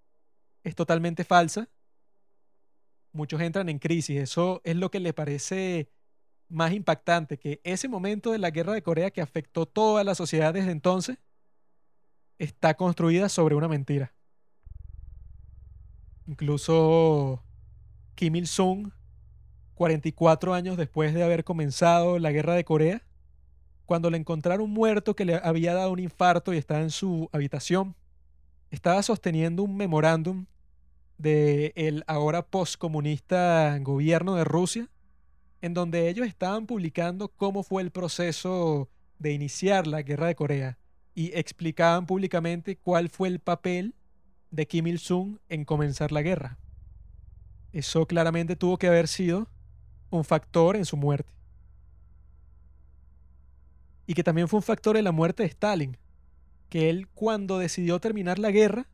[0.63, 1.71] es totalmente falsa,
[3.13, 4.21] muchos entran en crisis.
[4.21, 5.91] Eso es lo que le parece
[6.49, 10.55] más impactante, que ese momento de la guerra de Corea que afectó toda la sociedad
[10.55, 11.19] desde entonces,
[12.39, 14.15] está construida sobre una mentira.
[16.27, 17.43] Incluso
[18.15, 18.91] Kim Il-sung,
[19.75, 23.03] 44 años después de haber comenzado la guerra de Corea,
[23.87, 27.97] cuando le encontraron muerto que le había dado un infarto y estaba en su habitación,
[28.71, 30.47] estaba sosteniendo un memorándum
[31.19, 34.89] del el ahora postcomunista gobierno de Rusia,
[35.61, 38.89] en donde ellos estaban publicando cómo fue el proceso
[39.19, 40.79] de iniciar la guerra de Corea
[41.15, 43.95] y explicaban públicamente cuál fue el papel
[44.51, 46.59] de Kim Il-sung en comenzar la guerra.
[47.73, 49.49] Eso claramente tuvo que haber sido
[50.11, 51.35] un factor en su muerte.
[54.07, 55.97] Y que también fue un factor en la muerte de Stalin,
[56.71, 58.87] que él cuando decidió terminar la guerra,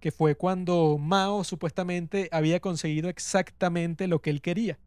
[0.00, 4.78] que fue cuando Mao supuestamente había conseguido exactamente lo que él quería.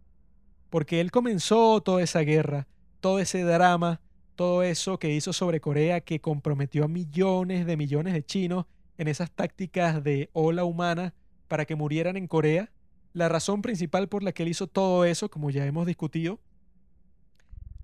[0.70, 2.68] Porque él comenzó toda esa guerra,
[3.00, 4.02] todo ese drama,
[4.36, 8.66] todo eso que hizo sobre Corea que comprometió a millones de millones de chinos
[8.98, 11.14] en esas tácticas de ola humana
[11.48, 12.72] para que murieran en Corea.
[13.14, 16.40] La razón principal por la que él hizo todo eso, como ya hemos discutido,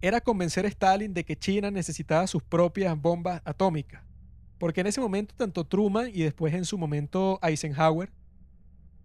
[0.01, 4.08] era convencer a Stalin de que China necesitaba sus propias bombas atómicas
[4.59, 8.11] porque en ese momento tanto Truman y después en su momento Eisenhower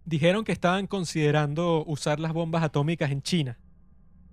[0.03, 3.57] dijeron que estaban considerando usar las bombas atómicas en China.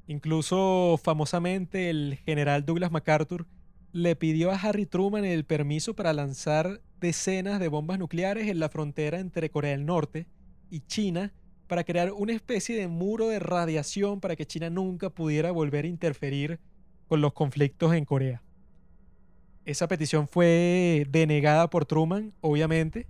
[0.07, 3.47] Incluso famosamente el general Douglas MacArthur
[3.93, 8.69] le pidió a Harry Truman el permiso para lanzar decenas de bombas nucleares en la
[8.69, 10.27] frontera entre Corea del Norte
[10.71, 11.33] y China
[11.67, 15.89] para crear una especie de muro de radiación para que China nunca pudiera volver a
[15.89, 16.59] interferir
[17.07, 18.43] con los conflictos en Corea.
[19.65, 23.07] Esa petición fue denegada por Truman, obviamente,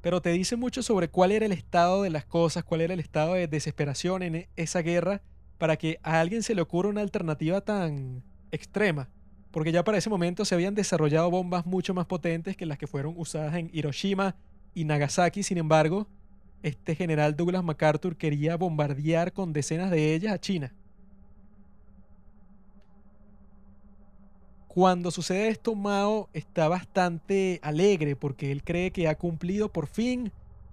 [0.00, 3.00] pero te dice mucho sobre cuál era el estado de las cosas, cuál era el
[3.00, 5.22] estado de desesperación en esa guerra
[5.58, 9.08] para que a alguien se le ocurra una alternativa tan extrema.
[9.50, 12.86] Porque ya para ese momento se habían desarrollado bombas mucho más potentes que las que
[12.86, 14.36] fueron usadas en Hiroshima
[14.74, 15.42] y Nagasaki.
[15.42, 16.08] Sin embargo,
[16.62, 20.74] este general Douglas MacArthur quería bombardear con decenas de ellas a China.
[24.74, 30.32] Cuando sucede esto, Mao está bastante alegre porque él cree que ha cumplido por fin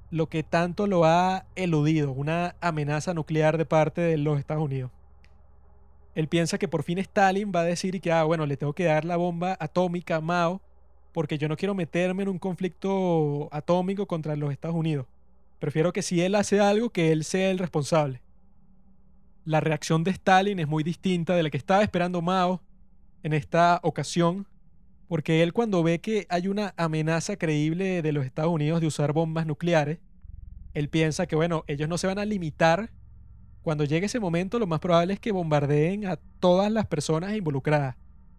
[0.09, 4.89] lo que tanto lo ha eludido, una amenaza nuclear de parte de los Estados Unidos.
[6.15, 8.85] Él piensa que por fin Stalin va a decir que, ah, bueno, le tengo que
[8.85, 10.61] dar la bomba atómica a Mao
[11.11, 15.05] porque yo no quiero meterme en un conflicto atómico contra los Estados Unidos.
[15.59, 18.23] Prefiero que si él hace algo, que él sea el responsable.
[19.45, 22.61] La reacción de Stalin es muy distinta de la que estaba esperando Mao
[23.23, 24.47] en esta ocasión,
[25.07, 29.13] porque él cuando ve que hay una amenaza creíble de los Estados Unidos de usar
[29.13, 29.99] bombas nucleares,
[30.73, 32.91] él piensa que, bueno, ellos no se van a limitar.
[33.61, 37.97] Cuando llegue ese momento, lo más probable es que bombardeen a todas las personas involucradas.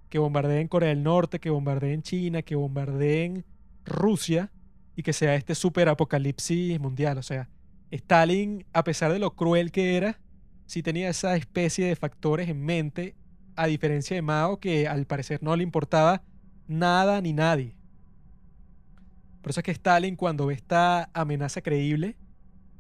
[0.09, 3.45] Que bombardeen Corea del Norte, que bombardeen China, que bombardeen
[3.85, 4.51] Rusia
[4.97, 7.19] y que sea este super apocalipsis mundial.
[7.19, 7.51] O sea,
[7.91, 10.19] Stalin, a pesar de lo cruel que era,
[10.67, 13.15] sí tenía esa especie de factores en mente
[13.57, 16.23] a diferencia de Mao, que al parecer no le importaba
[16.67, 17.77] nada ni nadie.
[19.41, 22.17] Por eso es que Stalin, cuando ve esta amenaza creíble,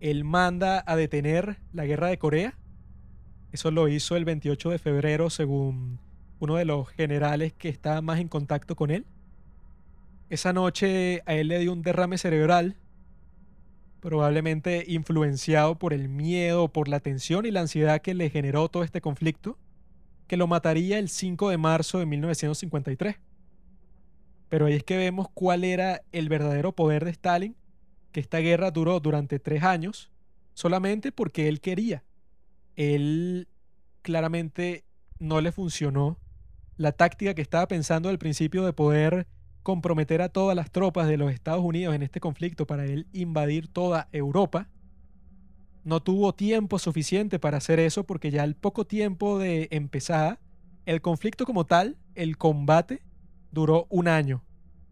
[0.01, 2.59] él manda a detener la guerra de Corea.
[3.51, 5.99] Eso lo hizo el 28 de febrero, según
[6.39, 9.07] uno de los generales que estaba más en contacto con él.
[10.31, 12.77] Esa noche a él le dio un derrame cerebral,
[14.01, 18.82] probablemente influenciado por el miedo, por la tensión y la ansiedad que le generó todo
[18.82, 19.59] este conflicto
[20.33, 23.17] que lo mataría el 5 de marzo de 1953.
[24.49, 27.55] Pero ahí es que vemos cuál era el verdadero poder de Stalin,
[28.13, 30.11] que esta guerra duró durante tres años,
[30.55, 32.03] solamente porque él quería.
[32.77, 33.47] Él
[34.01, 34.87] claramente
[35.19, 36.19] no le funcionó
[36.79, 39.27] la táctica que estaba pensando al principio de poder
[39.63, 43.69] comprometer a todas las tropas de los Estados Unidos en este conflicto para él invadir
[43.69, 44.71] toda Europa
[45.85, 50.39] no tuvo tiempo suficiente para hacer eso porque ya al poco tiempo de empezada,
[50.87, 53.03] el conflicto como tal, el combate,
[53.51, 54.45] duró un año.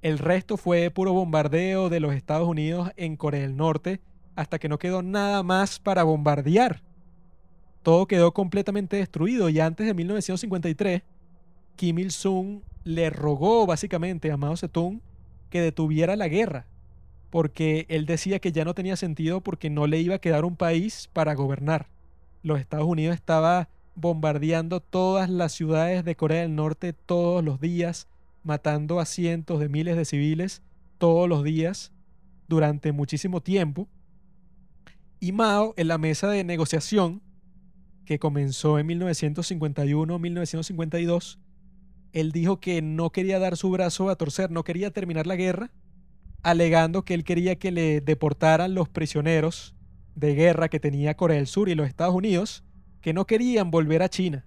[0.02, 4.00] El resto fue puro bombardeo de los Estados Unidos en Corea del Norte
[4.34, 6.82] hasta que no quedó nada más para bombardear.
[7.82, 11.02] Todo quedó completamente destruido y antes de 1953,
[11.76, 15.00] Kim Il-sung le rogó básicamente a Mao Zedong
[15.50, 16.66] que detuviera la guerra
[17.30, 20.56] porque él decía que ya no tenía sentido porque no le iba a quedar un
[20.56, 21.86] país para gobernar.
[22.42, 28.08] Los Estados Unidos estaba bombardeando todas las ciudades de Corea del Norte todos los días,
[28.42, 30.62] matando a cientos de miles de civiles
[30.98, 31.92] todos los días
[32.48, 33.86] durante muchísimo tiempo.
[35.20, 37.20] Y Mao, en la mesa de negociación,
[38.04, 41.38] que comenzó en 1951-1952,
[42.12, 45.70] él dijo que no quería dar su brazo a torcer, no quería terminar la guerra,
[46.42, 49.74] alegando que él quería que le deportaran los prisioneros
[50.14, 52.64] de guerra que tenía Corea del Sur y los Estados Unidos,
[53.00, 54.46] que no querían volver a China.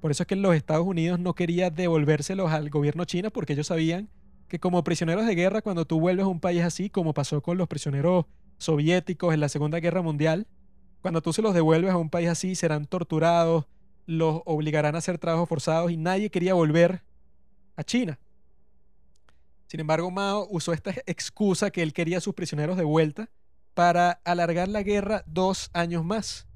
[0.00, 3.66] Por eso es que los Estados Unidos no quería devolvérselos al gobierno chino porque ellos
[3.66, 4.08] sabían
[4.48, 7.58] que como prisioneros de guerra, cuando tú vuelves a un país así, como pasó con
[7.58, 8.24] los prisioneros
[8.56, 10.46] soviéticos en la Segunda Guerra Mundial,
[11.02, 13.66] cuando tú se los devuelves a un país así, serán torturados,
[14.06, 17.02] los obligarán a hacer trabajos forzados y nadie quería volver
[17.76, 18.18] a China.
[19.68, 23.30] Sin embargo, Mao usó esta excusa que él quería a sus prisioneros de vuelta
[23.74, 26.48] para alargar la guerra dos años más.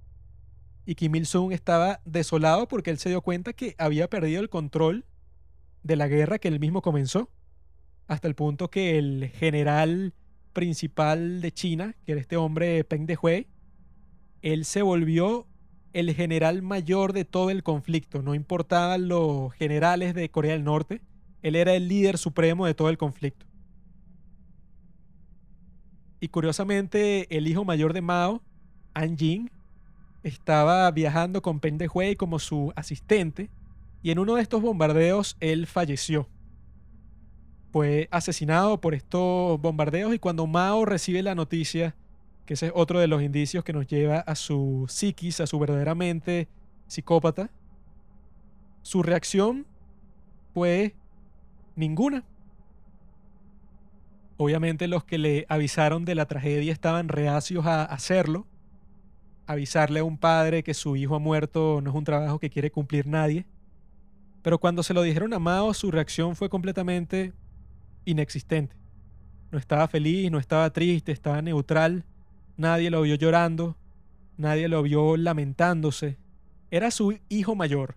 [0.86, 5.04] Y Kim Il-sung estaba desolado porque él se dio cuenta que había perdido el control
[5.82, 7.30] de la guerra que él mismo comenzó,
[8.08, 10.14] hasta el punto que el general
[10.54, 13.46] principal de China, que era este hombre Peng Dehuai,
[14.40, 15.46] él se volvió
[15.92, 18.22] el general mayor de todo el conflicto.
[18.22, 21.02] No importaban los generales de Corea del Norte,
[21.42, 23.46] él era el líder supremo de todo el conflicto.
[26.20, 28.42] Y curiosamente, el hijo mayor de Mao,
[28.94, 29.50] An Jing,
[30.22, 31.78] estaba viajando con Peng
[32.16, 33.50] como su asistente
[34.02, 36.28] y en uno de estos bombardeos él falleció.
[37.72, 41.96] Fue asesinado por estos bombardeos y cuando Mao recibe la noticia
[42.46, 45.58] que ese es otro de los indicios que nos lleva a su psiquis, a su
[45.58, 46.48] verdaderamente
[46.86, 47.50] psicópata,
[48.82, 49.66] su reacción
[50.52, 50.94] fue
[51.76, 52.24] ninguna.
[54.36, 58.46] Obviamente los que le avisaron de la tragedia estaban reacios a hacerlo.
[59.46, 62.70] Avisarle a un padre que su hijo ha muerto no es un trabajo que quiere
[62.70, 63.46] cumplir nadie.
[64.42, 67.32] Pero cuando se lo dijeron a Mao, su reacción fue completamente
[68.04, 68.74] inexistente.
[69.52, 72.04] No estaba feliz, no estaba triste, estaba neutral.
[72.56, 73.76] Nadie lo vio llorando,
[74.36, 76.18] nadie lo vio lamentándose.
[76.70, 77.96] Era su hijo mayor.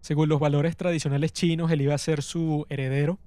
[0.00, 3.18] Según los valores tradicionales chinos, él iba a ser su heredero.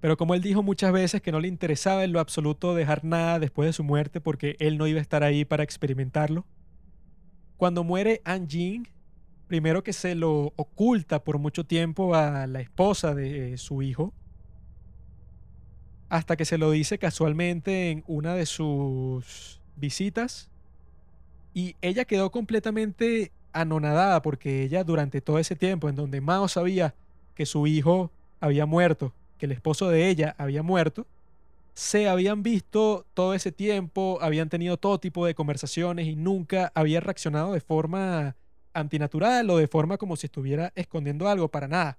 [0.00, 3.38] Pero como él dijo muchas veces que no le interesaba en lo absoluto dejar nada
[3.38, 6.46] después de su muerte porque él no iba a estar ahí para experimentarlo,
[7.56, 8.86] cuando muere An Jing,
[9.48, 14.14] primero que se lo oculta por mucho tiempo a la esposa de eh, su hijo,
[16.08, 20.48] hasta que se lo dice casualmente en una de sus visitas,
[21.52, 26.94] y ella quedó completamente anonadada porque ella durante todo ese tiempo en donde Mao sabía
[27.34, 28.10] que su hijo
[28.40, 31.06] había muerto, que el esposo de ella había muerto,
[31.74, 37.00] se habían visto todo ese tiempo, habían tenido todo tipo de conversaciones y nunca había
[37.00, 38.34] reaccionado de forma
[38.72, 41.98] antinatural o de forma como si estuviera escondiendo algo, para nada.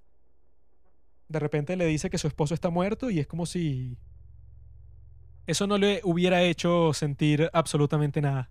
[1.29, 3.97] De repente le dice que su esposo está muerto y es como si
[5.47, 8.49] eso no le hubiera hecho sentir absolutamente nada.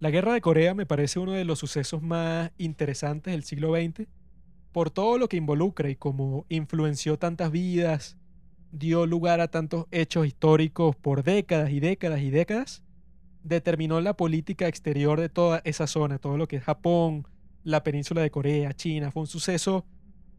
[0.00, 4.06] La guerra de Corea me parece uno de los sucesos más interesantes del siglo XX
[4.70, 8.16] por todo lo que involucra y como influenció tantas vidas,
[8.70, 12.84] dio lugar a tantos hechos históricos por décadas y décadas y décadas,
[13.42, 17.26] determinó la política exterior de toda esa zona, todo lo que es Japón,
[17.64, 19.10] la península de Corea, China.
[19.10, 19.84] Fue un suceso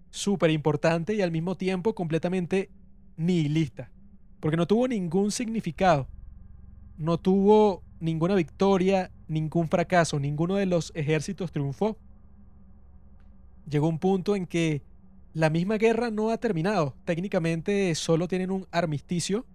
[0.10, 2.70] súper importante y al mismo tiempo completamente
[3.18, 3.92] nihilista,
[4.40, 6.08] porque no tuvo ningún significado,
[6.98, 11.98] no tuvo ninguna victoria, ningún fracaso, ninguno de los ejércitos triunfó.
[13.70, 14.82] Llegó un punto en que
[15.34, 16.96] la misma guerra no ha terminado.
[17.06, 19.46] Técnicamente solo tienen un armisticio.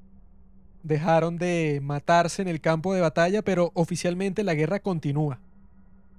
[0.83, 5.41] Dejaron de matarse en el campo de batalla, pero oficialmente la guerra continúa.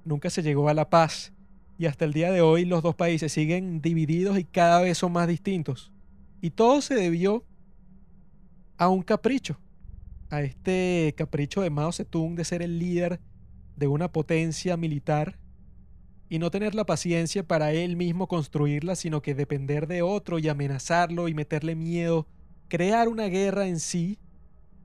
[0.04, 1.32] Nunca se llegó a la paz.
[1.78, 5.12] Y hasta el día de hoy los dos países siguen divididos y cada vez son
[5.12, 5.92] más distintos.
[6.42, 7.44] Y todo se debió
[8.78, 9.58] a un capricho
[10.36, 13.20] a este capricho de Mao Zedong de ser el líder
[13.76, 15.38] de una potencia militar
[16.28, 20.50] y no tener la paciencia para él mismo construirla, sino que depender de otro y
[20.50, 22.28] amenazarlo y meterle miedo,
[22.68, 24.20] crear una guerra en sí,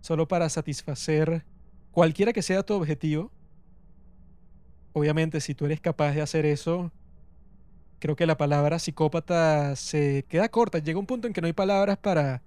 [0.00, 1.44] solo para satisfacer
[1.90, 3.32] cualquiera que sea tu objetivo.
[4.92, 6.92] Obviamente, si tú eres capaz de hacer eso,
[7.98, 10.78] creo que la palabra psicópata se queda corta.
[10.78, 12.42] Llega un punto en que no hay palabras para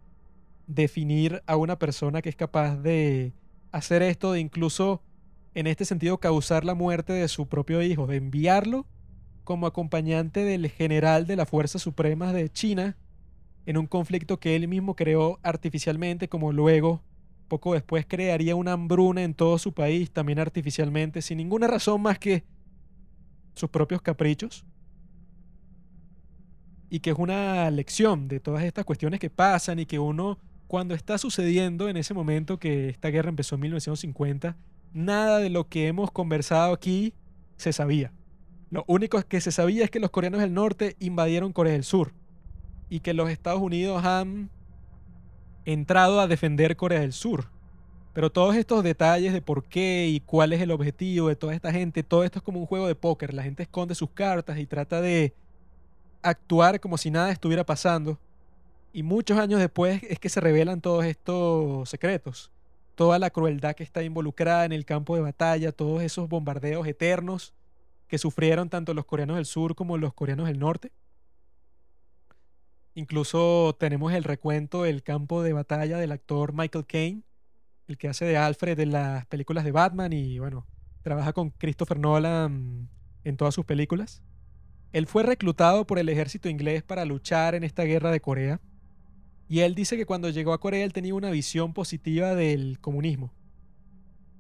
[0.68, 3.34] definir a una persona que es capaz de
[3.72, 5.02] hacer esto, de incluso
[5.56, 8.85] en este sentido causar la muerte de su propio hijo, de enviarlo
[9.44, 12.98] como acompañante del general de las Fuerzas Supremas de China
[13.65, 17.02] en un conflicto que él mismo creó artificialmente, como luego,
[17.48, 22.19] poco después, crearía una hambruna en todo su país, también artificialmente, sin ninguna razón más
[22.19, 22.44] que
[23.53, 24.65] sus propios caprichos.
[26.90, 30.38] Y que es una lección de todas estas cuestiones que pasan y que uno
[30.74, 34.58] cuando está sucediendo en ese momento que esta guerra empezó en 1950,
[34.91, 37.14] nada de lo que hemos conversado aquí
[37.58, 38.12] se sabía.
[38.72, 42.12] Lo único que se sabía es que los coreanos del norte invadieron Corea del Sur
[42.90, 44.50] y que los Estados Unidos han
[45.64, 47.52] entrado a defender Corea del Sur.
[48.14, 51.72] Pero todos estos detalles de por qué y cuál es el objetivo de toda esta
[51.72, 53.36] gente, todo esto es como un juego de póker.
[53.36, 55.36] La gente esconde sus cartas y trata de
[56.24, 58.18] actuar como si nada estuviera pasando.
[58.95, 62.52] Y muchos años después es que se revelan todos estos secretos.
[62.94, 67.56] Toda la crueldad que está involucrada en el campo de batalla, todos esos bombardeos eternos
[68.07, 70.91] que sufrieron tanto los coreanos del sur como los coreanos del norte.
[72.94, 77.24] Incluso tenemos el recuento del campo de batalla del actor Michael Caine,
[77.88, 80.68] el que hace de Alfred en las películas de Batman y bueno,
[81.02, 82.90] trabaja con Christopher Nolan
[83.24, 84.22] en todas sus películas.
[84.91, 88.61] Él fue reclutado por el ejército inglés para luchar en esta guerra de Corea
[89.48, 93.34] y él dice que cuando llegó a Corea él tenía una visión positiva del comunismo.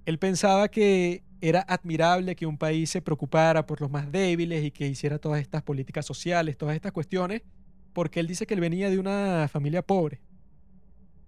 [0.05, 4.71] Él pensaba que era admirable que un país se preocupara por los más débiles y
[4.71, 7.41] que hiciera todas estas políticas sociales, todas estas cuestiones,
[7.91, 10.21] porque él dice que él venía de una familia pobre.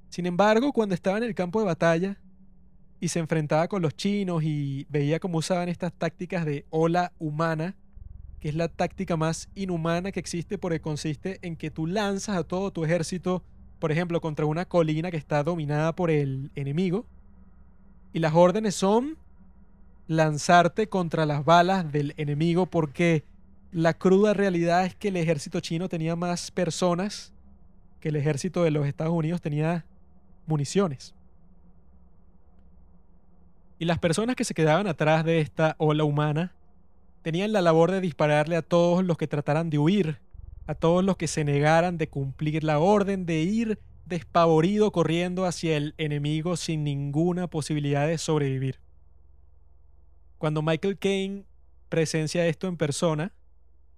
[0.10, 2.18] Sin embargo, cuando estaba en el campo de batalla
[3.02, 7.76] y se enfrentaba con los chinos y veía cómo usaban estas tácticas de ola humana,
[8.40, 12.44] que es la táctica más inhumana que existe porque consiste en que tú lanzas a
[12.44, 13.44] todo tu ejército
[13.86, 17.06] por ejemplo, contra una colina que está dominada por el enemigo.
[18.14, 19.16] Y las órdenes son
[20.08, 23.24] lanzarte contra las balas del enemigo porque
[23.72, 27.32] la cruda realidad es que el ejército chino tenía más personas
[28.00, 29.86] que el ejército de los Estados Unidos tenía
[30.48, 31.14] municiones.
[33.78, 36.54] Y las personas que se quedaban atrás de esta ola humana
[37.22, 40.18] tenían la labor de dispararle a todos los que trataran de huir,
[40.68, 45.78] a todos los que se negaran de cumplir la orden de ir despavorido corriendo hacia
[45.78, 48.80] el enemigo sin ninguna posibilidad de sobrevivir.
[50.38, 51.46] Cuando Michael Caine
[51.90, 53.34] presencia esto en persona,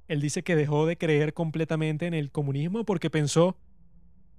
[0.07, 3.57] él dice que dejó de creer completamente en el comunismo porque pensó,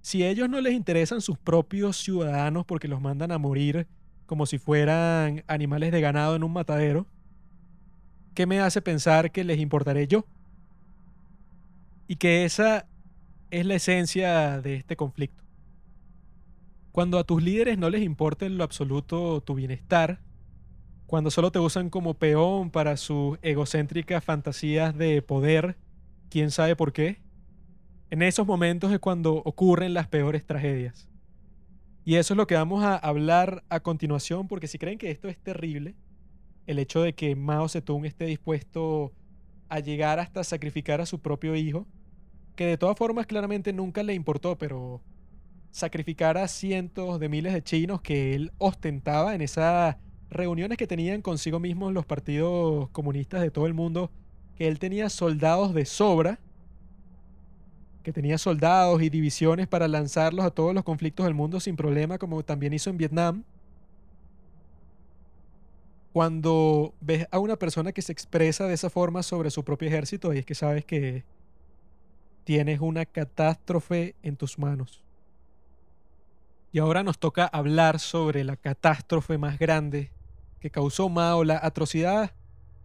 [0.00, 3.86] si a ellos no les interesan sus propios ciudadanos porque los mandan a morir
[4.26, 7.06] como si fueran animales de ganado en un matadero,
[8.34, 10.24] ¿qué me hace pensar que les importaré yo?
[12.09, 12.89] Y que esa
[13.51, 15.44] es la esencia de este conflicto.
[16.90, 20.20] Cuando a tus líderes no les importa en lo absoluto tu bienestar,
[21.06, 25.76] cuando solo te usan como peón para sus egocéntricas fantasías de poder,
[26.28, 27.22] quién sabe por qué,
[28.10, 31.09] en esos momentos es cuando ocurren las peores tragedias.
[32.05, 35.28] Y eso es lo que vamos a hablar a continuación, porque si creen que esto
[35.28, 35.94] es terrible,
[36.66, 39.12] el hecho de que Mao Zedong esté dispuesto
[39.68, 41.86] a llegar hasta sacrificar a su propio hijo,
[42.59, 45.01] que de todas formas claramente nunca le importó, pero
[45.70, 49.97] sacrificar a cientos de miles de chinos que él ostentaba en esas
[50.28, 54.10] reuniones que tenían consigo mismos los partidos comunistas de todo el mundo,
[54.56, 56.40] que él tenía soldados de sobra
[58.02, 62.18] que tenía soldados y divisiones para lanzarlos a todos los conflictos del mundo sin problema,
[62.18, 63.44] como también hizo en Vietnam.
[66.12, 70.35] Cuando ves a una persona que se expresa de esa forma sobre su propio ejército,
[70.35, 71.22] y es que sabes que
[72.48, 75.04] tienes una catástrofe en tus manos.
[76.72, 80.12] Y ahora nos toca hablar sobre la catástrofe más grande
[80.58, 82.32] que causó Mao, la atrocidad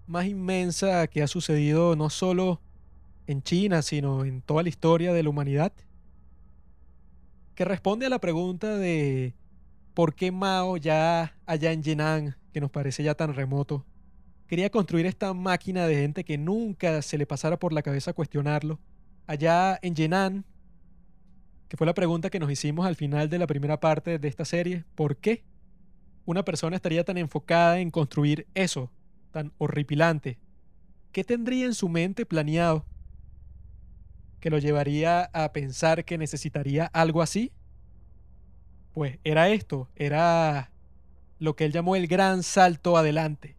[0.05, 2.59] más inmensa que ha sucedido no solo
[3.25, 5.71] en China, sino en toda la historia de la humanidad,
[7.55, 9.33] que responde a la pregunta de
[9.93, 13.85] por qué Mao ya allá en Yenan, que nos parece ya tan remoto,
[14.45, 18.77] quería construir esta máquina de gente que nunca se le pasara por la cabeza cuestionarlo.
[19.27, 20.45] Allá en Yenan,
[21.69, 24.45] que fue la pregunta que nos hicimos al final de la primera parte de esta
[24.45, 25.43] serie, ¿por qué
[26.25, 28.91] una persona estaría tan enfocada en construir eso,
[29.31, 30.39] tan horripilante?
[31.11, 32.85] ¿Qué tendría en su mente planeado?
[34.43, 37.53] que lo llevaría a pensar que necesitaría algo así?
[38.91, 40.73] Pues era esto, era
[41.39, 43.55] lo que él llamó el gran salto adelante,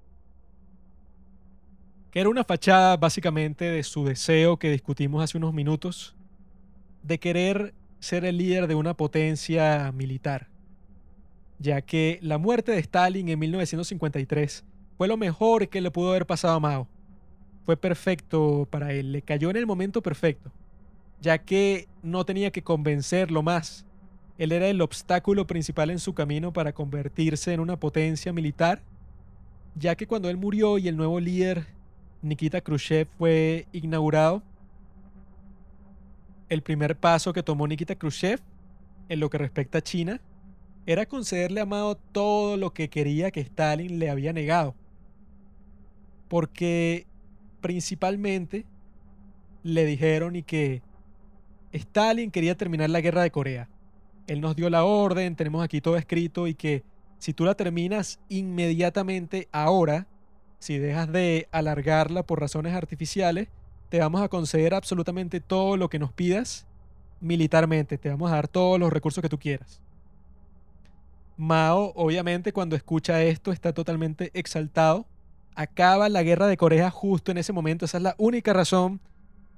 [2.15, 6.16] que era una fachada básicamente de su deseo que discutimos hace unos minutos,
[7.03, 10.49] de querer ser el líder de una potencia militar,
[11.59, 14.65] ya que la muerte de Stalin en 1953
[14.97, 16.89] fue lo mejor que le pudo haber pasado a Mao.
[17.66, 20.51] Fue perfecto para él, le cayó en el momento perfecto
[21.24, 23.86] ya que no tenía que convencerlo más.
[24.36, 28.82] Él era el obstáculo principal en su camino para convertirse en una potencia militar,
[29.74, 31.66] ya que cuando él murió y el nuevo líder,
[32.25, 34.43] Nikita Khrushchev, fue inaugurado,
[36.49, 38.41] el primer paso que tomó Nikita Khrushchev
[39.09, 40.21] en lo que respecta a China
[40.87, 44.75] era concederle a Mao todo lo que quería que Stalin le había negado.
[46.29, 47.07] Porque
[47.61, 48.65] principalmente
[49.63, 50.83] le dijeron y que
[51.73, 53.69] Stalin quería terminar la guerra de Corea.
[54.27, 56.85] Él nos dio la orden, tenemos aquí todo escrito y que
[57.19, 60.07] si tú la terminas inmediatamente ahora,
[60.65, 63.49] si dejas de alargarla por razones artificiales,
[63.91, 66.66] te vamos a conceder absolutamente todo lo que nos pidas
[67.20, 69.82] militarmente, te vamos a dar todos los recursos que tú quieras.
[71.36, 75.05] Mao, obviamente, cuando escucha esto, está totalmente exaltado.
[75.55, 77.85] Acaba la guerra de Corea justo en ese momento.
[77.85, 79.03] Esa es la única razón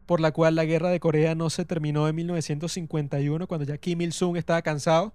[0.07, 4.01] por la cual la guerra de Corea no se terminó en 1951 cuando ya Kim
[4.01, 5.13] Il-sung estaba cansado,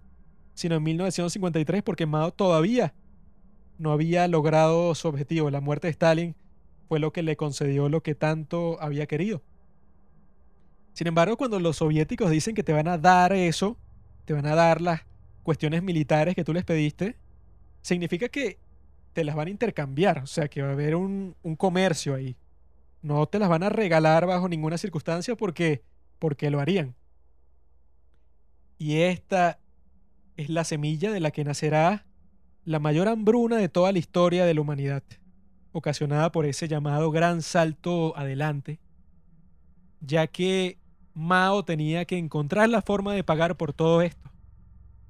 [0.53, 2.93] sino en 1953 porque Mao todavía
[3.81, 5.49] no había logrado su objetivo.
[5.49, 6.35] La muerte de Stalin
[6.87, 9.41] fue lo que le concedió lo que tanto había querido.
[10.93, 13.77] Sin embargo, cuando los soviéticos dicen que te van a dar eso,
[14.25, 15.01] te van a dar las
[15.43, 17.15] cuestiones militares que tú les pediste,
[17.81, 18.59] significa que
[19.13, 22.35] te las van a intercambiar, o sea, que va a haber un, un comercio ahí.
[23.01, 25.81] No te las van a regalar bajo ninguna circunstancia porque,
[26.19, 26.93] porque lo harían.
[28.77, 29.59] Y esta
[30.37, 32.05] es la semilla de la que nacerá
[32.65, 35.03] la mayor hambruna de toda la historia de la humanidad,
[35.71, 38.79] ocasionada por ese llamado gran salto adelante,
[39.99, 40.77] ya que
[41.13, 44.29] Mao tenía que encontrar la forma de pagar por todo esto.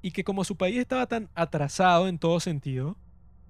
[0.00, 2.96] Y que como su país estaba tan atrasado en todo sentido,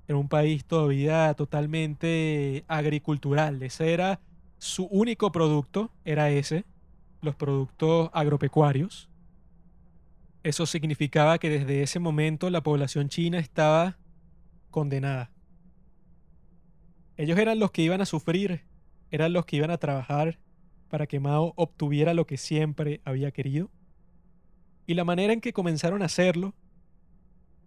[0.06, 4.20] era un país todavía totalmente agricultural, ese era
[4.58, 6.64] su único producto, era ese,
[7.20, 9.08] los productos agropecuarios.
[10.43, 13.98] Eso significaba que desde ese momento la población china estaba
[14.70, 15.31] condenada.
[17.16, 18.62] Ellos eran los que iban a sufrir,
[19.10, 20.39] eran los que iban a trabajar
[20.89, 23.70] para que Mao obtuviera lo que siempre había querido.
[24.86, 26.55] Y la manera en que comenzaron a hacerlo,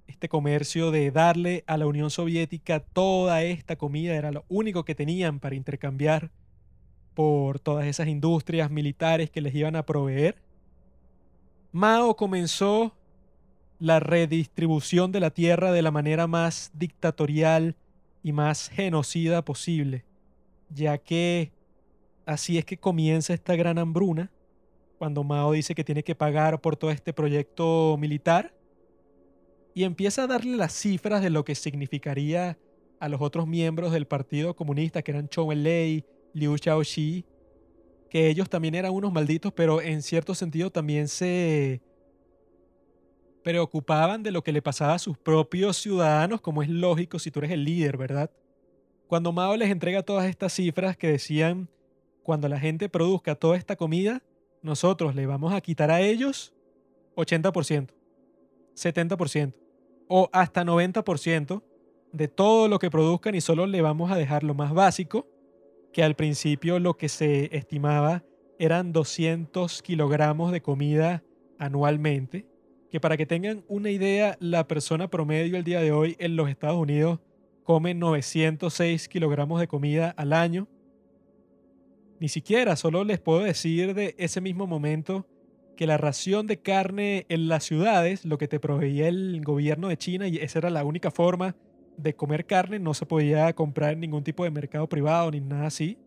[0.08, 4.96] este comercio de darle a la Unión Soviética toda esta comida, era lo único que
[4.96, 6.32] tenían para intercambiar
[7.14, 10.36] por todas esas industrias militares que les iban a proveer.
[11.76, 12.96] Mao comenzó
[13.80, 17.76] la redistribución de la tierra de la manera más dictatorial
[18.24, 20.06] y más genocida posible,
[20.70, 21.52] ya que
[22.26, 24.32] así es que comienza esta gran hambruna,
[24.98, 28.54] cuando Mao dice que tiene que pagar por todo este proyecto militar,
[29.74, 32.58] y empieza a darle las cifras de lo que significaría
[33.02, 37.26] a los otros miembros del Partido Comunista, que eran Chou En-lei, Liu Xiaoxi,
[38.16, 41.82] que ellos también eran unos malditos, pero en cierto sentido también se
[43.44, 47.40] preocupaban de lo que le pasaba a sus propios ciudadanos, como es lógico si tú
[47.40, 48.32] eres el líder, ¿verdad?
[49.08, 51.68] Cuando Mao les entrega todas estas cifras que decían
[52.24, 54.24] cuando la gente produzca toda esta comida,
[54.62, 56.54] nosotros le vamos a quitar a ellos
[57.18, 57.90] 80%,
[58.76, 59.54] 70%
[60.08, 61.64] o hasta 90%
[62.14, 65.28] de todo lo que produzcan y solo le vamos a dejar lo más básico,
[65.96, 68.26] que al principio lo que se estimaba
[68.60, 71.24] eran 200 kilogramos de comida
[71.58, 72.46] anualmente,
[72.92, 76.50] que para que tengan una idea, la persona promedio el día de hoy en los
[76.50, 77.22] Estados Unidos
[77.64, 80.68] come 906 kilogramos de comida al año,
[82.20, 85.26] ni siquiera, solo les puedo decir de ese mismo momento
[85.78, 89.96] que la ración de carne en las ciudades, lo que te proveía el gobierno de
[89.96, 91.56] China, y esa era la única forma
[91.98, 95.68] de comer carne, no se podía comprar en ningún tipo de mercado privado ni nada
[95.68, 95.98] así,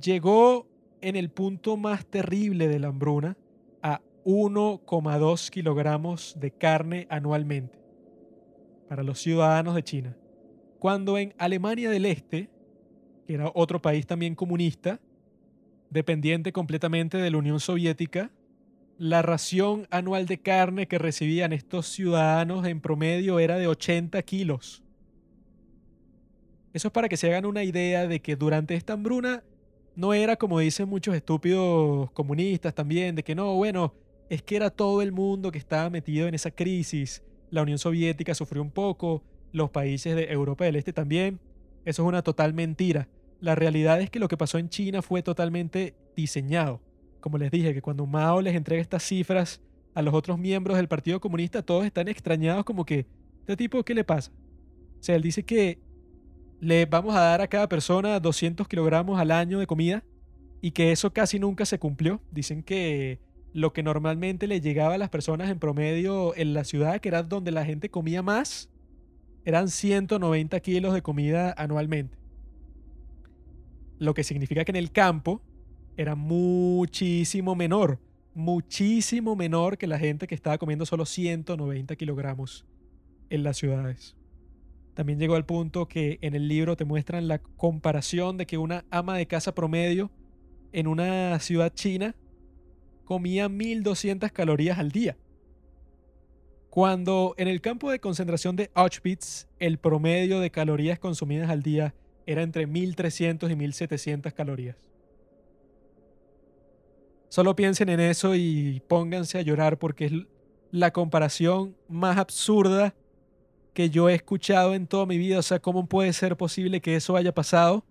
[0.00, 0.66] llegó
[1.00, 3.36] en el punto más terrible de la hambruna
[3.82, 7.78] a 1,2 kilogramos de carne anualmente
[8.88, 10.16] para los ciudadanos de China.
[10.78, 12.48] Cuando en Alemania del Este
[13.26, 15.00] que era otro país también comunista,
[15.90, 18.30] dependiente completamente de la Unión Soviética,
[18.98, 24.82] la ración anual de carne que recibían estos ciudadanos en promedio era de 80 kilos.
[26.72, 29.42] Eso es para que se hagan una idea de que durante esta hambruna
[29.96, 33.94] no era como dicen muchos estúpidos comunistas también, de que no, bueno,
[34.28, 37.22] es que era todo el mundo que estaba metido en esa crisis.
[37.50, 39.22] La Unión Soviética sufrió un poco,
[39.52, 41.38] los países de Europa del Este también.
[41.84, 43.08] Eso es una total mentira.
[43.40, 46.80] La realidad es que lo que pasó en China fue totalmente diseñado.
[47.24, 49.62] Como les dije, que cuando Mao les entrega estas cifras
[49.94, 53.06] a los otros miembros del Partido Comunista, todos están extrañados como que,
[53.40, 54.30] ¿este tipo qué le pasa?
[55.00, 55.78] O sea, él dice que
[56.60, 60.04] le vamos a dar a cada persona 200 kilogramos al año de comida
[60.60, 62.20] y que eso casi nunca se cumplió.
[62.30, 63.20] Dicen que
[63.54, 67.22] lo que normalmente le llegaba a las personas en promedio en la ciudad, que era
[67.22, 68.68] donde la gente comía más,
[69.46, 72.18] eran 190 kilos de comida anualmente.
[73.98, 75.40] Lo que significa que en el campo
[75.96, 77.98] era muchísimo menor,
[78.34, 82.64] muchísimo menor que la gente que estaba comiendo solo 190 kilogramos
[83.30, 84.16] en las ciudades.
[84.94, 88.84] También llegó al punto que en el libro te muestran la comparación de que una
[88.90, 90.10] ama de casa promedio
[90.72, 92.14] en una ciudad china
[93.04, 95.16] comía 1200 calorías al día.
[96.70, 101.94] Cuando en el campo de concentración de Auschwitz el promedio de calorías consumidas al día
[102.26, 104.93] era entre 1300 y 1700 calorías.
[107.34, 110.12] Solo piensen en eso y pónganse a llorar porque es
[110.70, 112.94] la comparación más absurda
[113.72, 115.40] que yo he escuchado en toda mi vida.
[115.40, 117.84] O sea, ¿cómo puede ser posible que eso haya pasado?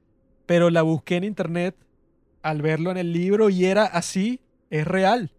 [0.46, 1.76] Pero la busqué en internet
[2.42, 4.40] al verlo en el libro y era así,
[4.70, 5.34] es real.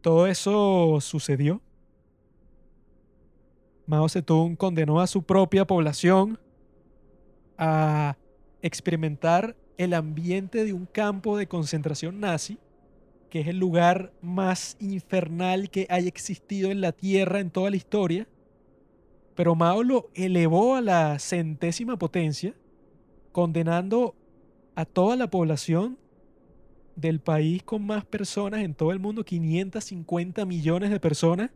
[0.00, 1.60] Todo eso sucedió.
[3.84, 6.40] Mao Zedong condenó a su propia población
[7.58, 8.16] a
[8.62, 12.58] experimentar el ambiente de un campo de concentración nazi,
[13.30, 17.76] que es el lugar más infernal que haya existido en la Tierra en toda la
[17.76, 18.26] historia.
[19.34, 22.54] Pero Mao lo elevó a la centésima potencia,
[23.32, 24.16] condenando
[24.74, 25.96] a toda la población
[26.96, 31.50] del país con más personas en todo el mundo, 550 millones de personas,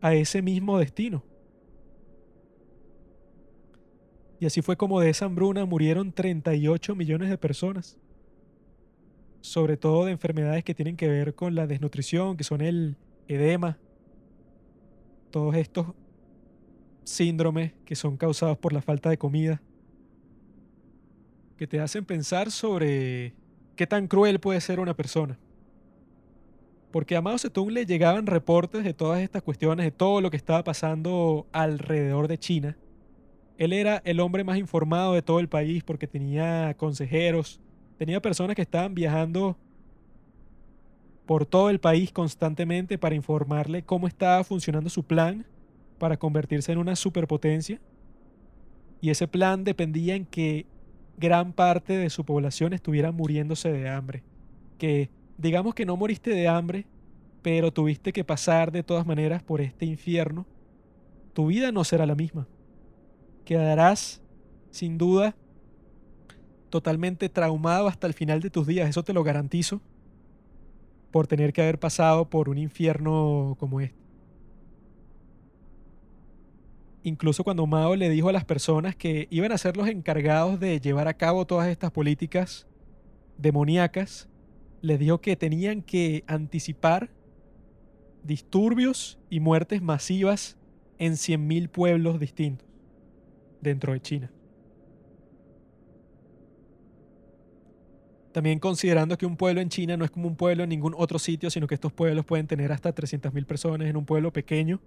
[0.00, 1.22] a ese mismo destino.
[4.40, 7.98] Y así fue como de esa hambruna murieron 38 millones de personas.
[9.42, 12.96] sobre todo de enfermedades que tienen que ver con la desnutrición, que son el
[13.26, 13.78] edema,
[15.30, 15.86] todos estos
[17.04, 19.62] síndromes que son causados por la falta de comida,
[21.56, 23.34] que te hacen pensar sobre
[23.76, 25.38] qué tan cruel puede ser una persona.
[26.90, 30.36] Porque a Mao Zedong le llegaban reportes de todas estas cuestiones, de todo lo que
[30.36, 32.76] estaba pasando alrededor de China.
[33.60, 37.60] Él era el hombre más informado de todo el país porque tenía consejeros,
[37.98, 39.54] tenía personas que estaban viajando
[41.26, 45.44] por todo el país constantemente para informarle cómo estaba funcionando su plan
[45.98, 47.78] para convertirse en una superpotencia.
[49.02, 50.64] Y ese plan dependía en que
[51.18, 54.22] gran parte de su población estuviera muriéndose de hambre.
[54.78, 56.86] Que digamos que no moriste de hambre,
[57.42, 60.46] pero tuviste que pasar de todas maneras por este infierno,
[61.34, 62.48] tu vida no será la misma.
[63.44, 64.20] Quedarás,
[64.70, 65.34] sin duda,
[66.70, 69.82] totalmente traumado hasta el final de tus días, eso te lo garantizo,
[71.10, 73.98] por tener que haber pasado por un infierno como este.
[77.02, 80.80] Incluso cuando Mao le dijo a las personas que iban a ser los encargados de
[80.80, 82.66] llevar a cabo todas estas políticas
[83.38, 84.28] demoníacas,
[84.82, 87.10] les dijo que tenían que anticipar
[88.22, 90.58] disturbios y muertes masivas
[90.98, 92.69] en 100.000 pueblos distintos
[93.60, 94.30] dentro de China.
[98.32, 101.18] También considerando que un pueblo en China no es como un pueblo en ningún otro
[101.18, 104.80] sitio, sino que estos pueblos pueden tener hasta 300.000 personas en un pueblo pequeño.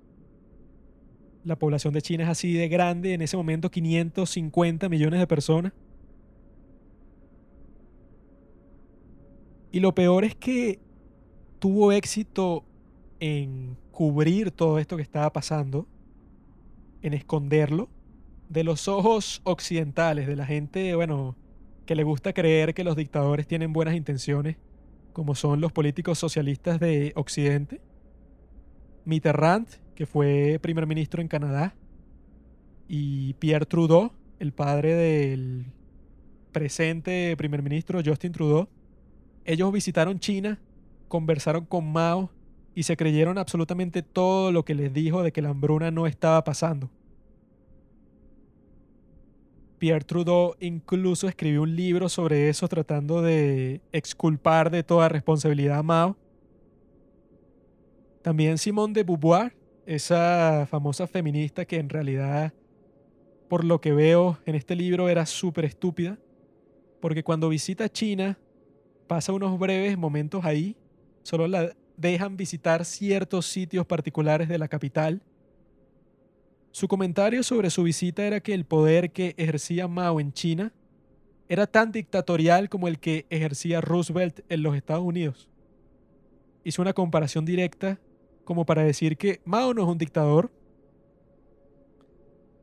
[1.44, 5.74] La población de China es así de grande, en ese momento 550 millones de personas.
[9.74, 10.80] Y lo peor es que
[11.60, 12.64] tuvo éxito
[13.20, 15.86] en cubrir todo esto que estaba pasando,
[17.02, 17.90] en esconderlo
[18.49, 21.36] de los ojos occidentales, de la gente, bueno,
[21.86, 24.57] que le gusta creer que los dictadores tienen buenas intenciones,
[25.11, 27.82] como son los políticos socialistas de Occidente.
[29.06, 31.76] Mitterrand, que fue primer ministro en Canadá,
[32.88, 35.65] y Pierre Trudeau, el padre del
[36.52, 38.68] presente primer ministro Justin Trudeau,
[39.45, 40.60] ellos visitaron China,
[41.07, 42.32] conversaron con Mao
[42.76, 46.44] y se creyeron absolutamente todo lo que les dijo de que la hambruna no estaba
[46.44, 46.90] pasando.
[49.84, 55.84] Pierre Trudeau incluso escribió un libro sobre eso tratando de exculpar de toda responsabilidad a
[55.84, 56.16] Mao.
[58.22, 59.54] También Simone de Beauvoir,
[59.86, 62.54] esa famosa feminista que en realidad,
[63.50, 66.18] por lo que veo en este libro, era súper estúpida,
[67.02, 68.40] porque cuando visita China
[69.08, 70.78] pasa unos breves momentos ahí,
[71.24, 75.22] solo la dejan visitar ciertos sitios particulares de la capital.
[76.74, 80.74] Su comentario sobre su visita era que el poder que ejercía Mao en China
[81.48, 85.48] era tan dictatorial como el que ejercía Roosevelt en los Estados Unidos.
[86.64, 88.00] Hizo una comparación directa
[88.44, 90.50] como para decir que Mao no es un dictador.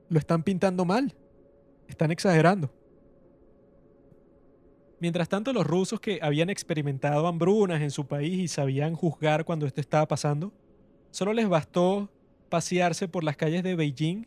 [0.09, 1.15] Lo están pintando mal.
[1.87, 2.69] Están exagerando.
[4.99, 9.67] Mientras tanto, los rusos que habían experimentado hambrunas en su país y sabían juzgar cuando
[9.67, 10.53] esto estaba pasando,
[11.13, 12.11] solo les bastó
[12.51, 14.27] pasearse por las calles de Beijing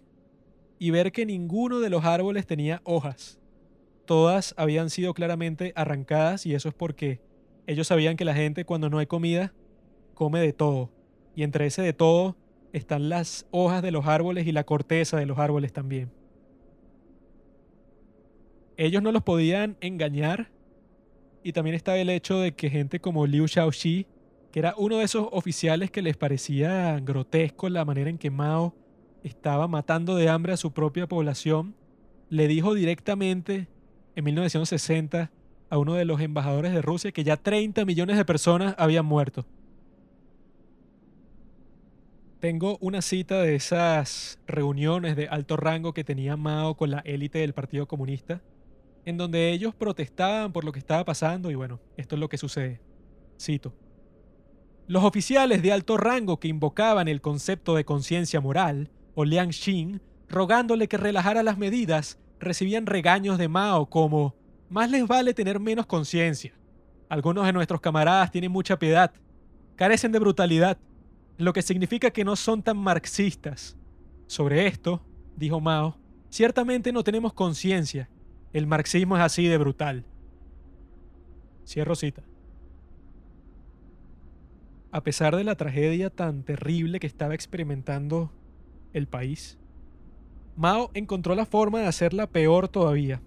[0.79, 3.39] y ver que ninguno de los árboles tenía hojas.
[4.05, 7.21] Todas habían sido claramente arrancadas y eso es porque
[7.67, 9.53] ellos sabían que la gente cuando no hay comida
[10.15, 10.89] come de todo.
[11.35, 12.35] Y entre ese de todo
[12.73, 16.11] están las hojas de los árboles y la corteza de los árboles también.
[18.75, 20.49] Ellos no los podían engañar
[21.43, 24.07] y también estaba el hecho de que gente como Liu Xiaoxi,
[24.53, 28.75] que era uno de esos oficiales que les parecía grotesco la manera en que Mao
[29.23, 31.75] estaba matando de hambre a su propia población,
[32.29, 33.67] le dijo directamente
[34.15, 35.31] en 1960
[35.71, 39.43] a uno de los embajadores de Rusia que ya 30 millones de personas habían muerto.
[42.39, 47.39] Tengo una cita de esas reuniones de alto rango que tenía Mao con la élite
[47.39, 48.43] del Partido Comunista
[49.03, 52.37] en donde ellos protestaban por lo que estaba pasando y bueno, esto es lo que
[52.37, 52.79] sucede.
[53.41, 53.73] Cito.
[54.87, 60.01] Los oficiales de alto rango que invocaban el concepto de conciencia moral, o Liang Xin,
[60.27, 64.35] rogándole que relajara las medidas, recibían regaños de Mao como,
[64.69, 66.53] más les vale tener menos conciencia.
[67.09, 69.13] Algunos de nuestros camaradas tienen mucha piedad,
[69.75, 70.77] carecen de brutalidad,
[71.37, 73.77] lo que significa que no son tan marxistas.
[74.27, 75.05] Sobre esto,
[75.35, 75.97] dijo Mao,
[76.29, 78.09] ciertamente no tenemos conciencia
[78.53, 80.05] el marxismo es así de brutal.
[81.65, 82.21] Cierro cita.
[84.93, 88.31] A pesar de la tragedia tan terrible que estaba experimentando
[88.93, 89.57] el país,
[90.55, 93.19] Mao encontró la forma de hacerla peor todavía.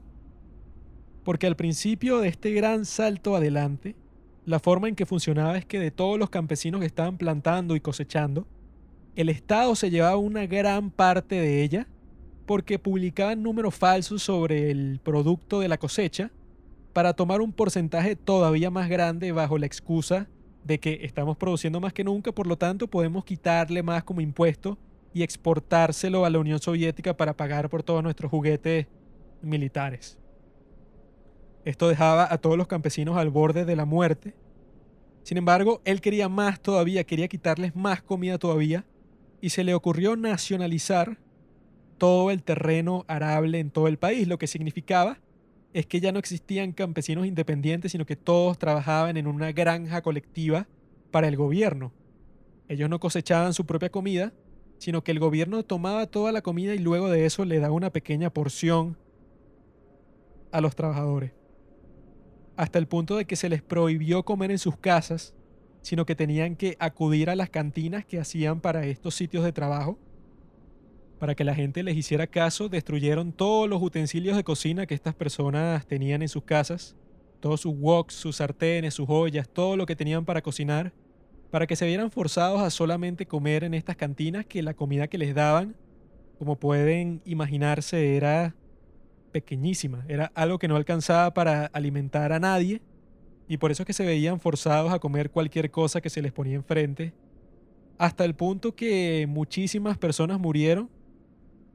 [1.24, 3.96] Porque al principio de este gran salto adelante,
[4.44, 7.80] La forma en que funcionaba es que de todos los campesinos que estaban plantando y
[7.80, 8.46] cosechando,
[9.16, 11.88] el Estado se llevaba una gran parte de ella
[12.46, 16.30] porque publicaban números falsos sobre el producto de la cosecha
[16.92, 20.28] para tomar un porcentaje todavía más grande bajo la excusa
[20.66, 24.76] de que estamos produciendo más que nunca, por lo tanto podemos quitarle más como impuesto
[25.14, 28.86] y exportárselo a la Unión Soviética para pagar por todos nuestros juguetes
[29.42, 30.18] militares.
[31.64, 34.34] Esto dejaba a todos los campesinos al borde de la muerte.
[35.22, 38.84] Sin embargo, él quería más todavía, quería quitarles más comida todavía,
[39.40, 41.18] y se le ocurrió nacionalizar
[41.98, 45.18] todo el terreno arable en todo el país, lo que significaba
[45.78, 50.66] es que ya no existían campesinos independientes, sino que todos trabajaban en una granja colectiva
[51.10, 51.92] para el gobierno.
[52.68, 54.32] Ellos no cosechaban su propia comida,
[54.78, 57.90] sino que el gobierno tomaba toda la comida y luego de eso le daba una
[57.90, 58.96] pequeña porción
[60.50, 61.32] a los trabajadores
[62.56, 65.34] hasta el punto de que se les prohibió comer en sus casas,
[65.82, 69.98] sino que tenían que acudir a las cantinas que hacían para estos sitios de trabajo.
[71.18, 75.14] Para que la gente les hiciera caso, destruyeron todos los utensilios de cocina que estas
[75.14, 76.94] personas tenían en sus casas,
[77.40, 80.92] todos sus woks, sus sartenes, sus ollas, todo lo que tenían para cocinar,
[81.50, 85.16] para que se vieran forzados a solamente comer en estas cantinas que la comida que
[85.16, 85.74] les daban,
[86.38, 88.54] como pueden imaginarse, era
[89.32, 92.82] pequeñísima, era algo que no alcanzaba para alimentar a nadie
[93.48, 96.32] y por eso es que se veían forzados a comer cualquier cosa que se les
[96.32, 97.14] ponía enfrente,
[97.96, 100.90] hasta el punto que muchísimas personas murieron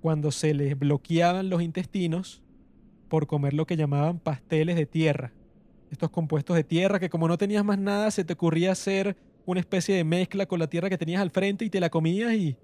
[0.02, 2.42] cuando se les bloqueaban los intestinos
[3.08, 5.32] por comer lo que llamaban pasteles de tierra.
[5.92, 9.16] Estos compuestos de tierra que como no tenías más nada se te ocurría hacer
[9.46, 12.34] una especie de mezcla con la tierra que tenías al frente y te la comías
[12.34, 12.58] y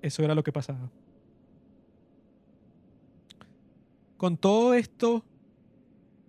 [0.00, 0.90] eso era lo que pasaba.
[4.16, 5.24] Con todo esto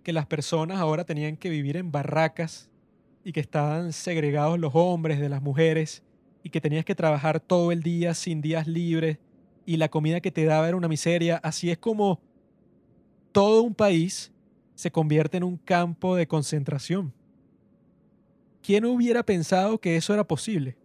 [0.02, 2.70] que las personas ahora tenían que vivir en barracas
[3.22, 6.02] y que estaban segregados los hombres de las mujeres
[6.42, 9.18] y que tenías que trabajar todo el día sin días libres
[9.70, 12.20] y la comida que te daba era una miseria, así es como
[13.30, 14.32] todo un país
[14.74, 17.12] se convierte en un campo de concentración.
[18.62, 20.76] ¿Quién hubiera pensado que eso era posible?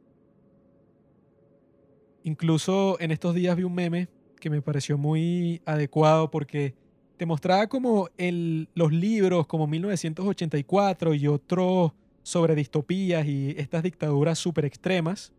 [2.21, 4.07] Incluso en estos días vi un meme
[4.39, 6.75] que me pareció muy adecuado porque
[7.17, 11.91] te mostraba como el, los libros como 1984 y otros
[12.21, 15.33] sobre distopías y estas dictaduras súper extremas,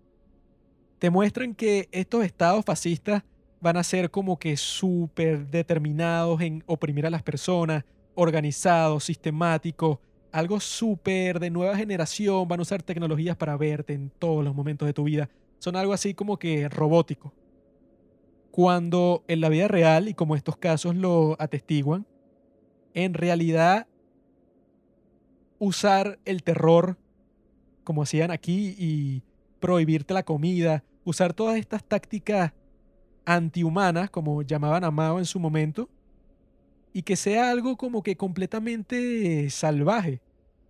[0.99, 3.23] te muestran que estos estados fascistas
[3.61, 7.85] van a ser como que súper determinados en oprimir a las personas,
[8.15, 9.99] organizados, sistemáticos,
[10.33, 14.87] algo súper de nueva generación, van a usar tecnologías para verte en todos los momentos
[14.87, 15.29] de tu vida.
[15.59, 17.33] Son algo así como que robótico
[18.57, 22.07] cuando en la vida real, y como estos casos lo atestiguan,
[22.95, 23.87] en realidad
[25.59, 26.97] usar el terror
[27.85, 29.23] como hacían aquí y
[29.61, 32.55] prohibirte la comida, usar todas estas tácticas
[33.27, 35.91] antihumanas, como llamaban a Mao en su momento,
[36.95, 40.21] y que sea algo como que completamente salvaje.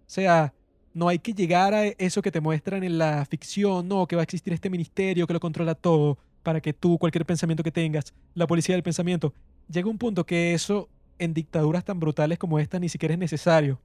[0.00, 0.52] O sea,
[0.92, 4.22] no hay que llegar a eso que te muestran en la ficción, no, que va
[4.22, 8.14] a existir este ministerio que lo controla todo, para que tú, cualquier pensamiento que tengas,
[8.34, 9.34] la policía del pensamiento,
[9.68, 10.88] llega un punto que eso
[11.18, 13.80] en dictaduras tan brutales como esta ni siquiera es necesario.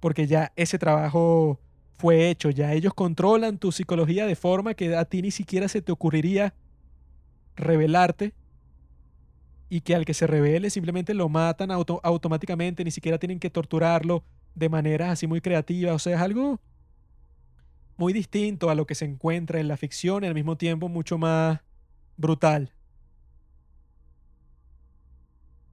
[0.00, 1.58] Porque ya ese trabajo
[1.98, 5.82] fue hecho, ya ellos controlan tu psicología de forma que a ti ni siquiera se
[5.82, 6.54] te ocurriría
[7.56, 8.34] revelarte
[9.68, 14.22] y que al que se revele simplemente lo matan automáticamente, ni siquiera tienen que torturarlo
[14.54, 16.60] de maneras así muy creativas, o sea, es algo
[17.96, 21.18] muy distinto a lo que se encuentra en la ficción y al mismo tiempo mucho
[21.18, 21.60] más
[22.16, 22.72] brutal.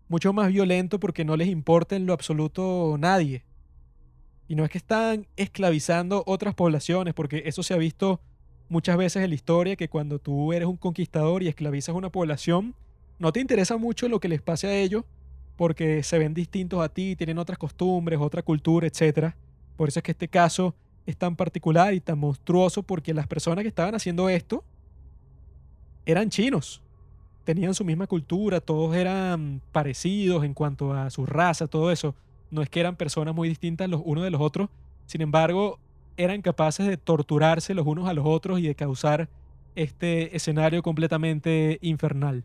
[0.07, 3.43] Mucho más violento porque no les importa en lo absoluto nadie.
[4.47, 8.21] Y no es que están esclavizando otras poblaciones, porque eso se ha visto
[8.69, 12.75] muchas veces en la historia, que cuando tú eres un conquistador y esclavizas una población,
[13.19, 15.03] no te interesa mucho lo que les pase a ellos,
[15.55, 19.33] porque se ven distintos a ti, tienen otras costumbres, otra cultura, etc.
[19.77, 20.75] Por eso es que este caso
[21.05, 24.63] es tan particular y tan monstruoso porque las personas que estaban haciendo esto
[26.05, 26.81] eran chinos.
[27.43, 32.15] Tenían su misma cultura, todos eran parecidos en cuanto a su raza, todo eso.
[32.51, 34.69] No es que eran personas muy distintas los unos de los otros,
[35.05, 35.79] sin embargo,
[36.17, 39.29] eran capaces de torturarse los unos a los otros y de causar
[39.75, 42.43] este escenario completamente infernal.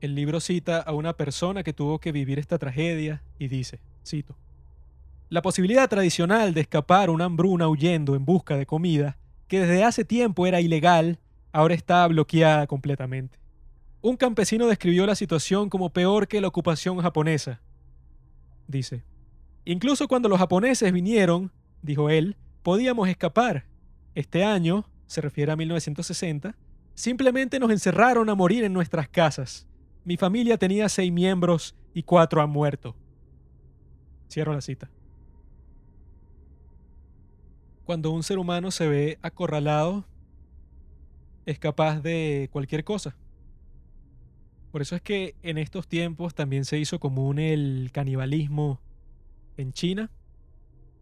[0.00, 4.36] El libro cita a una persona que tuvo que vivir esta tragedia y dice, cito,
[5.28, 9.16] la posibilidad tradicional de escapar una hambruna huyendo en busca de comida,
[9.48, 11.20] que desde hace tiempo era ilegal,
[11.52, 13.38] ahora está bloqueada completamente.
[14.02, 17.60] Un campesino describió la situación como peor que la ocupación japonesa.
[18.66, 19.04] Dice,
[19.64, 23.66] Incluso cuando los japoneses vinieron, dijo él, podíamos escapar.
[24.14, 26.56] Este año, se refiere a 1960,
[26.94, 29.66] simplemente nos encerraron a morir en nuestras casas.
[30.04, 32.96] Mi familia tenía seis miembros y cuatro han muerto.
[34.30, 34.90] Cierro la cita.
[37.84, 40.04] Cuando un ser humano se ve acorralado,
[41.46, 43.16] es capaz de cualquier cosa.
[44.70, 48.80] Por eso es que en estos tiempos también se hizo común el canibalismo
[49.56, 50.10] en China,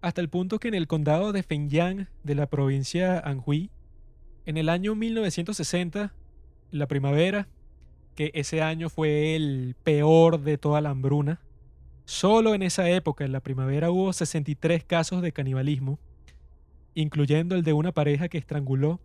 [0.01, 3.71] hasta el punto que en el condado de Fenyang de la provincia Anhui,
[4.47, 6.15] en el año 1960,
[6.71, 7.49] la primavera,
[8.15, 11.41] que ese año fue el peor de toda la hambruna,
[12.07, 15.99] solo en esa época, en la primavera, hubo 63 casos de canibalismo,
[16.95, 19.01] incluyendo el de una pareja que estranguló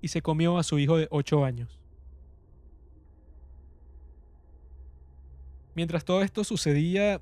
[0.00, 1.80] y se comió a su hijo de 8 años.
[5.74, 7.20] Mientras todo esto sucedía,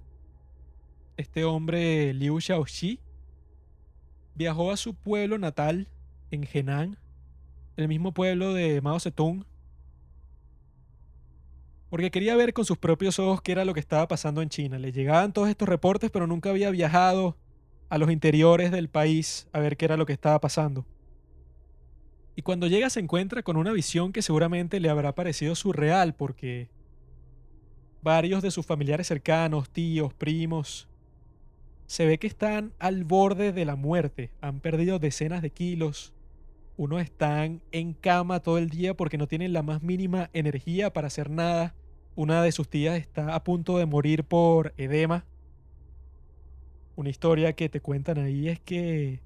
[1.17, 2.99] este hombre Liu Xiaoxi
[4.35, 5.89] viajó a su pueblo natal
[6.31, 6.99] en Henan,
[7.77, 9.45] el mismo pueblo de Mao Zedong,
[11.91, 14.79] porque quería ver con sus propios ojos qué era lo que estaba pasando en China.
[14.79, 17.37] Le llegaban todos estos reportes, pero nunca había viajado
[17.91, 20.87] a los interiores del país a ver qué era lo que estaba pasando.
[22.35, 26.71] Y cuando llega se encuentra con una visión que seguramente le habrá parecido surreal porque
[28.01, 30.89] varios de sus familiares cercanos, tíos, primos,
[31.93, 36.15] se ve que están al borde de la muerte, han perdido decenas de kilos,
[36.79, 41.09] unos están en cama todo el día porque no tienen la más mínima energía para
[41.09, 41.75] hacer nada,
[42.15, 45.27] una de sus tías está a punto de morir por edema.
[46.97, 49.21] Una historia que te cuentan ahí es que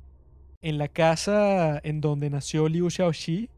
[0.60, 3.48] en la casa en donde nació Liu Xiaoxi,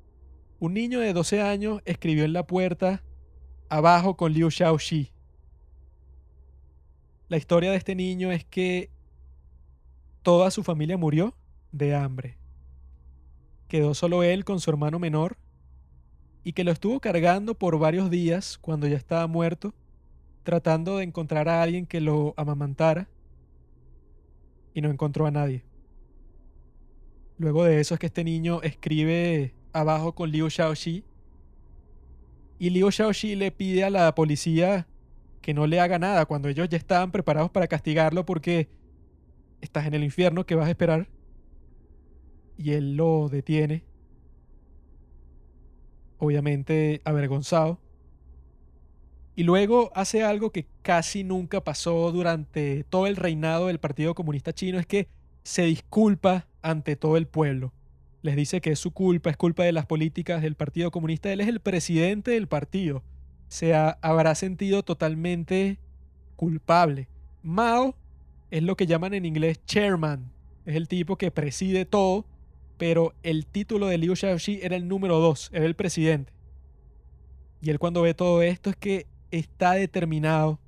[0.59, 3.02] un niño de 12 años escribió en la puerta
[3.70, 5.12] abajo con Liu Xiaoxi.
[7.28, 8.90] La historia de este niño es que
[10.28, 11.34] toda su familia murió
[11.72, 12.36] de hambre.
[13.66, 15.38] Quedó solo él con su hermano menor
[16.44, 19.72] y que lo estuvo cargando por varios días cuando ya estaba muerto,
[20.42, 23.09] tratando de encontrar a alguien que lo amamantara
[24.74, 25.64] y no encontró a nadie.
[27.38, 31.05] Luego de eso es que este niño escribe abajo con Liu Xiaoxi
[32.59, 34.86] y Liu Xiaoxi le pide a la policía
[35.40, 38.68] que no le haga nada cuando ellos ya estaban preparados para castigarlo porque
[39.60, 41.09] estás en el infierno, ¿qué vas a esperar?
[42.56, 43.85] Y él lo detiene,
[46.18, 47.80] obviamente avergonzado.
[49.36, 54.52] Y luego hace algo que casi nunca pasó durante todo el reinado del Partido Comunista
[54.52, 55.09] Chino, es que
[55.44, 57.72] se disculpa ante todo el pueblo
[58.22, 61.32] les dice que es su culpa, es culpa de las políticas del Partido Comunista.
[61.32, 63.02] Él es el presidente del partido.
[63.48, 65.78] Se habrá sentido totalmente
[66.36, 67.09] culpable.
[67.43, 67.94] Mao
[68.50, 70.30] es lo que llaman en inglés chairman.
[70.64, 72.24] Es el tipo que preside todo,
[72.76, 76.32] pero el título de Liu Xiaoxi era el número dos, era el presidente.
[77.60, 80.58] Y él cuando ve todo esto es que está determinado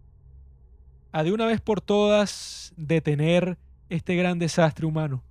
[1.12, 3.58] a de una vez por todas detener
[3.88, 5.22] este gran desastre humano.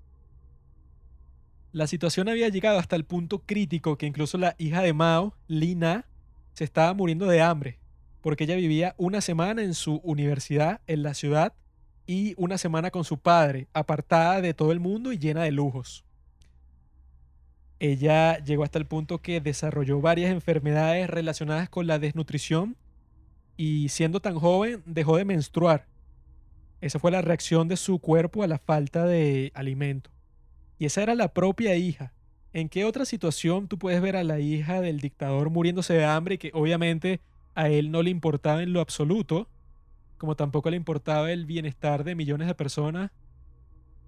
[1.72, 6.06] La situación había llegado hasta el punto crítico que incluso la hija de Mao, Lina,
[6.54, 7.78] se estaba muriendo de hambre,
[8.22, 11.54] porque ella vivía una semana en su universidad en la ciudad
[12.10, 16.04] y una semana con su padre, apartada de todo el mundo y llena de lujos.
[17.78, 22.76] Ella llegó hasta el punto que desarrolló varias enfermedades relacionadas con la desnutrición
[23.58, 25.86] y siendo tan joven dejó de menstruar.
[26.82, 30.10] Esa fue la reacción de su cuerpo a la falta de alimento.
[30.80, 32.12] Y esa era la propia hija.
[32.54, 36.36] ¿En qué otra situación tú puedes ver a la hija del dictador muriéndose de hambre
[36.36, 37.20] y que obviamente
[37.54, 39.48] a él no le importaba en lo absoluto,
[40.20, 43.10] como tampoco le importaba el bienestar de millones de personas?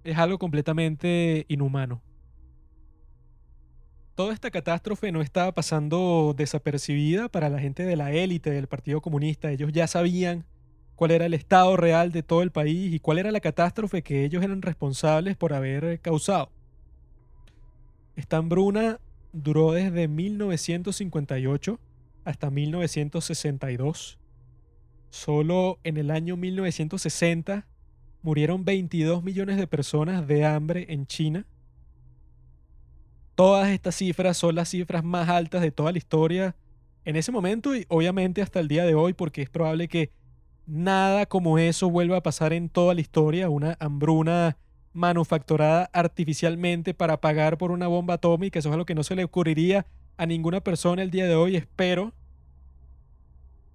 [0.04, 2.00] Es algo completamente inhumano.
[4.14, 9.00] Toda esta catástrofe no estaba pasando desapercibida para la gente de la élite del Partido
[9.00, 9.50] Comunista.
[9.50, 10.44] Ellos ya sabían
[10.94, 14.24] cuál era el estado real de todo el país y cuál era la catástrofe que
[14.24, 16.50] ellos eran responsables por haber causado.
[18.14, 19.00] Esta hambruna
[19.32, 21.80] duró desde 1958
[22.24, 24.18] hasta 1962.
[25.12, 27.66] Solo en el año 1960
[28.22, 31.44] murieron 22 millones de personas de hambre en China.
[33.34, 36.56] Todas estas cifras son las cifras más altas de toda la historia
[37.04, 40.10] en ese momento y obviamente hasta el día de hoy porque es probable que
[40.66, 44.56] nada como eso vuelva a pasar en toda la historia, una hambruna
[44.94, 48.58] manufacturada artificialmente para pagar por una bomba atómica.
[48.58, 49.84] Eso es algo que no se le ocurriría
[50.16, 51.56] a ninguna persona el día de hoy.
[51.56, 52.14] Espero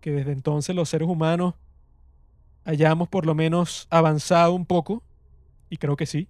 [0.08, 1.56] que desde entonces los seres humanos
[2.64, 5.04] hayamos por lo menos avanzado un poco
[5.70, 6.30] Y creo que sí.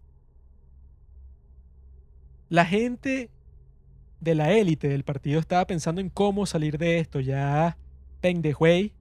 [2.49, 3.29] La gente
[4.19, 7.19] de la élite del partido estaba pensando en cómo salir de esto.
[7.19, 7.77] Ya
[8.19, 8.93] Peng Dehuey,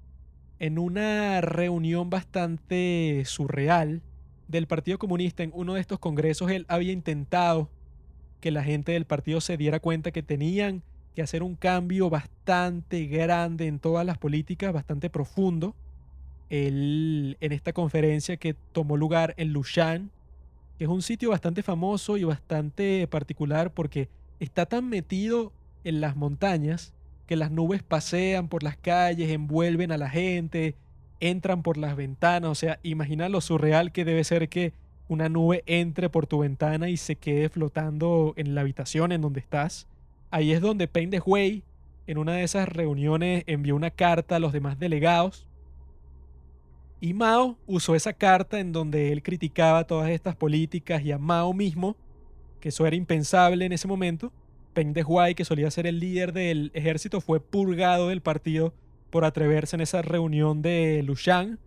[0.58, 4.02] en una reunión bastante surreal
[4.46, 7.70] del Partido Comunista en uno de estos congresos, él había intentado
[8.42, 10.82] que la gente del partido se diera cuenta que tenían
[11.16, 15.74] que hacer un cambio bastante grande en todas las políticas, bastante profundo.
[16.50, 20.10] En esta conferencia que tomó lugar en Lushan,
[20.78, 24.08] que es un sitio bastante famoso y bastante particular porque
[24.40, 25.52] está tan metido
[25.84, 26.92] en las montañas
[27.26, 30.76] que las nubes pasean por las calles, envuelven a la gente,
[31.18, 32.50] entran por las ventanas.
[32.50, 34.74] O sea, imagina lo surreal que debe ser que
[35.08, 39.40] una nube entre por tu ventana y se quede flotando en la habitación en donde
[39.40, 39.88] estás.
[40.30, 41.62] Ahí es donde Payne de
[42.06, 45.46] en una de esas reuniones, envió una carta a los demás delegados.
[47.00, 51.52] Y Mao usó esa carta en donde él criticaba todas estas políticas y a Mao
[51.52, 51.96] mismo,
[52.60, 54.32] que eso era impensable en ese momento.
[54.72, 58.72] Peng Dehuai, que solía ser el líder del ejército, fue purgado del partido
[59.10, 61.58] por atreverse en esa reunión de Lushan,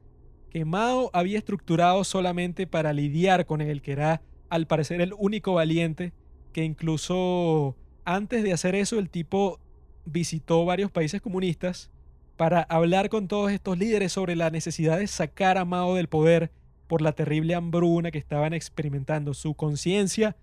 [0.49, 5.53] que Mao había estructurado solamente para lidiar con él, que era al parecer el único
[5.53, 6.11] valiente,
[6.53, 9.59] que incluso antes de hacer eso el tipo
[10.05, 11.91] visitó varios países comunistas
[12.37, 16.51] para hablar con todos estos líderes sobre la necesidad de sacar a Mao del poder
[16.87, 19.33] por la terrible hambruna que estaban experimentando.
[19.33, 20.35] Su conciencia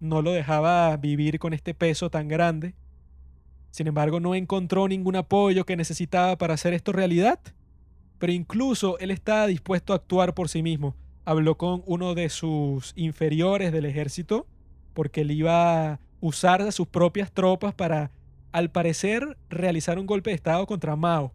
[0.00, 2.74] no lo dejaba vivir con este peso tan grande.
[3.70, 7.40] Sin embargo, no encontró ningún apoyo que necesitaba para hacer esto realidad.
[8.18, 10.94] Pero incluso él estaba dispuesto a actuar por sí mismo.
[11.24, 14.46] Habló con uno de sus inferiores del ejército
[14.92, 18.10] porque él iba usar a sus propias tropas para,
[18.50, 21.34] al parecer, realizar un golpe de Estado contra Mao.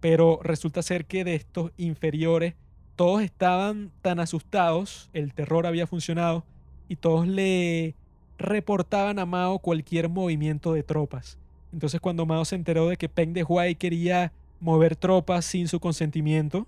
[0.00, 2.54] Pero resulta ser que de estos inferiores
[2.96, 6.44] todos estaban tan asustados, el terror había funcionado,
[6.88, 7.94] y todos le
[8.36, 11.38] reportaban a Mao cualquier movimiento de tropas.
[11.72, 15.78] Entonces cuando Mao se enteró de que Peng de Huay quería mover tropas sin su
[15.78, 16.66] consentimiento,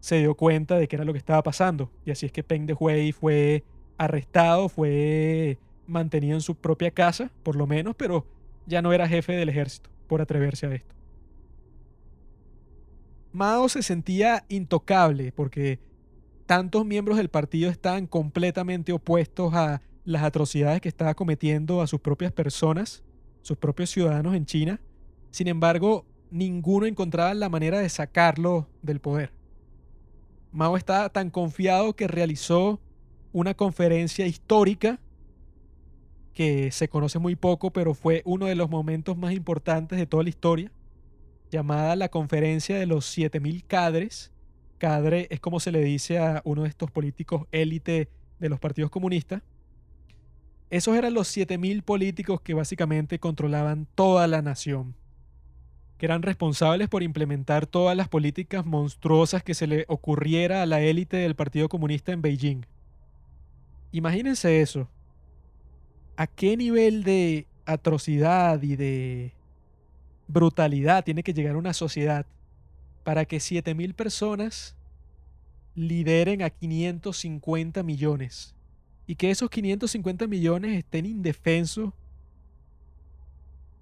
[0.00, 1.90] se dio cuenta de que era lo que estaba pasando.
[2.06, 3.62] Y así es que Peng de Huay fue
[3.98, 5.58] arrestado, fue
[5.92, 8.26] en su propia casa, por lo menos, pero
[8.66, 10.94] ya no era jefe del ejército por atreverse a esto.
[13.32, 15.78] Mao se sentía intocable porque
[16.46, 22.00] tantos miembros del partido estaban completamente opuestos a las atrocidades que estaba cometiendo a sus
[22.00, 23.04] propias personas,
[23.42, 24.80] sus propios ciudadanos en China.
[25.30, 29.32] Sin embargo, ninguno encontraba la manera de sacarlo del poder.
[30.50, 32.80] Mao estaba tan confiado que realizó
[33.32, 34.98] una conferencia histórica
[36.34, 40.22] que se conoce muy poco, pero fue uno de los momentos más importantes de toda
[40.22, 40.70] la historia,
[41.50, 44.32] llamada la Conferencia de los 7000 cadres.
[44.78, 48.08] Cadre es como se le dice a uno de estos políticos élite
[48.38, 49.42] de los partidos comunistas.
[50.70, 54.94] Esos eran los 7000 políticos que básicamente controlaban toda la nación,
[55.98, 60.80] que eran responsables por implementar todas las políticas monstruosas que se le ocurriera a la
[60.80, 62.64] élite del Partido Comunista en Beijing.
[63.90, 64.88] Imagínense eso.
[66.20, 69.32] ¿A qué nivel de atrocidad y de
[70.28, 72.26] brutalidad tiene que llegar una sociedad
[73.04, 74.76] para que 7000 personas
[75.74, 78.54] lideren a 550 millones?
[79.10, 81.92] y que esos 550 millones estén indefensos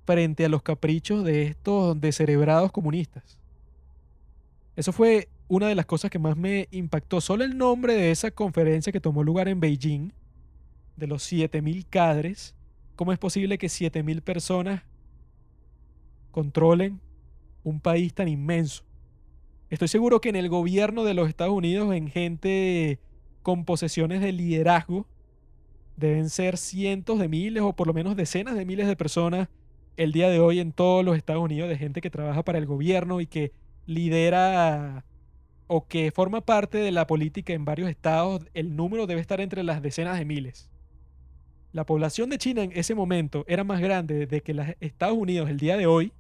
[0.07, 3.39] frente a los caprichos de estos descerebrados comunistas.
[4.75, 7.21] Eso fue una de las cosas que más me impactó.
[7.21, 10.15] Solo el nombre de esa conferencia que tomó lugar en Beijing,
[10.99, 12.55] de los 7.000 cadres,
[12.97, 14.83] ¿cómo es posible que 7.000 personas
[16.31, 17.01] controlen
[17.63, 18.85] un país tan inmenso?
[19.71, 22.99] Estoy seguro que en el gobierno de los Estados Unidos, en gente
[23.43, 25.07] con posesiones de liderazgo,
[25.97, 29.49] deben ser cientos de miles o por lo menos decenas de miles de personas
[29.97, 32.67] el día de hoy en todos los Estados Unidos de gente que trabaja para el
[32.67, 33.53] gobierno y que
[33.87, 35.05] lidera
[35.67, 39.63] o que forma parte de la política en varios estados, el número debe estar entre
[39.65, 40.71] las decenas de miles.
[41.79, 45.49] La población de China en ese momento era más grande de que los Estados Unidos
[45.49, 46.11] el día de hoy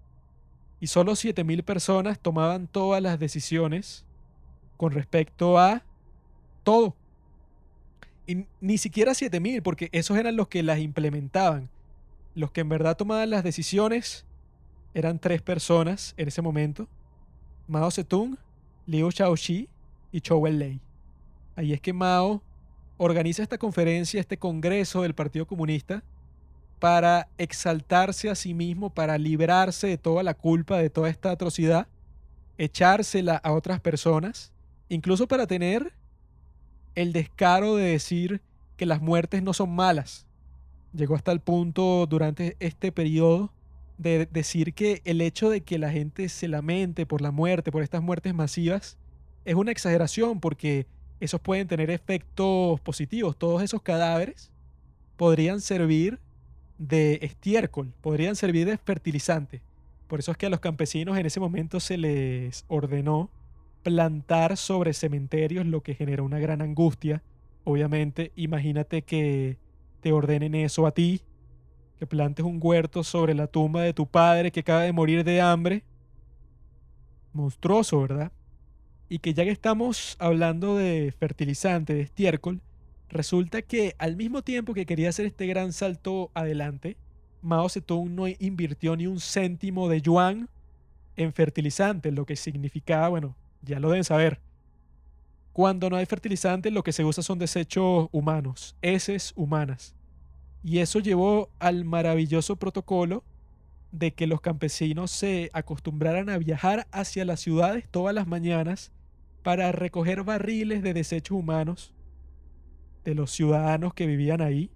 [0.78, 4.04] y solo 7.000 personas tomaban todas las decisiones
[4.76, 5.82] con respecto a
[6.62, 6.94] todo.
[8.24, 11.68] Y ni siquiera 7000, porque esos eran los que las implementaban.
[12.36, 14.26] Los que en verdad tomaban las decisiones
[14.94, 16.86] eran tres personas en ese momento:
[17.66, 18.38] Mao Zedong,
[18.86, 19.68] Liu Shaoxi
[20.12, 20.80] y Chou Lei.
[21.56, 22.44] Ahí es que Mao
[22.98, 26.02] organiza esta conferencia, este congreso del Partido Comunista,
[26.78, 31.88] para exaltarse a sí mismo, para librarse de toda la culpa de toda esta atrocidad,
[32.58, 34.52] echársela a otras personas,
[34.88, 35.92] incluso para tener
[36.94, 38.42] el descaro de decir
[38.76, 40.26] que las muertes no son malas.
[40.92, 43.52] Llegó hasta el punto durante este periodo
[43.98, 47.82] de decir que el hecho de que la gente se lamente por la muerte, por
[47.82, 48.96] estas muertes masivas,
[49.44, 50.86] es una exageración porque
[51.20, 53.36] esos pueden tener efectos positivos.
[53.36, 54.50] Todos esos cadáveres
[55.16, 56.18] podrían servir
[56.78, 59.62] de estiércol, podrían servir de fertilizante.
[60.06, 63.30] Por eso es que a los campesinos en ese momento se les ordenó
[63.82, 67.22] plantar sobre cementerios, lo que genera una gran angustia.
[67.64, 69.58] Obviamente, imagínate que
[70.00, 71.20] te ordenen eso a ti,
[71.98, 75.40] que plantes un huerto sobre la tumba de tu padre que acaba de morir de
[75.40, 75.82] hambre.
[77.32, 78.32] Monstruoso, ¿verdad?
[79.08, 82.60] Y que ya que estamos hablando de fertilizante, de estiércol,
[83.08, 86.96] resulta que al mismo tiempo que quería hacer este gran salto adelante,
[87.40, 90.48] Mao Zedong no invirtió ni un céntimo de yuan
[91.16, 94.40] en fertilizante, lo que significaba, bueno, ya lo deben saber.
[95.52, 99.94] Cuando no hay fertilizante, lo que se usa son desechos humanos, heces humanas.
[100.62, 103.24] Y eso llevó al maravilloso protocolo
[103.90, 108.92] de que los campesinos se acostumbraran a viajar hacia las ciudades todas las mañanas
[109.42, 111.94] para recoger barriles de desechos humanos
[113.04, 114.70] de los ciudadanos que vivían ahí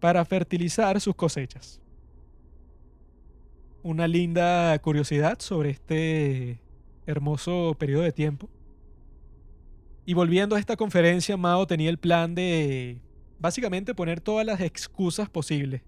[0.00, 1.80] para fertilizar sus cosechas.
[3.82, 6.60] Una linda curiosidad sobre este
[7.06, 8.48] hermoso periodo de tiempo.
[10.04, 13.00] Y volviendo a esta conferencia, Mao tenía el plan de
[13.38, 15.82] básicamente poner todas las excusas posibles.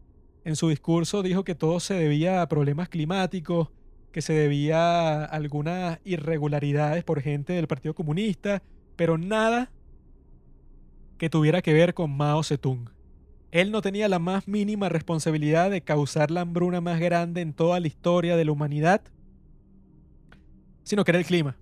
[0.44, 3.68] En su discurso dijo que todo se debía a problemas climáticos,
[4.12, 8.62] que se debía a algunas irregularidades por gente del Partido Comunista,
[8.96, 9.70] pero nada
[11.18, 12.90] que tuviera que ver con Mao Zedong.
[13.50, 17.80] Él no tenía la más mínima responsabilidad de causar la hambruna más grande en toda
[17.80, 19.02] la historia de la humanidad,
[20.84, 21.56] sino que era el clima.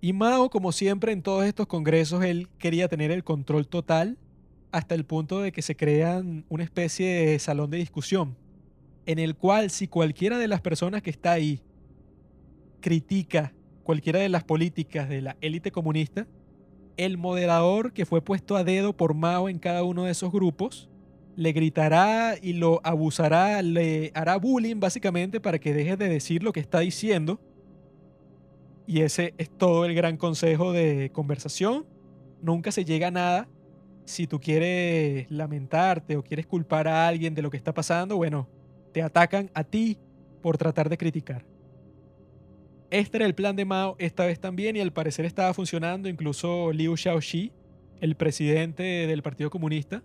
[0.00, 4.18] Y Mao, como siempre en todos estos congresos, él quería tener el control total
[4.70, 8.36] hasta el punto de que se crean una especie de salón de discusión,
[9.06, 11.62] en el cual si cualquiera de las personas que está ahí
[12.80, 13.52] critica
[13.82, 16.26] cualquiera de las políticas de la élite comunista,
[16.96, 20.88] el moderador que fue puesto a dedo por Mao en cada uno de esos grupos
[21.36, 26.52] le gritará y lo abusará, le hará bullying básicamente para que deje de decir lo
[26.52, 27.38] que está diciendo.
[28.86, 31.84] Y ese es todo el gran consejo de conversación.
[32.40, 33.48] Nunca se llega a nada.
[34.06, 38.48] Si tú quieres lamentarte o quieres culpar a alguien de lo que está pasando, bueno,
[38.96, 39.98] te atacan a ti
[40.40, 41.44] por tratar de criticar.
[42.88, 46.08] Este era el plan de Mao esta vez también y al parecer estaba funcionando.
[46.08, 47.52] Incluso Liu Xiaoxi,
[48.00, 50.02] el presidente del Partido Comunista,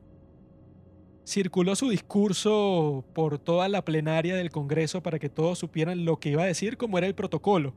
[1.25, 6.31] circuló su discurso por toda la plenaria del Congreso para que todos supieran lo que
[6.31, 7.73] iba a decir, como era el protocolo.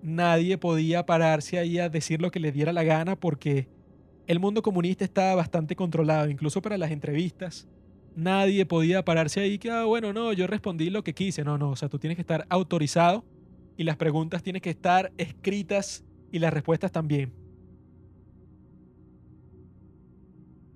[0.00, 3.68] Nadie podía pararse ahí a decir lo que le diera la gana porque
[4.26, 7.68] el mundo comunista estaba bastante controlado, incluso para las entrevistas.
[8.18, 11.44] Nadie podía pararse ahí que, ah, bueno, no, yo respondí lo que quise.
[11.44, 13.24] No, no, o sea, tú tienes que estar autorizado
[13.76, 17.32] y las preguntas tienen que estar escritas y las respuestas también.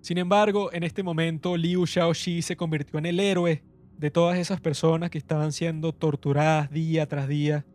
[0.02, 3.64] Sin embargo, en este momento Liu Xiaoxi se convirtió en el héroe
[3.98, 7.66] de todas esas personas que estaban siendo torturadas día tras día,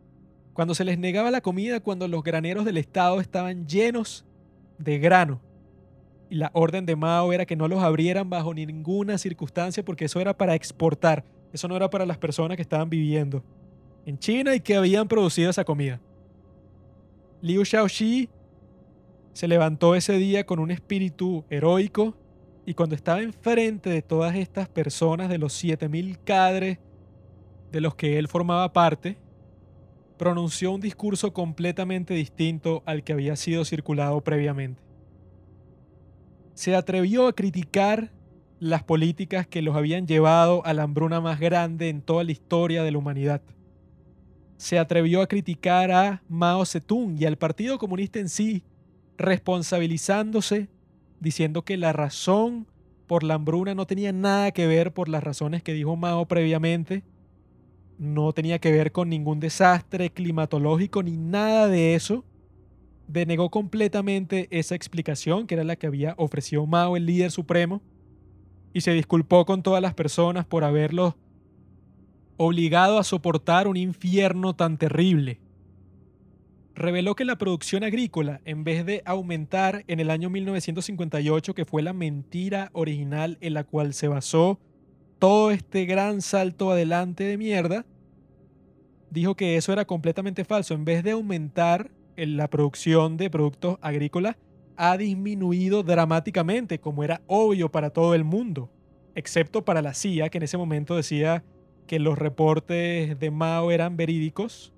[0.54, 4.24] cuando se les negaba la comida cuando los graneros del Estado estaban llenos
[4.78, 5.42] de grano.
[6.30, 10.36] La orden de Mao era que no los abrieran bajo ninguna circunstancia porque eso era
[10.36, 13.42] para exportar, eso no era para las personas que estaban viviendo
[14.04, 16.00] en China y que habían producido esa comida.
[17.40, 18.28] Liu Xiaoxi
[19.32, 22.14] se levantó ese día con un espíritu heroico
[22.66, 26.78] y cuando estaba enfrente de todas estas personas, de los 7000 cadres
[27.70, 29.16] de los que él formaba parte,
[30.18, 34.87] pronunció un discurso completamente distinto al que había sido circulado previamente.
[36.58, 38.10] Se atrevió a criticar
[38.58, 42.82] las políticas que los habían llevado a la hambruna más grande en toda la historia
[42.82, 43.42] de la humanidad
[44.58, 48.64] se atrevió a criticar a Mao Zedong y al Partido Comunista en sí,
[49.16, 50.68] responsabilizándose,
[51.20, 52.66] diciendo que la razón
[53.06, 57.04] por la hambruna no tenía nada que ver por las razones que dijo Mao previamente,
[57.98, 62.24] no tenía que ver con ningún desastre climatológico ni nada de eso.
[63.08, 67.82] Denegó completamente esa explicación, que era la que había ofrecido Mao, el líder supremo,
[68.72, 71.16] y se disculpó con todas las personas por haberlo
[72.36, 75.40] obligado a soportar un infierno tan terrible.
[76.74, 81.82] Reveló que la producción agrícola, en vez de aumentar en el año 1958, que fue
[81.82, 84.60] la mentira original en la cual se basó
[85.18, 87.84] todo este gran salto adelante de mierda,
[89.10, 90.74] dijo que eso era completamente falso.
[90.74, 91.90] En vez de aumentar
[92.26, 94.36] la producción de productos agrícolas,
[94.76, 98.70] ha disminuido dramáticamente, como era obvio para todo el mundo,
[99.14, 101.44] excepto para la CIA, que en ese momento decía
[101.86, 104.72] que los reportes de Mao eran verídicos.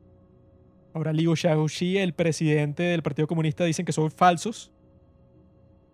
[0.95, 4.73] Ahora Liu Xiaoxi, el presidente del Partido Comunista, dicen que son falsos.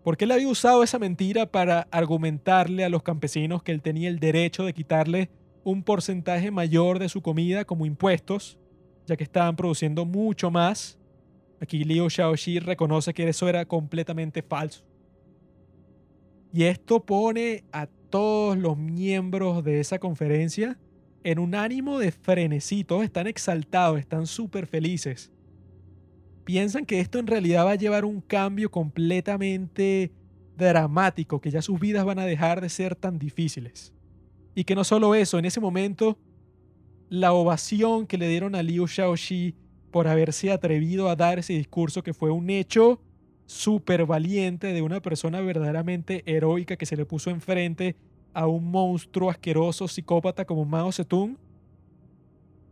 [0.03, 4.19] Porque él había usado esa mentira para argumentarle a los campesinos que él tenía el
[4.19, 5.29] derecho de quitarle
[5.65, 8.57] un porcentaje mayor de su comida como impuestos,
[9.05, 10.96] ya que estaban produciendo mucho más.
[11.59, 14.83] Aquí Liu Xiaoxi reconoce que eso era completamente falso.
[16.53, 20.77] Y esto pone a todos los miembros de esa conferencia
[21.23, 22.83] en un ánimo de frenesí.
[22.83, 25.31] Todos están exaltados, están súper felices.
[26.45, 30.11] Piensan que esto en realidad va a llevar un cambio completamente
[30.55, 33.93] dramático, que ya sus vidas van a dejar de ser tan difíciles.
[34.55, 36.17] Y que no solo eso, en ese momento,
[37.09, 39.55] la ovación que le dieron a Liu Xiaoxi
[39.91, 42.99] por haberse atrevido a dar ese discurso que fue un hecho
[43.45, 47.95] súper valiente de una persona verdaderamente heroica que se le puso enfrente
[48.33, 51.37] a un monstruo asqueroso psicópata como Mao Zedong.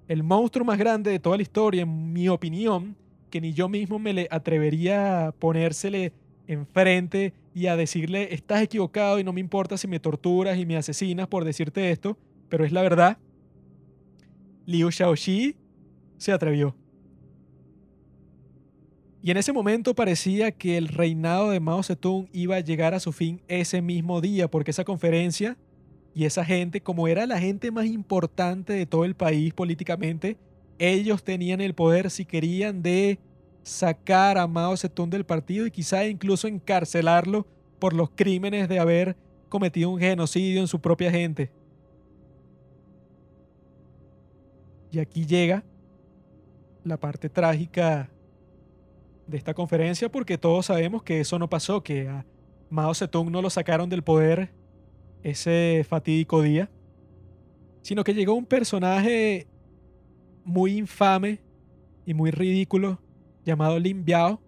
[0.08, 2.96] El monstruo más grande de toda la historia, en mi opinión,
[3.32, 6.14] que ni yo mismo me le atrevería a ponérsele
[6.48, 10.78] enfrente y a decirle, estás equivocado y no me importa si me torturas y me
[10.78, 12.18] asesinas por decirte esto,
[12.50, 13.18] pero es la verdad.
[14.66, 15.56] Liu Xiaoxi
[16.18, 16.76] se atrevió.
[19.26, 23.00] Y en ese momento parecía que el reinado de Mao Zedong iba a llegar a
[23.00, 25.58] su fin ese mismo día, porque esa conferencia
[26.14, 30.38] y esa gente, como era la gente más importante de todo el país políticamente,
[30.78, 33.18] ellos tenían el poder si querían de
[33.64, 37.48] sacar a Mao Zedong del partido y quizá incluso encarcelarlo
[37.80, 39.16] por los crímenes de haber
[39.50, 41.50] cometido un genocidio en su propia gente.
[44.92, 45.64] Y aquí llega
[46.84, 48.12] la parte trágica
[49.28, 52.26] de esta conferencia porque todos sabemos que eso no pasó, que a
[52.70, 54.54] Mao Zedong no lo sacaron del poder
[55.24, 56.70] ese fatídico día,
[57.82, 59.48] sino que llegó un personaje
[60.44, 61.40] muy infame
[62.06, 63.00] y muy ridículo
[63.44, 64.42] llamado Lin Biao,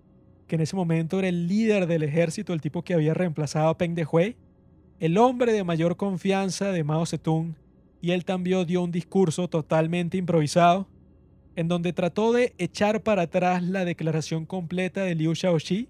[0.48, 3.78] que en ese momento era el líder del ejército, el tipo que había reemplazado a
[3.78, 4.38] Peng Dehuai,
[5.00, 7.56] el hombre de mayor confianza de Mao Zedong,
[8.02, 10.88] y él también dio un discurso totalmente improvisado,
[11.58, 15.90] en donde trató de echar para atrás la declaración completa de Liu Xiaoxi,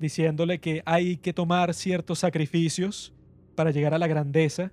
[0.00, 3.14] diciéndole que hay que tomar ciertos sacrificios
[3.54, 4.72] para llegar a la grandeza,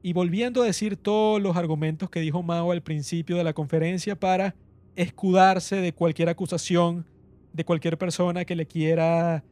[0.00, 4.14] y volviendo a decir todos los argumentos que dijo Mao al principio de la conferencia
[4.14, 4.54] para
[4.94, 7.04] escudarse de cualquier acusación
[7.52, 9.42] de cualquier persona que le quiera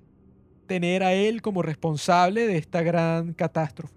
[0.68, 3.94] tener a él como responsable de esta gran catástrofe.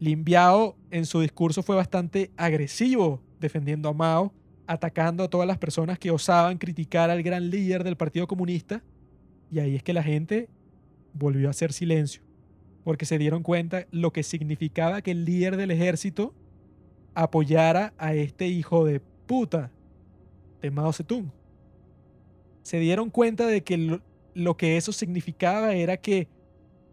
[0.00, 4.34] Lin Biao en su discurso fue bastante agresivo defendiendo a Mao,
[4.72, 8.82] atacando a todas las personas que osaban criticar al gran líder del Partido Comunista,
[9.50, 10.48] y ahí es que la gente
[11.12, 12.22] volvió a hacer silencio,
[12.82, 16.34] porque se dieron cuenta lo que significaba que el líder del ejército
[17.14, 19.70] apoyara a este hijo de puta
[20.62, 21.30] de Mao Zedong.
[22.62, 24.00] Se dieron cuenta de que
[24.34, 26.28] lo, que eso significaba era que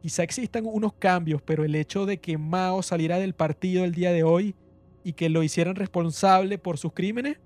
[0.02, 4.12] quizá existan unos cambios, pero el hecho de que Mao saliera del partido el día
[4.12, 4.54] de hoy
[5.02, 7.38] y que lo hicieran responsable por sus crímenes,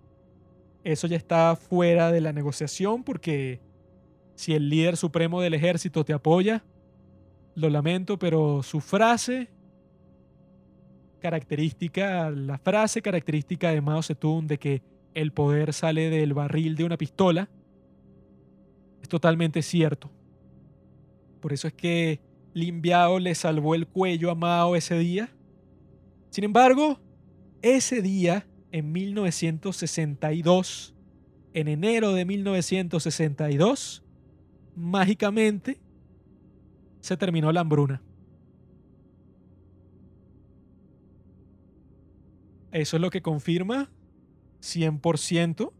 [0.84, 3.62] eso ya está fuera de la negociación porque
[4.36, 6.64] si el líder supremo del ejército te apoya,
[7.56, 9.50] lo lamento, pero su frase
[11.20, 14.82] característica, la frase característica de Mao Zedong de que
[15.14, 17.50] el poder sale del barril de una pistola,
[19.02, 20.10] es totalmente cierto.
[21.40, 22.20] Por eso es que
[22.54, 25.30] Lin Biao le salvó el cuello a Mao ese día.
[26.30, 27.00] Sin embargo,
[27.62, 30.94] ese día, en 1962,
[31.54, 34.04] en enero de 1962,
[34.76, 35.80] mágicamente
[37.00, 38.02] se terminó la hambruna.
[42.72, 43.92] Eso es lo que confirma
[44.62, 45.72] 100%,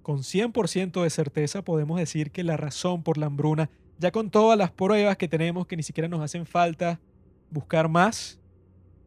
[0.00, 3.68] con 100% de certeza podemos decir que la razón por la hambruna,
[3.98, 6.98] ya con todas las pruebas que tenemos que ni siquiera nos hacen falta
[7.50, 8.40] buscar más,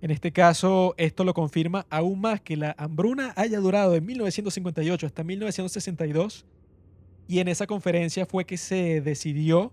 [0.04, 5.08] en este caso esto lo confirma aún más que la hambruna haya durado de 1958
[5.08, 6.46] hasta 1962
[7.26, 9.72] y en esa conferencia fue que se decidió,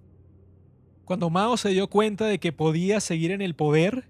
[1.04, 4.04] cuando Mao se dio cuenta de que podía seguir en el poder,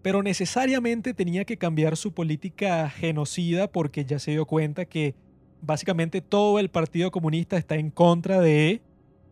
[0.00, 5.14] pero necesariamente tenía que cambiar su política genocida porque ya se dio cuenta que
[5.60, 8.80] básicamente todo el Partido Comunista está en contra de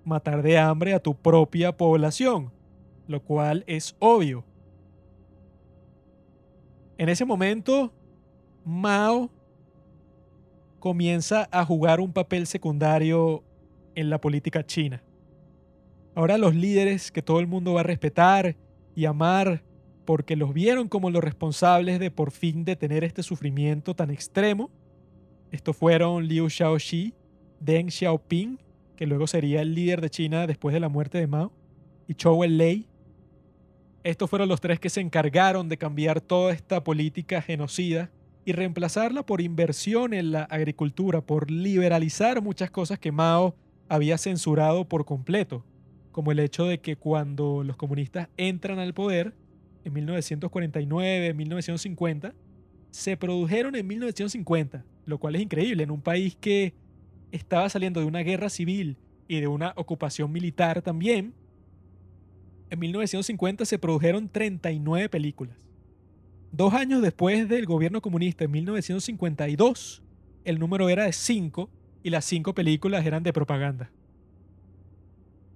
[0.05, 2.53] matar de hambre a tu propia población,
[3.09, 4.45] lo cual es obvio.
[6.97, 7.93] En ese momento,
[8.65, 9.31] Mao
[10.79, 13.43] comienza a jugar un papel secundario
[13.95, 15.03] en la política china.
[16.15, 18.57] Ahora los líderes que todo el mundo va a respetar
[18.95, 19.65] y amar
[20.05, 24.71] porque los vieron como los responsables de por fin detener este sufrimiento tan extremo.
[25.51, 27.15] Estos fueron Liu Xiaoxi,
[27.61, 28.61] Deng Xiaoping,
[28.97, 31.53] que luego sería el líder de China después de la muerte de Mao,
[32.07, 32.87] y Zhou Enlai.
[34.05, 38.11] Estos fueron los tres que se encargaron de cambiar toda esta política genocida
[38.45, 43.57] y reemplazarla por inversión en la agricultura, por liberalizar muchas cosas que Mao
[43.89, 45.65] había censurado por completo,
[46.13, 49.35] como el hecho de que cuando los comunistas entran al poder,
[49.85, 52.35] en 1949, 1950,
[52.91, 56.75] se produjeron en 1950, lo cual es increíble en un país que
[57.33, 58.99] estaba saliendo de una guerra civil
[59.29, 61.33] y de una ocupación militar también.
[62.75, 65.57] En 1950 se produjeron 39 películas.
[66.51, 70.03] Dos años después del gobierno comunista, en 1952,
[70.45, 71.71] el número era de 5
[72.03, 73.93] y las 5 películas eran de propaganda.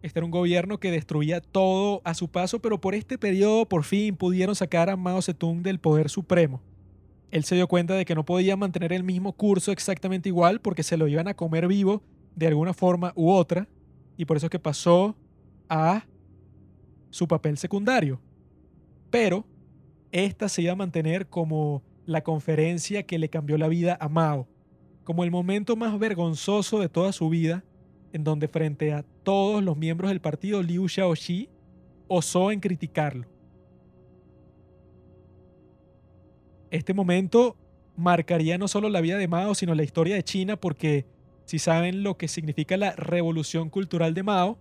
[0.01, 3.83] Este era un gobierno que destruía todo a su paso, pero por este periodo por
[3.83, 6.63] fin pudieron sacar a Mao Zedong del poder supremo.
[7.33, 10.85] Él se dio cuenta de que no podía mantener el mismo curso exactamente igual porque
[10.85, 12.01] se lo iban a comer vivo
[12.37, 13.67] de alguna forma u otra,
[14.17, 15.17] y por eso es que pasó
[15.69, 16.05] a
[17.11, 18.21] su papel secundario.
[19.11, 19.47] Pero
[20.13, 24.49] esta se iba a mantener como la conferencia que le cambió la vida a Mao,
[25.05, 27.65] como el momento más vergonzoso de toda su vida
[28.13, 31.49] en donde frente a todos los miembros del partido Liu Xiaoxi
[32.09, 33.27] osó en criticarlo.
[36.71, 37.57] Este momento
[37.97, 41.07] marcaría no solo la vida de Mao, sino la historia de China, porque
[41.45, 44.59] si saben lo que significa la revolución cultural de Mao,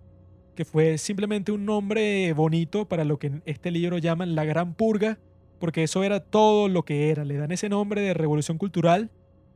[0.57, 4.73] que fue simplemente un nombre bonito para lo que en este libro llaman la Gran
[4.73, 5.17] Purga,
[5.59, 7.23] porque eso era todo lo que era.
[7.23, 9.09] Le dan ese nombre de revolución cultural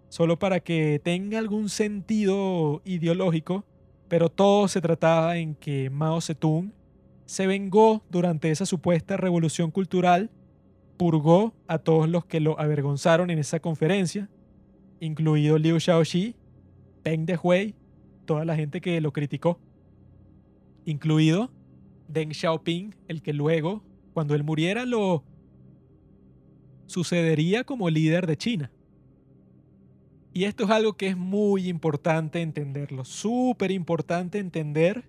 [0.07, 3.65] solo para que tenga algún sentido ideológico
[4.11, 6.73] pero todo se trataba en que Mao Zedong
[7.25, 10.29] se vengó durante esa supuesta revolución cultural,
[10.97, 14.29] purgó a todos los que lo avergonzaron en esa conferencia,
[14.99, 16.35] incluido Liu Xiaoxi,
[17.03, 17.73] Peng Dehuai,
[18.25, 19.61] toda la gente que lo criticó,
[20.85, 21.51] incluido
[22.08, 25.24] Deng Xiaoping, el que luego, cuando él muriera, lo
[26.85, 28.72] sucedería como líder de China.
[30.34, 35.03] Y esto es algo que es muy importante entenderlo, súper importante entender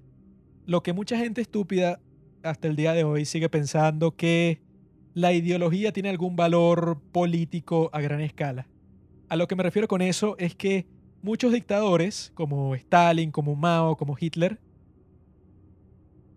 [0.67, 2.01] lo que mucha gente estúpida
[2.43, 4.61] hasta el día de hoy sigue pensando que
[5.15, 8.67] la ideología tiene algún valor político a gran escala.
[9.29, 10.87] A lo que me refiero con eso es que
[11.23, 14.59] muchos dictadores, como Stalin, como Mao, como Hitler,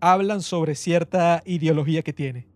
[0.00, 2.46] hablan sobre cierta ideología que tiene.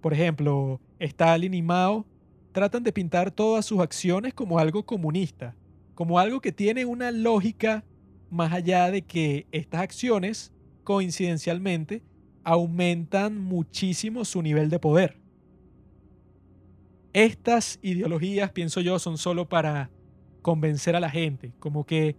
[0.00, 2.06] Por ejemplo, Stalin y Mao
[2.52, 5.54] tratan de pintar todas sus acciones como algo comunista,
[5.94, 7.84] como algo que tiene una lógica
[8.30, 10.52] más allá de que estas acciones,
[10.84, 12.02] coincidencialmente,
[12.44, 15.18] aumentan muchísimo su nivel de poder.
[17.12, 19.90] Estas ideologías, pienso yo, son solo para
[20.42, 22.16] convencer a la gente, como que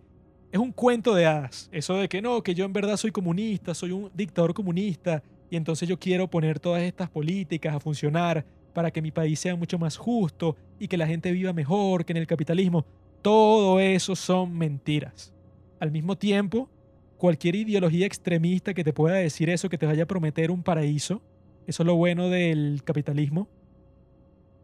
[0.52, 3.74] es un cuento de hadas, eso de que no, que yo en verdad soy comunista,
[3.74, 8.92] soy un dictador comunista, y entonces yo quiero poner todas estas políticas a funcionar para
[8.92, 12.18] que mi país sea mucho más justo y que la gente viva mejor que en
[12.18, 12.86] el capitalismo.
[13.22, 15.34] Todo eso son mentiras.
[15.80, 16.70] Al mismo tiempo,
[17.18, 21.22] cualquier ideología extremista que te pueda decir eso, que te vaya a prometer un paraíso,
[21.68, 23.48] eso es lo bueno del capitalismo,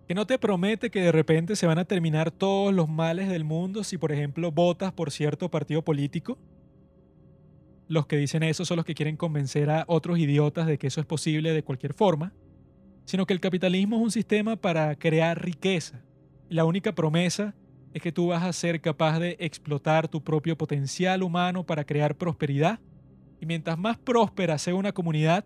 [0.07, 3.43] que no te promete que de repente se van a terminar todos los males del
[3.43, 6.37] mundo si, por ejemplo, votas por cierto partido político.
[7.87, 10.99] Los que dicen eso son los que quieren convencer a otros idiotas de que eso
[10.99, 12.33] es posible de cualquier forma
[13.07, 16.03] sino que el capitalismo es un sistema para crear riqueza.
[16.49, 17.55] La única promesa
[17.93, 22.15] es que tú vas a ser capaz de explotar tu propio potencial humano para crear
[22.15, 22.81] prosperidad.
[23.39, 25.45] Y mientras más próspera sea una comunidad,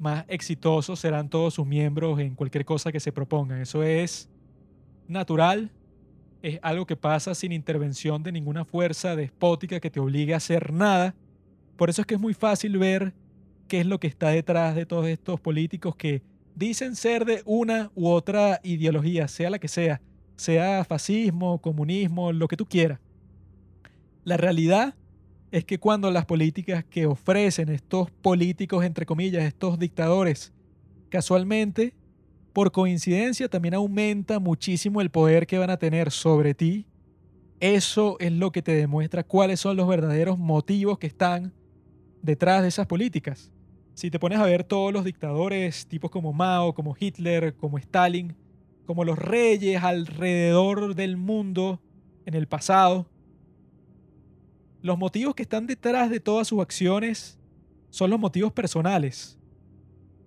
[0.00, 3.60] más exitosos serán todos sus miembros en cualquier cosa que se propongan.
[3.60, 4.28] Eso es
[5.06, 5.70] natural,
[6.42, 10.72] es algo que pasa sin intervención de ninguna fuerza despótica que te obligue a hacer
[10.72, 11.14] nada.
[11.76, 13.12] Por eso es que es muy fácil ver
[13.68, 16.22] qué es lo que está detrás de todos estos políticos que
[16.54, 20.00] dicen ser de una u otra ideología, sea la que sea,
[20.36, 23.00] sea fascismo, comunismo, lo que tú quieras.
[24.24, 24.94] La realidad
[25.50, 30.52] es que cuando las políticas que ofrecen estos políticos, entre comillas, estos dictadores,
[31.08, 31.94] casualmente,
[32.52, 36.86] por coincidencia, también aumenta muchísimo el poder que van a tener sobre ti,
[37.60, 41.52] eso es lo que te demuestra cuáles son los verdaderos motivos que están
[42.22, 43.52] detrás de esas políticas.
[43.92, 48.34] Si te pones a ver todos los dictadores, tipos como Mao, como Hitler, como Stalin,
[48.86, 51.82] como los reyes alrededor del mundo
[52.24, 53.09] en el pasado,
[54.82, 57.38] los motivos que están detrás de todas sus acciones
[57.90, 59.38] son los motivos personales.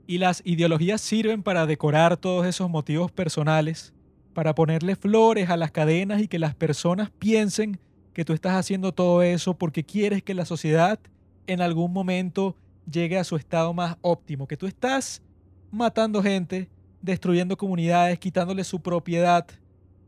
[0.05, 3.93] Y las ideologías sirven para decorar todos esos motivos personales,
[4.33, 7.79] para ponerle flores a las cadenas y que las personas piensen
[8.13, 10.99] que tú estás haciendo todo eso porque quieres que la sociedad
[11.47, 12.55] en algún momento
[12.89, 15.21] llegue a su estado más óptimo, que tú estás
[15.71, 16.69] matando gente,
[17.01, 19.47] destruyendo comunidades, quitándole su propiedad,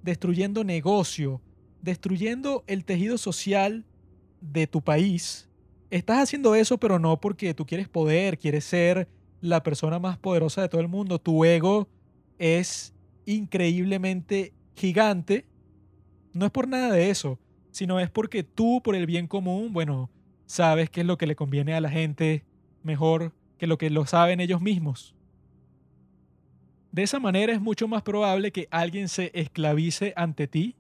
[0.04, 1.42] destruyendo negocio,
[1.82, 3.86] destruyendo el tejido social
[4.52, 5.50] de tu país.
[5.90, 9.08] Estás haciendo eso, pero no porque tú quieres poder, quieres ser
[9.42, 11.20] la persona más poderosa de todo el mundo.
[11.20, 11.88] Tu ego
[12.38, 12.94] es
[13.26, 15.46] increíblemente gigante.
[16.34, 17.40] No es por nada de eso,
[17.72, 20.10] sino es porque tú, por el bien común, bueno,
[20.46, 22.44] sabes qué es lo que le conviene a la gente
[22.84, 25.16] mejor que lo que lo saben ellos mismos.
[26.92, 30.76] De esa manera es mucho más probable que alguien se esclavice ante ti,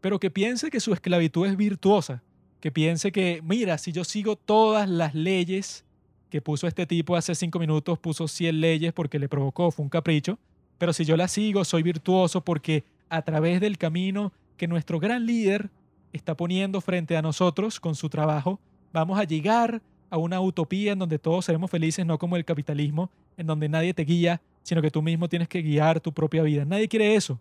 [0.00, 2.22] pero que piense que su esclavitud es virtuosa,
[2.64, 5.84] que piense que, mira, si yo sigo todas las leyes
[6.30, 9.90] que puso este tipo hace cinco minutos, puso 100 leyes porque le provocó, fue un
[9.90, 10.38] capricho,
[10.78, 15.26] pero si yo las sigo, soy virtuoso porque a través del camino que nuestro gran
[15.26, 15.68] líder
[16.14, 18.58] está poniendo frente a nosotros con su trabajo,
[18.94, 23.10] vamos a llegar a una utopía en donde todos seremos felices, no como el capitalismo,
[23.36, 26.64] en donde nadie te guía, sino que tú mismo tienes que guiar tu propia vida.
[26.64, 27.38] Nadie quiere eso.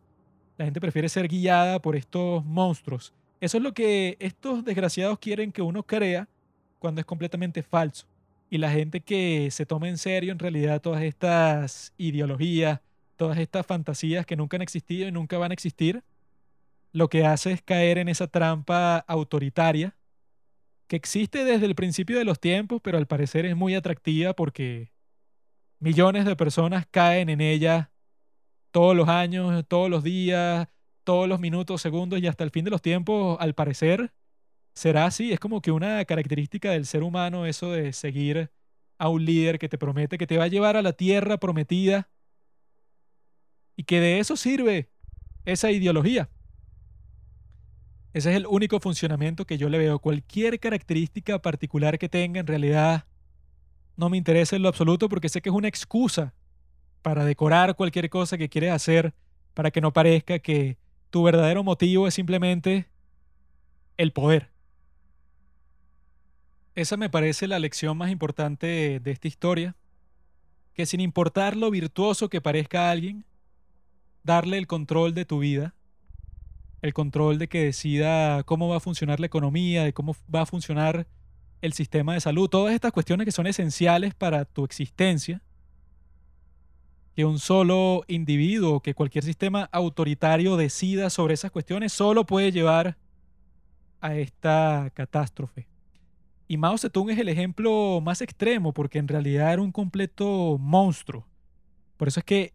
[0.57, 3.13] La gente prefiere ser guiada por estos monstruos.
[3.43, 6.29] Eso es lo que estos desgraciados quieren que uno crea
[6.79, 8.07] cuando es completamente falso.
[8.49, 12.79] Y la gente que se toma en serio en realidad todas estas ideologías,
[13.17, 16.05] todas estas fantasías que nunca han existido y nunca van a existir,
[16.93, 19.93] lo que hace es caer en esa trampa autoritaria
[20.87, 24.93] que existe desde el principio de los tiempos, pero al parecer es muy atractiva porque
[25.79, 27.91] millones de personas caen en ella
[28.71, 30.69] todos los años, todos los días,
[31.03, 34.13] todos los minutos, segundos y hasta el fin de los tiempos, al parecer,
[34.73, 35.31] será así.
[35.31, 38.51] Es como que una característica del ser humano eso de seguir
[38.97, 42.09] a un líder que te promete que te va a llevar a la tierra prometida
[43.75, 44.89] y que de eso sirve
[45.45, 46.29] esa ideología.
[48.13, 49.99] Ese es el único funcionamiento que yo le veo.
[49.99, 53.05] Cualquier característica particular que tenga, en realidad,
[53.97, 56.33] no me interesa en lo absoluto porque sé que es una excusa
[57.01, 59.13] para decorar cualquier cosa que quieres hacer
[59.53, 60.77] para que no parezca que
[61.13, 62.87] tu verdadero motivo es simplemente
[63.97, 64.49] el poder.
[66.73, 69.75] Esa me parece la lección más importante de esta historia,
[70.73, 73.25] que sin importar lo virtuoso que parezca a alguien,
[74.23, 75.75] darle el control de tu vida
[76.81, 80.45] el control de que decida cómo va a funcionar la economía, de cómo va a
[80.45, 81.07] funcionar
[81.61, 85.41] el sistema de salud, todas estas cuestiones que son esenciales para tu existencia,
[87.15, 92.97] que un solo individuo, que cualquier sistema autoritario decida sobre esas cuestiones, solo puede llevar
[94.01, 95.67] a esta catástrofe.
[96.47, 101.27] Y Mao Zedong es el ejemplo más extremo porque en realidad era un completo monstruo.
[101.97, 102.53] Por eso es que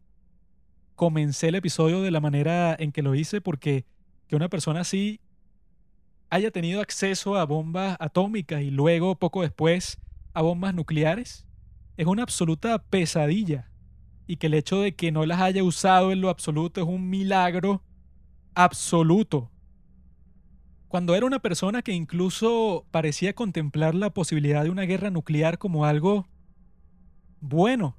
[0.94, 3.86] comencé el episodio de la manera en que lo hice porque
[4.26, 5.20] que una persona así
[6.30, 9.98] haya tenido acceso a bombas atómicas y luego, poco después,
[10.34, 11.46] a bombas nucleares,
[11.96, 13.70] es una absoluta pesadilla.
[14.28, 17.10] Y que el hecho de que no las haya usado en lo absoluto es un
[17.10, 17.82] milagro
[18.54, 19.50] absoluto.
[20.86, 25.84] Cuando era una persona que incluso parecía contemplar la posibilidad de una guerra nuclear como
[25.84, 26.28] algo
[27.40, 27.96] bueno,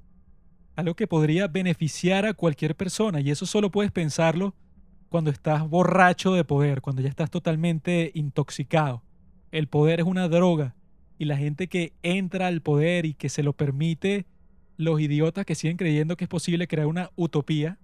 [0.76, 4.54] algo que podría beneficiar a cualquier persona, y eso solo puedes pensarlo
[5.08, 9.02] cuando estás borracho de poder, cuando ya estás totalmente intoxicado.
[9.50, 10.76] El poder es una droga
[11.18, 14.26] y la gente que entra al poder y que se lo permite,
[14.80, 17.78] los idiotas que siguen creyendo que es posible crear una utopía,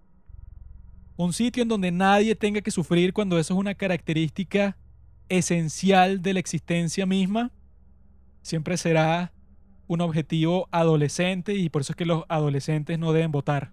[1.17, 4.77] un sitio en donde nadie tenga que sufrir cuando eso es una característica
[5.29, 7.51] esencial de la existencia misma,
[8.41, 9.33] siempre será
[9.87, 13.73] un objetivo adolescente y por eso es que los adolescentes no deben votar.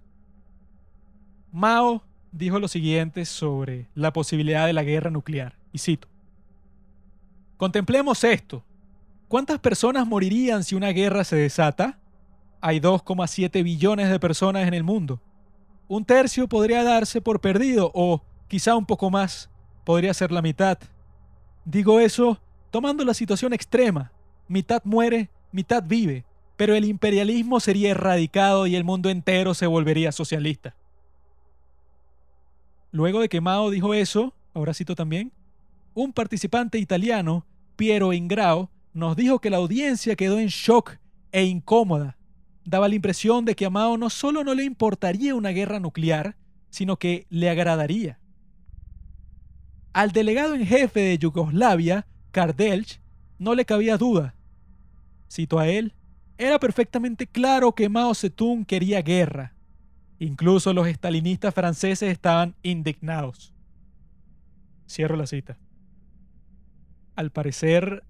[1.52, 6.10] Mao dijo lo siguiente sobre la posibilidad de la guerra nuclear, y cito,
[7.56, 8.66] Contemplemos esto.
[9.30, 11.98] ¿Cuántas personas morirían si una guerra se desata?
[12.66, 15.19] Hay 2,7 billones de personas en el mundo.
[15.90, 19.50] Un tercio podría darse por perdido o quizá un poco más,
[19.83, 20.77] podría ser la mitad.
[21.66, 22.40] Digo eso
[22.72, 24.14] tomando la situación extrema.
[24.48, 26.24] Mitad muere, mitad vive,
[26.56, 30.74] pero el imperialismo sería erradicado y el mundo entero se volvería socialista.
[32.93, 35.33] Luego de que Mao dijo eso, ahora cito también,
[35.93, 40.92] un participante italiano, Piero Ingrao, nos dijo que la audiencia quedó en shock
[41.33, 42.16] e incómoda.
[42.66, 46.38] Daba la impresión de que a Mao no solo no le importaría una guerra nuclear,
[46.69, 48.19] sino que le agradaría.
[49.92, 53.00] Al delegado en jefe de Yugoslavia, Kardelch,
[53.38, 54.33] no le cabía duda.
[55.30, 55.93] Cito a él,
[56.38, 59.53] era perfectamente claro que Mao Zedong quería guerra.
[60.19, 63.53] Incluso los estalinistas franceses estaban indignados.
[64.88, 65.58] Cierro la cita.
[67.16, 68.03] Al parecer,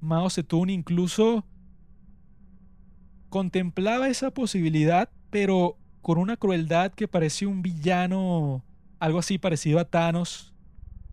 [0.00, 1.44] Mao Zedong incluso
[3.36, 8.64] contemplaba esa posibilidad, pero con una crueldad que parecía un villano,
[8.98, 10.54] algo así parecido a Thanos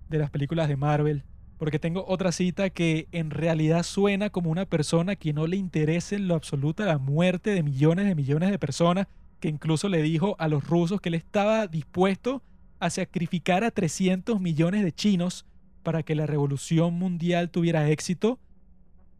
[0.07, 1.25] de las películas de Marvel.
[1.57, 6.15] Porque tengo otra cita que en realidad suena como una persona que no le interesa
[6.15, 9.07] en lo absoluto la muerte de millones de millones de personas,
[9.41, 12.41] que incluso le dijo a los rusos que él estaba dispuesto
[12.79, 15.45] a sacrificar a 300 millones de chinos
[15.83, 18.39] para que la revolución mundial tuviera éxito,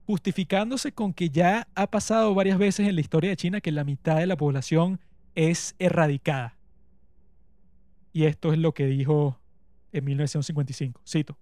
[0.06, 3.84] justificándose con que ya ha pasado varias veces en la historia de China que la
[3.84, 5.00] mitad de la población
[5.36, 6.58] es erradicada.
[8.12, 9.40] Y esto es lo que dijo
[9.92, 11.02] en 1955.
[11.08, 11.38] Cito.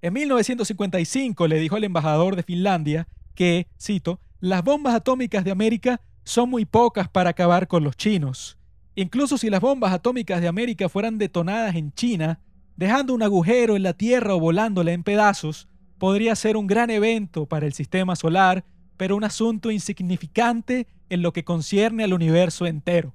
[0.00, 6.00] En 1955 le dijo al embajador de Finlandia que, cito, las bombas atómicas de América
[6.24, 8.58] son muy pocas para acabar con los chinos.
[8.94, 12.40] Incluso si las bombas atómicas de América fueran detonadas en China,
[12.76, 15.68] dejando un agujero en la Tierra o volándola en pedazos,
[16.02, 18.64] podría ser un gran evento para el sistema solar,
[18.96, 23.14] pero un asunto insignificante en lo que concierne al universo entero.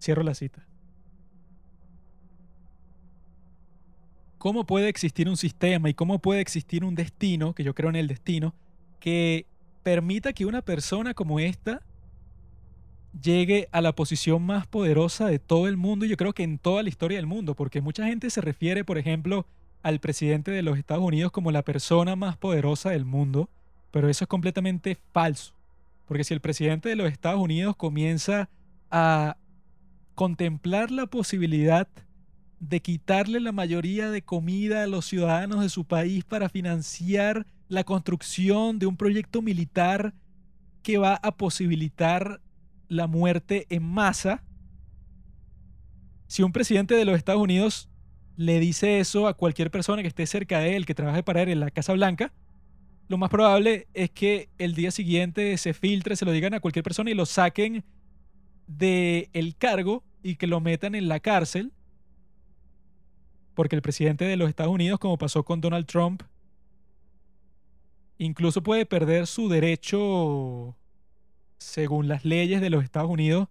[0.00, 0.66] Cierro la cita.
[4.38, 7.96] cómo puede existir un sistema y cómo puede existir un destino, que yo creo en
[7.96, 8.54] el destino,
[8.98, 9.44] que
[9.82, 11.82] permita que una persona como esta
[13.20, 16.58] llegue a la posición más poderosa de todo el mundo y yo creo que en
[16.58, 19.46] toda la historia del mundo, porque mucha gente se refiere, por ejemplo,
[19.86, 23.48] al presidente de los Estados Unidos como la persona más poderosa del mundo,
[23.92, 25.54] pero eso es completamente falso,
[26.08, 28.48] porque si el presidente de los Estados Unidos comienza
[28.90, 29.36] a
[30.16, 31.86] contemplar la posibilidad
[32.58, 37.84] de quitarle la mayoría de comida a los ciudadanos de su país para financiar la
[37.84, 40.14] construcción de un proyecto militar
[40.82, 42.40] que va a posibilitar
[42.88, 44.42] la muerte en masa.
[46.26, 47.88] Si un presidente de los Estados Unidos
[48.36, 51.48] le dice eso a cualquier persona que esté cerca de él, que trabaje para él
[51.48, 52.32] en la Casa Blanca,
[53.08, 56.82] lo más probable es que el día siguiente se filtre, se lo digan a cualquier
[56.82, 57.84] persona y lo saquen
[58.66, 61.72] del el cargo y que lo metan en la cárcel
[63.54, 66.22] porque el presidente de los Estados Unidos, como pasó con Donald Trump,
[68.18, 70.76] incluso puede perder su derecho,
[71.58, 73.48] según las leyes de los Estados Unidos,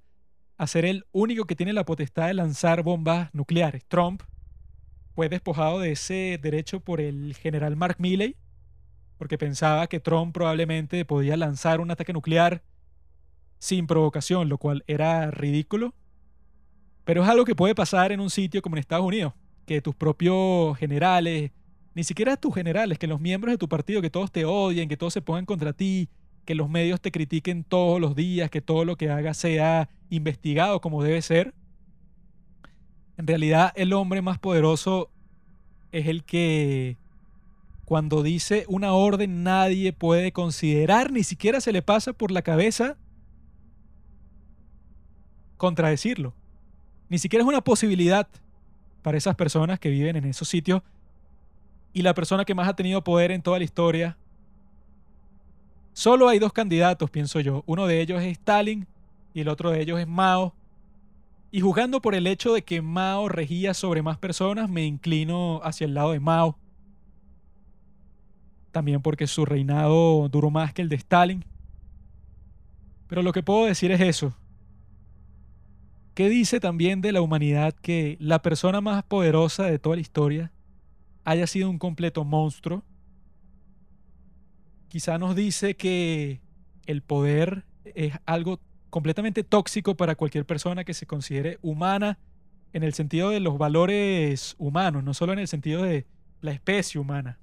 [0.58, 3.84] a ser el único que tiene la potestad de lanzar bombas nucleares.
[3.88, 4.22] Trump
[5.16, 8.36] fue despojado de ese derecho por el general Mark Milley,
[9.18, 12.62] porque pensaba que Trump probablemente podía lanzar un ataque nuclear
[13.58, 15.96] sin provocación, lo cual era ridículo.
[17.06, 19.34] Pero es algo que puede pasar en un sitio como en Estados Unidos
[19.66, 21.52] que tus propios generales,
[21.94, 24.98] ni siquiera tus generales, que los miembros de tu partido, que todos te odien, que
[24.98, 26.10] todos se pongan contra ti,
[26.46, 30.82] que los medios te critiquen todos los días, que todo lo que hagas sea investigado
[30.82, 31.54] como debe ser.
[33.18, 35.10] En realidad el hombre más poderoso
[35.92, 36.98] es el que
[37.86, 42.98] cuando dice una orden nadie puede considerar, ni siquiera se le pasa por la cabeza
[45.58, 46.34] contradecirlo.
[47.10, 48.28] Ni siquiera es una posibilidad
[49.02, 50.82] para esas personas que viven en esos sitios.
[51.94, 54.18] Y la persona que más ha tenido poder en toda la historia.
[55.94, 57.64] Solo hay dos candidatos, pienso yo.
[57.68, 58.88] Uno de ellos es Stalin
[59.34, 60.54] y el otro de ellos es Mao.
[61.56, 65.86] Y juzgando por el hecho de que Mao regía sobre más personas, me inclino hacia
[65.86, 66.58] el lado de Mao.
[68.74, 71.46] También porque su reinado duró más que el de Stalin.
[73.08, 74.36] Pero lo que puedo decir es eso.
[76.14, 80.52] ¿Qué dice también de la humanidad que la persona más poderosa de toda la historia
[81.24, 82.84] haya sido un completo monstruo?
[84.90, 86.42] Quizá nos dice que
[86.86, 88.60] el poder es algo
[88.96, 92.18] completamente tóxico para cualquier persona que se considere humana
[92.72, 96.06] en el sentido de los valores humanos, no solo en el sentido de
[96.40, 97.38] la especie humana.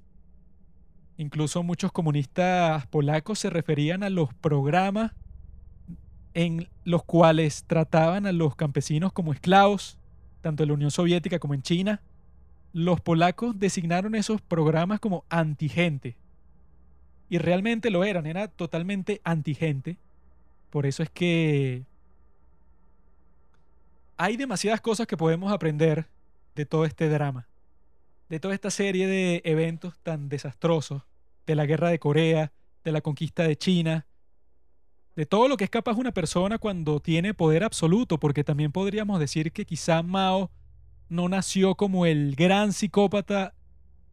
[1.15, 5.11] Incluso muchos comunistas polacos se referían a los programas
[6.33, 9.99] en los cuales trataban a los campesinos como esclavos,
[10.41, 12.01] tanto en la Unión Soviética como en China.
[12.71, 16.17] Los polacos designaron esos programas como antigente.
[17.29, 19.99] Y realmente lo eran, era totalmente antigente.
[20.73, 21.83] Por eso es que
[24.17, 26.07] hay demasiadas cosas que podemos aprender
[26.55, 27.47] de todo este drama,
[28.27, 31.03] de toda esta serie de eventos tan desastrosos,
[31.45, 32.53] de la guerra de Corea,
[32.83, 34.07] de la conquista de China,
[35.15, 39.19] de todo lo que es capaz una persona cuando tiene poder absoluto, porque también podríamos
[39.19, 40.49] decir que quizá Mao
[41.07, 43.53] no nació como el gran psicópata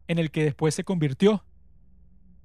[0.07, 1.43] en el que después se convirtió.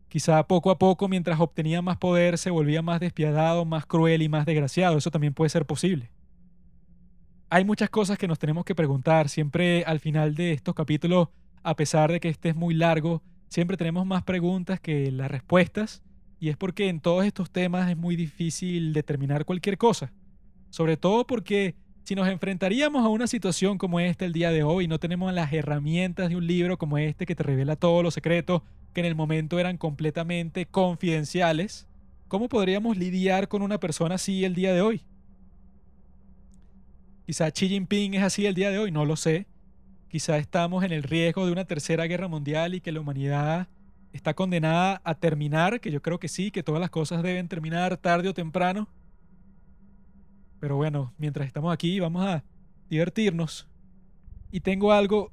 [0.09, 4.28] Quizá poco a poco, mientras obtenía más poder, se volvía más despiadado, más cruel y
[4.28, 4.97] más desgraciado.
[4.97, 6.10] Eso también puede ser posible.
[7.51, 9.28] Hay muchas cosas que nos tenemos que preguntar.
[9.28, 11.28] Siempre al final de estos capítulos,
[11.62, 16.02] a pesar de que este es muy largo, siempre tenemos más preguntas que las respuestas.
[16.39, 20.12] Y es porque en todos estos temas es muy difícil determinar cualquier cosa.
[20.70, 24.86] Sobre todo porque si nos enfrentaríamos a una situación como esta el día de hoy
[24.86, 28.62] no tenemos las herramientas de un libro como este que te revela todos los secretos
[28.97, 31.86] que en el momento eran completamente confidenciales,
[32.28, 35.02] ¿cómo podríamos lidiar con una persona así el día de hoy?
[37.26, 39.49] Quizá Xi Jinping es así el día de hoy, no lo sé.
[40.08, 43.68] Quizá estamos en el riesgo de una tercera guerra mundial y que la humanidad
[44.15, 47.99] está condenada a terminar, que yo creo que sí, que todas las cosas deben terminar
[47.99, 48.89] tarde o temprano.
[50.58, 52.44] Pero bueno, mientras estamos aquí vamos a
[52.89, 53.68] divertirnos.
[54.50, 55.33] Y tengo algo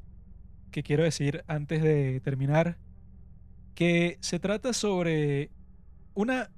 [0.69, 2.77] que quiero decir antes de terminar,
[3.75, 5.49] que se trata sobre
[6.13, 6.49] una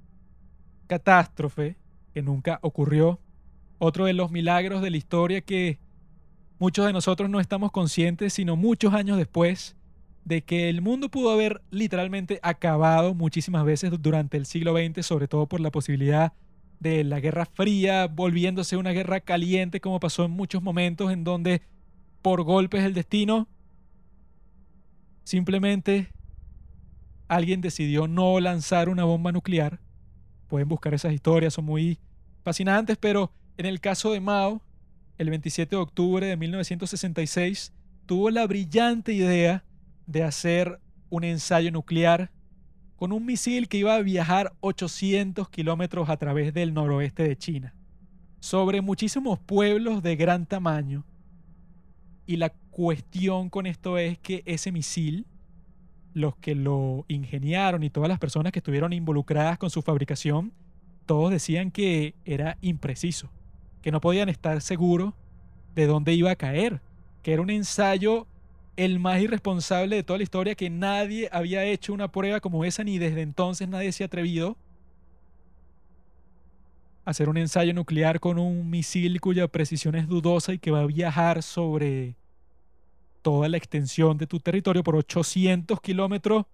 [0.86, 1.76] catástrofe
[2.14, 3.20] que nunca ocurrió,
[3.78, 5.78] otro de los milagros de la historia que
[6.58, 9.76] muchos de nosotros no estamos conscientes, sino muchos años después,
[10.24, 15.28] de que el mundo pudo haber literalmente acabado muchísimas veces durante el siglo XX, sobre
[15.28, 16.32] todo por la posibilidad
[16.80, 21.62] de la Guerra Fría volviéndose una guerra caliente como pasó en muchos momentos en donde
[22.22, 23.48] por golpes del destino
[25.24, 26.08] simplemente
[27.28, 29.80] alguien decidió no lanzar una bomba nuclear.
[30.48, 31.98] Pueden buscar esas historias, son muy
[32.42, 34.62] fascinantes, pero en el caso de Mao,
[35.18, 37.72] el 27 de octubre de 1966,
[38.06, 39.64] tuvo la brillante idea
[40.06, 40.80] de hacer
[41.10, 42.30] un ensayo nuclear
[42.96, 47.74] con un misil que iba a viajar 800 kilómetros a través del noroeste de China,
[48.40, 51.04] sobre muchísimos pueblos de gran tamaño.
[52.26, 55.26] Y la cuestión con esto es que ese misil,
[56.16, 60.50] los que lo ingeniaron y todas las personas que estuvieron involucradas con su fabricación,
[61.04, 63.28] todos decían que era impreciso,
[63.82, 65.12] que no podían estar seguros
[65.74, 66.80] de dónde iba a caer,
[67.22, 68.26] que era un ensayo
[68.76, 72.82] el más irresponsable de toda la historia, que nadie había hecho una prueba como esa,
[72.82, 74.56] ni desde entonces nadie se ha atrevido
[77.04, 80.80] a hacer un ensayo nuclear con un misil cuya precisión es dudosa y que va
[80.80, 82.14] a viajar sobre
[83.26, 86.46] toda la extensión de tu territorio por 800 kilómetros.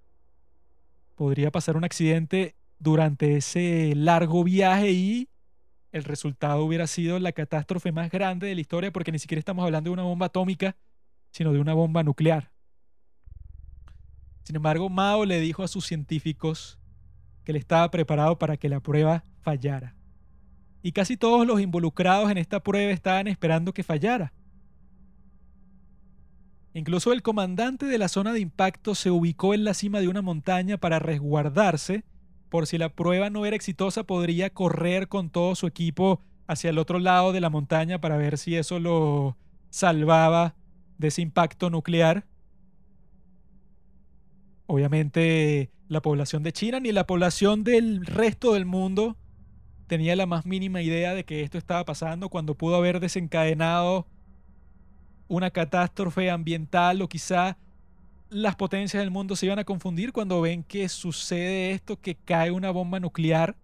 [1.16, 5.28] Podría pasar un accidente durante ese largo viaje y
[5.90, 9.66] el resultado hubiera sido la catástrofe más grande de la historia porque ni siquiera estamos
[9.66, 10.74] hablando de una bomba atómica,
[11.30, 12.50] sino de una bomba nuclear.
[14.44, 16.78] Sin embargo, Mao le dijo a sus científicos
[17.44, 19.94] que él estaba preparado para que la prueba fallara.
[20.80, 24.32] Y casi todos los involucrados en esta prueba estaban esperando que fallara.
[26.74, 30.22] Incluso el comandante de la zona de impacto se ubicó en la cima de una
[30.22, 32.04] montaña para resguardarse
[32.48, 36.78] por si la prueba no era exitosa podría correr con todo su equipo hacia el
[36.78, 39.36] otro lado de la montaña para ver si eso lo
[39.70, 40.54] salvaba
[40.98, 42.26] de ese impacto nuclear.
[44.66, 49.16] Obviamente la población de China ni la población del resto del mundo
[49.86, 54.06] tenía la más mínima idea de que esto estaba pasando cuando pudo haber desencadenado
[55.32, 57.56] una catástrofe ambiental o quizá
[58.28, 62.50] las potencias del mundo se iban a confundir cuando ven que sucede esto, que cae
[62.50, 63.56] una bomba nuclear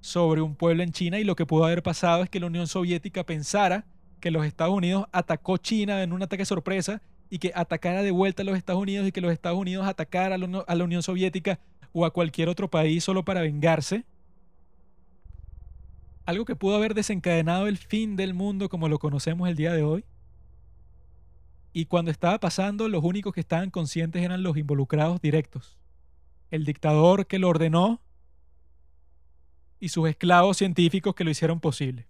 [0.00, 2.66] sobre un pueblo en China y lo que pudo haber pasado es que la Unión
[2.66, 3.86] Soviética pensara
[4.20, 8.42] que los Estados Unidos atacó China en un ataque sorpresa y que atacara de vuelta
[8.42, 11.58] a los Estados Unidos y que los Estados Unidos atacara a la, Unión Soviética
[11.94, 14.04] o a cualquier otro país solo para vengarse.
[16.26, 19.84] Algo que pudo haber desencadenado el fin del mundo como lo conocemos el día de
[19.84, 20.04] hoy.
[21.76, 25.76] Y cuando estaba pasando, los únicos que estaban conscientes eran los involucrados directos.
[26.52, 28.00] El dictador que lo ordenó
[29.80, 32.06] y sus esclavos científicos que lo hicieron posible.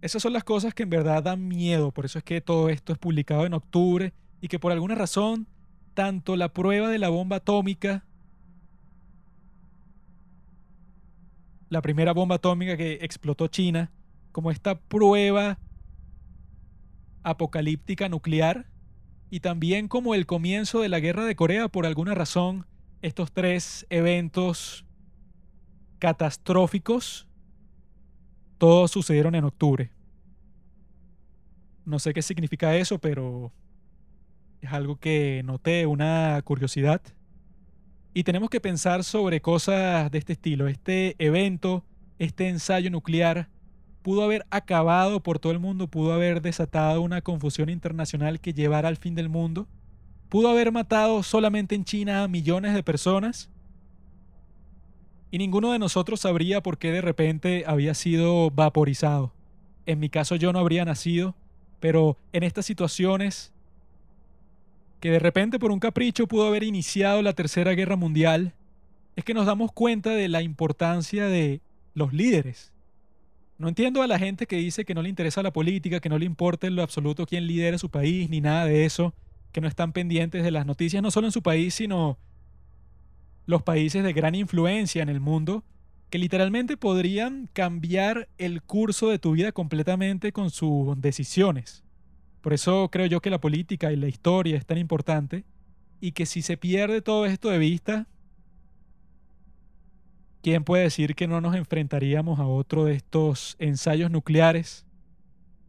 [0.00, 2.92] Esas son las cosas que en verdad dan miedo, por eso es que todo esto
[2.92, 5.48] es publicado en octubre y que por alguna razón
[5.94, 8.04] tanto la prueba de la bomba atómica,
[11.68, 13.90] la primera bomba atómica que explotó China,
[14.30, 15.58] como esta prueba
[17.22, 18.66] apocalíptica nuclear,
[19.30, 22.66] y también como el comienzo de la guerra de Corea, por alguna razón,
[23.00, 24.84] estos tres eventos
[25.98, 27.26] catastróficos
[28.58, 29.90] todos sucedieron en octubre.
[31.84, 33.52] No sé qué significa eso, pero
[34.60, 37.02] es algo que noté, una curiosidad.
[38.14, 40.68] Y tenemos que pensar sobre cosas de este estilo.
[40.68, 41.84] Este evento,
[42.18, 43.48] este ensayo nuclear,
[44.02, 48.88] pudo haber acabado por todo el mundo, pudo haber desatado una confusión internacional que llevara
[48.88, 49.66] al fin del mundo.
[50.28, 53.50] pudo haber matado solamente en China a millones de personas
[55.30, 59.32] y ninguno de nosotros sabría por qué de repente había sido vaporizado.
[59.86, 61.34] En mi caso yo no habría nacido,
[61.80, 63.52] pero en estas situaciones
[65.00, 68.54] que de repente por un capricho pudo haber iniciado la Tercera Guerra Mundial,
[69.16, 71.60] es que nos damos cuenta de la importancia de
[71.94, 72.71] los líderes.
[73.62, 76.18] No entiendo a la gente que dice que no le interesa la política, que no
[76.18, 79.14] le importa en lo absoluto quién lidera su país, ni nada de eso,
[79.52, 82.18] que no están pendientes de las noticias, no solo en su país, sino
[83.46, 85.62] los países de gran influencia en el mundo,
[86.10, 91.84] que literalmente podrían cambiar el curso de tu vida completamente con sus decisiones.
[92.40, 95.44] Por eso creo yo que la política y la historia es tan importante
[96.00, 98.08] y que si se pierde todo esto de vista,
[100.42, 104.84] ¿quién puede decir que no nos enfrentaríamos a otro de estos ensayos nucleares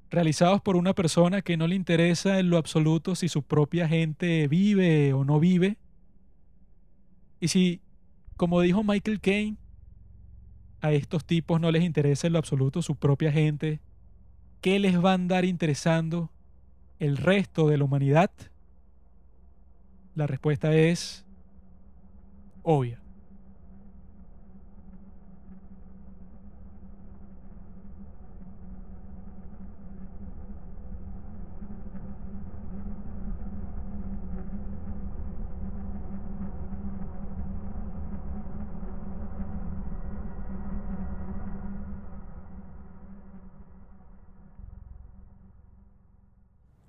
[0.09, 4.47] realizados por una persona que no le interesa en lo absoluto si su propia gente
[4.47, 5.77] vive o no vive?
[7.39, 7.81] Y si,
[8.35, 9.57] como dijo Michael Caine,
[10.81, 13.79] a estos tipos no les interesa en lo absoluto su propia gente,
[14.61, 16.29] ¿qué les va a andar interesando
[16.99, 18.31] el resto de la humanidad?
[20.15, 21.25] La respuesta es
[22.63, 23.02] obvia.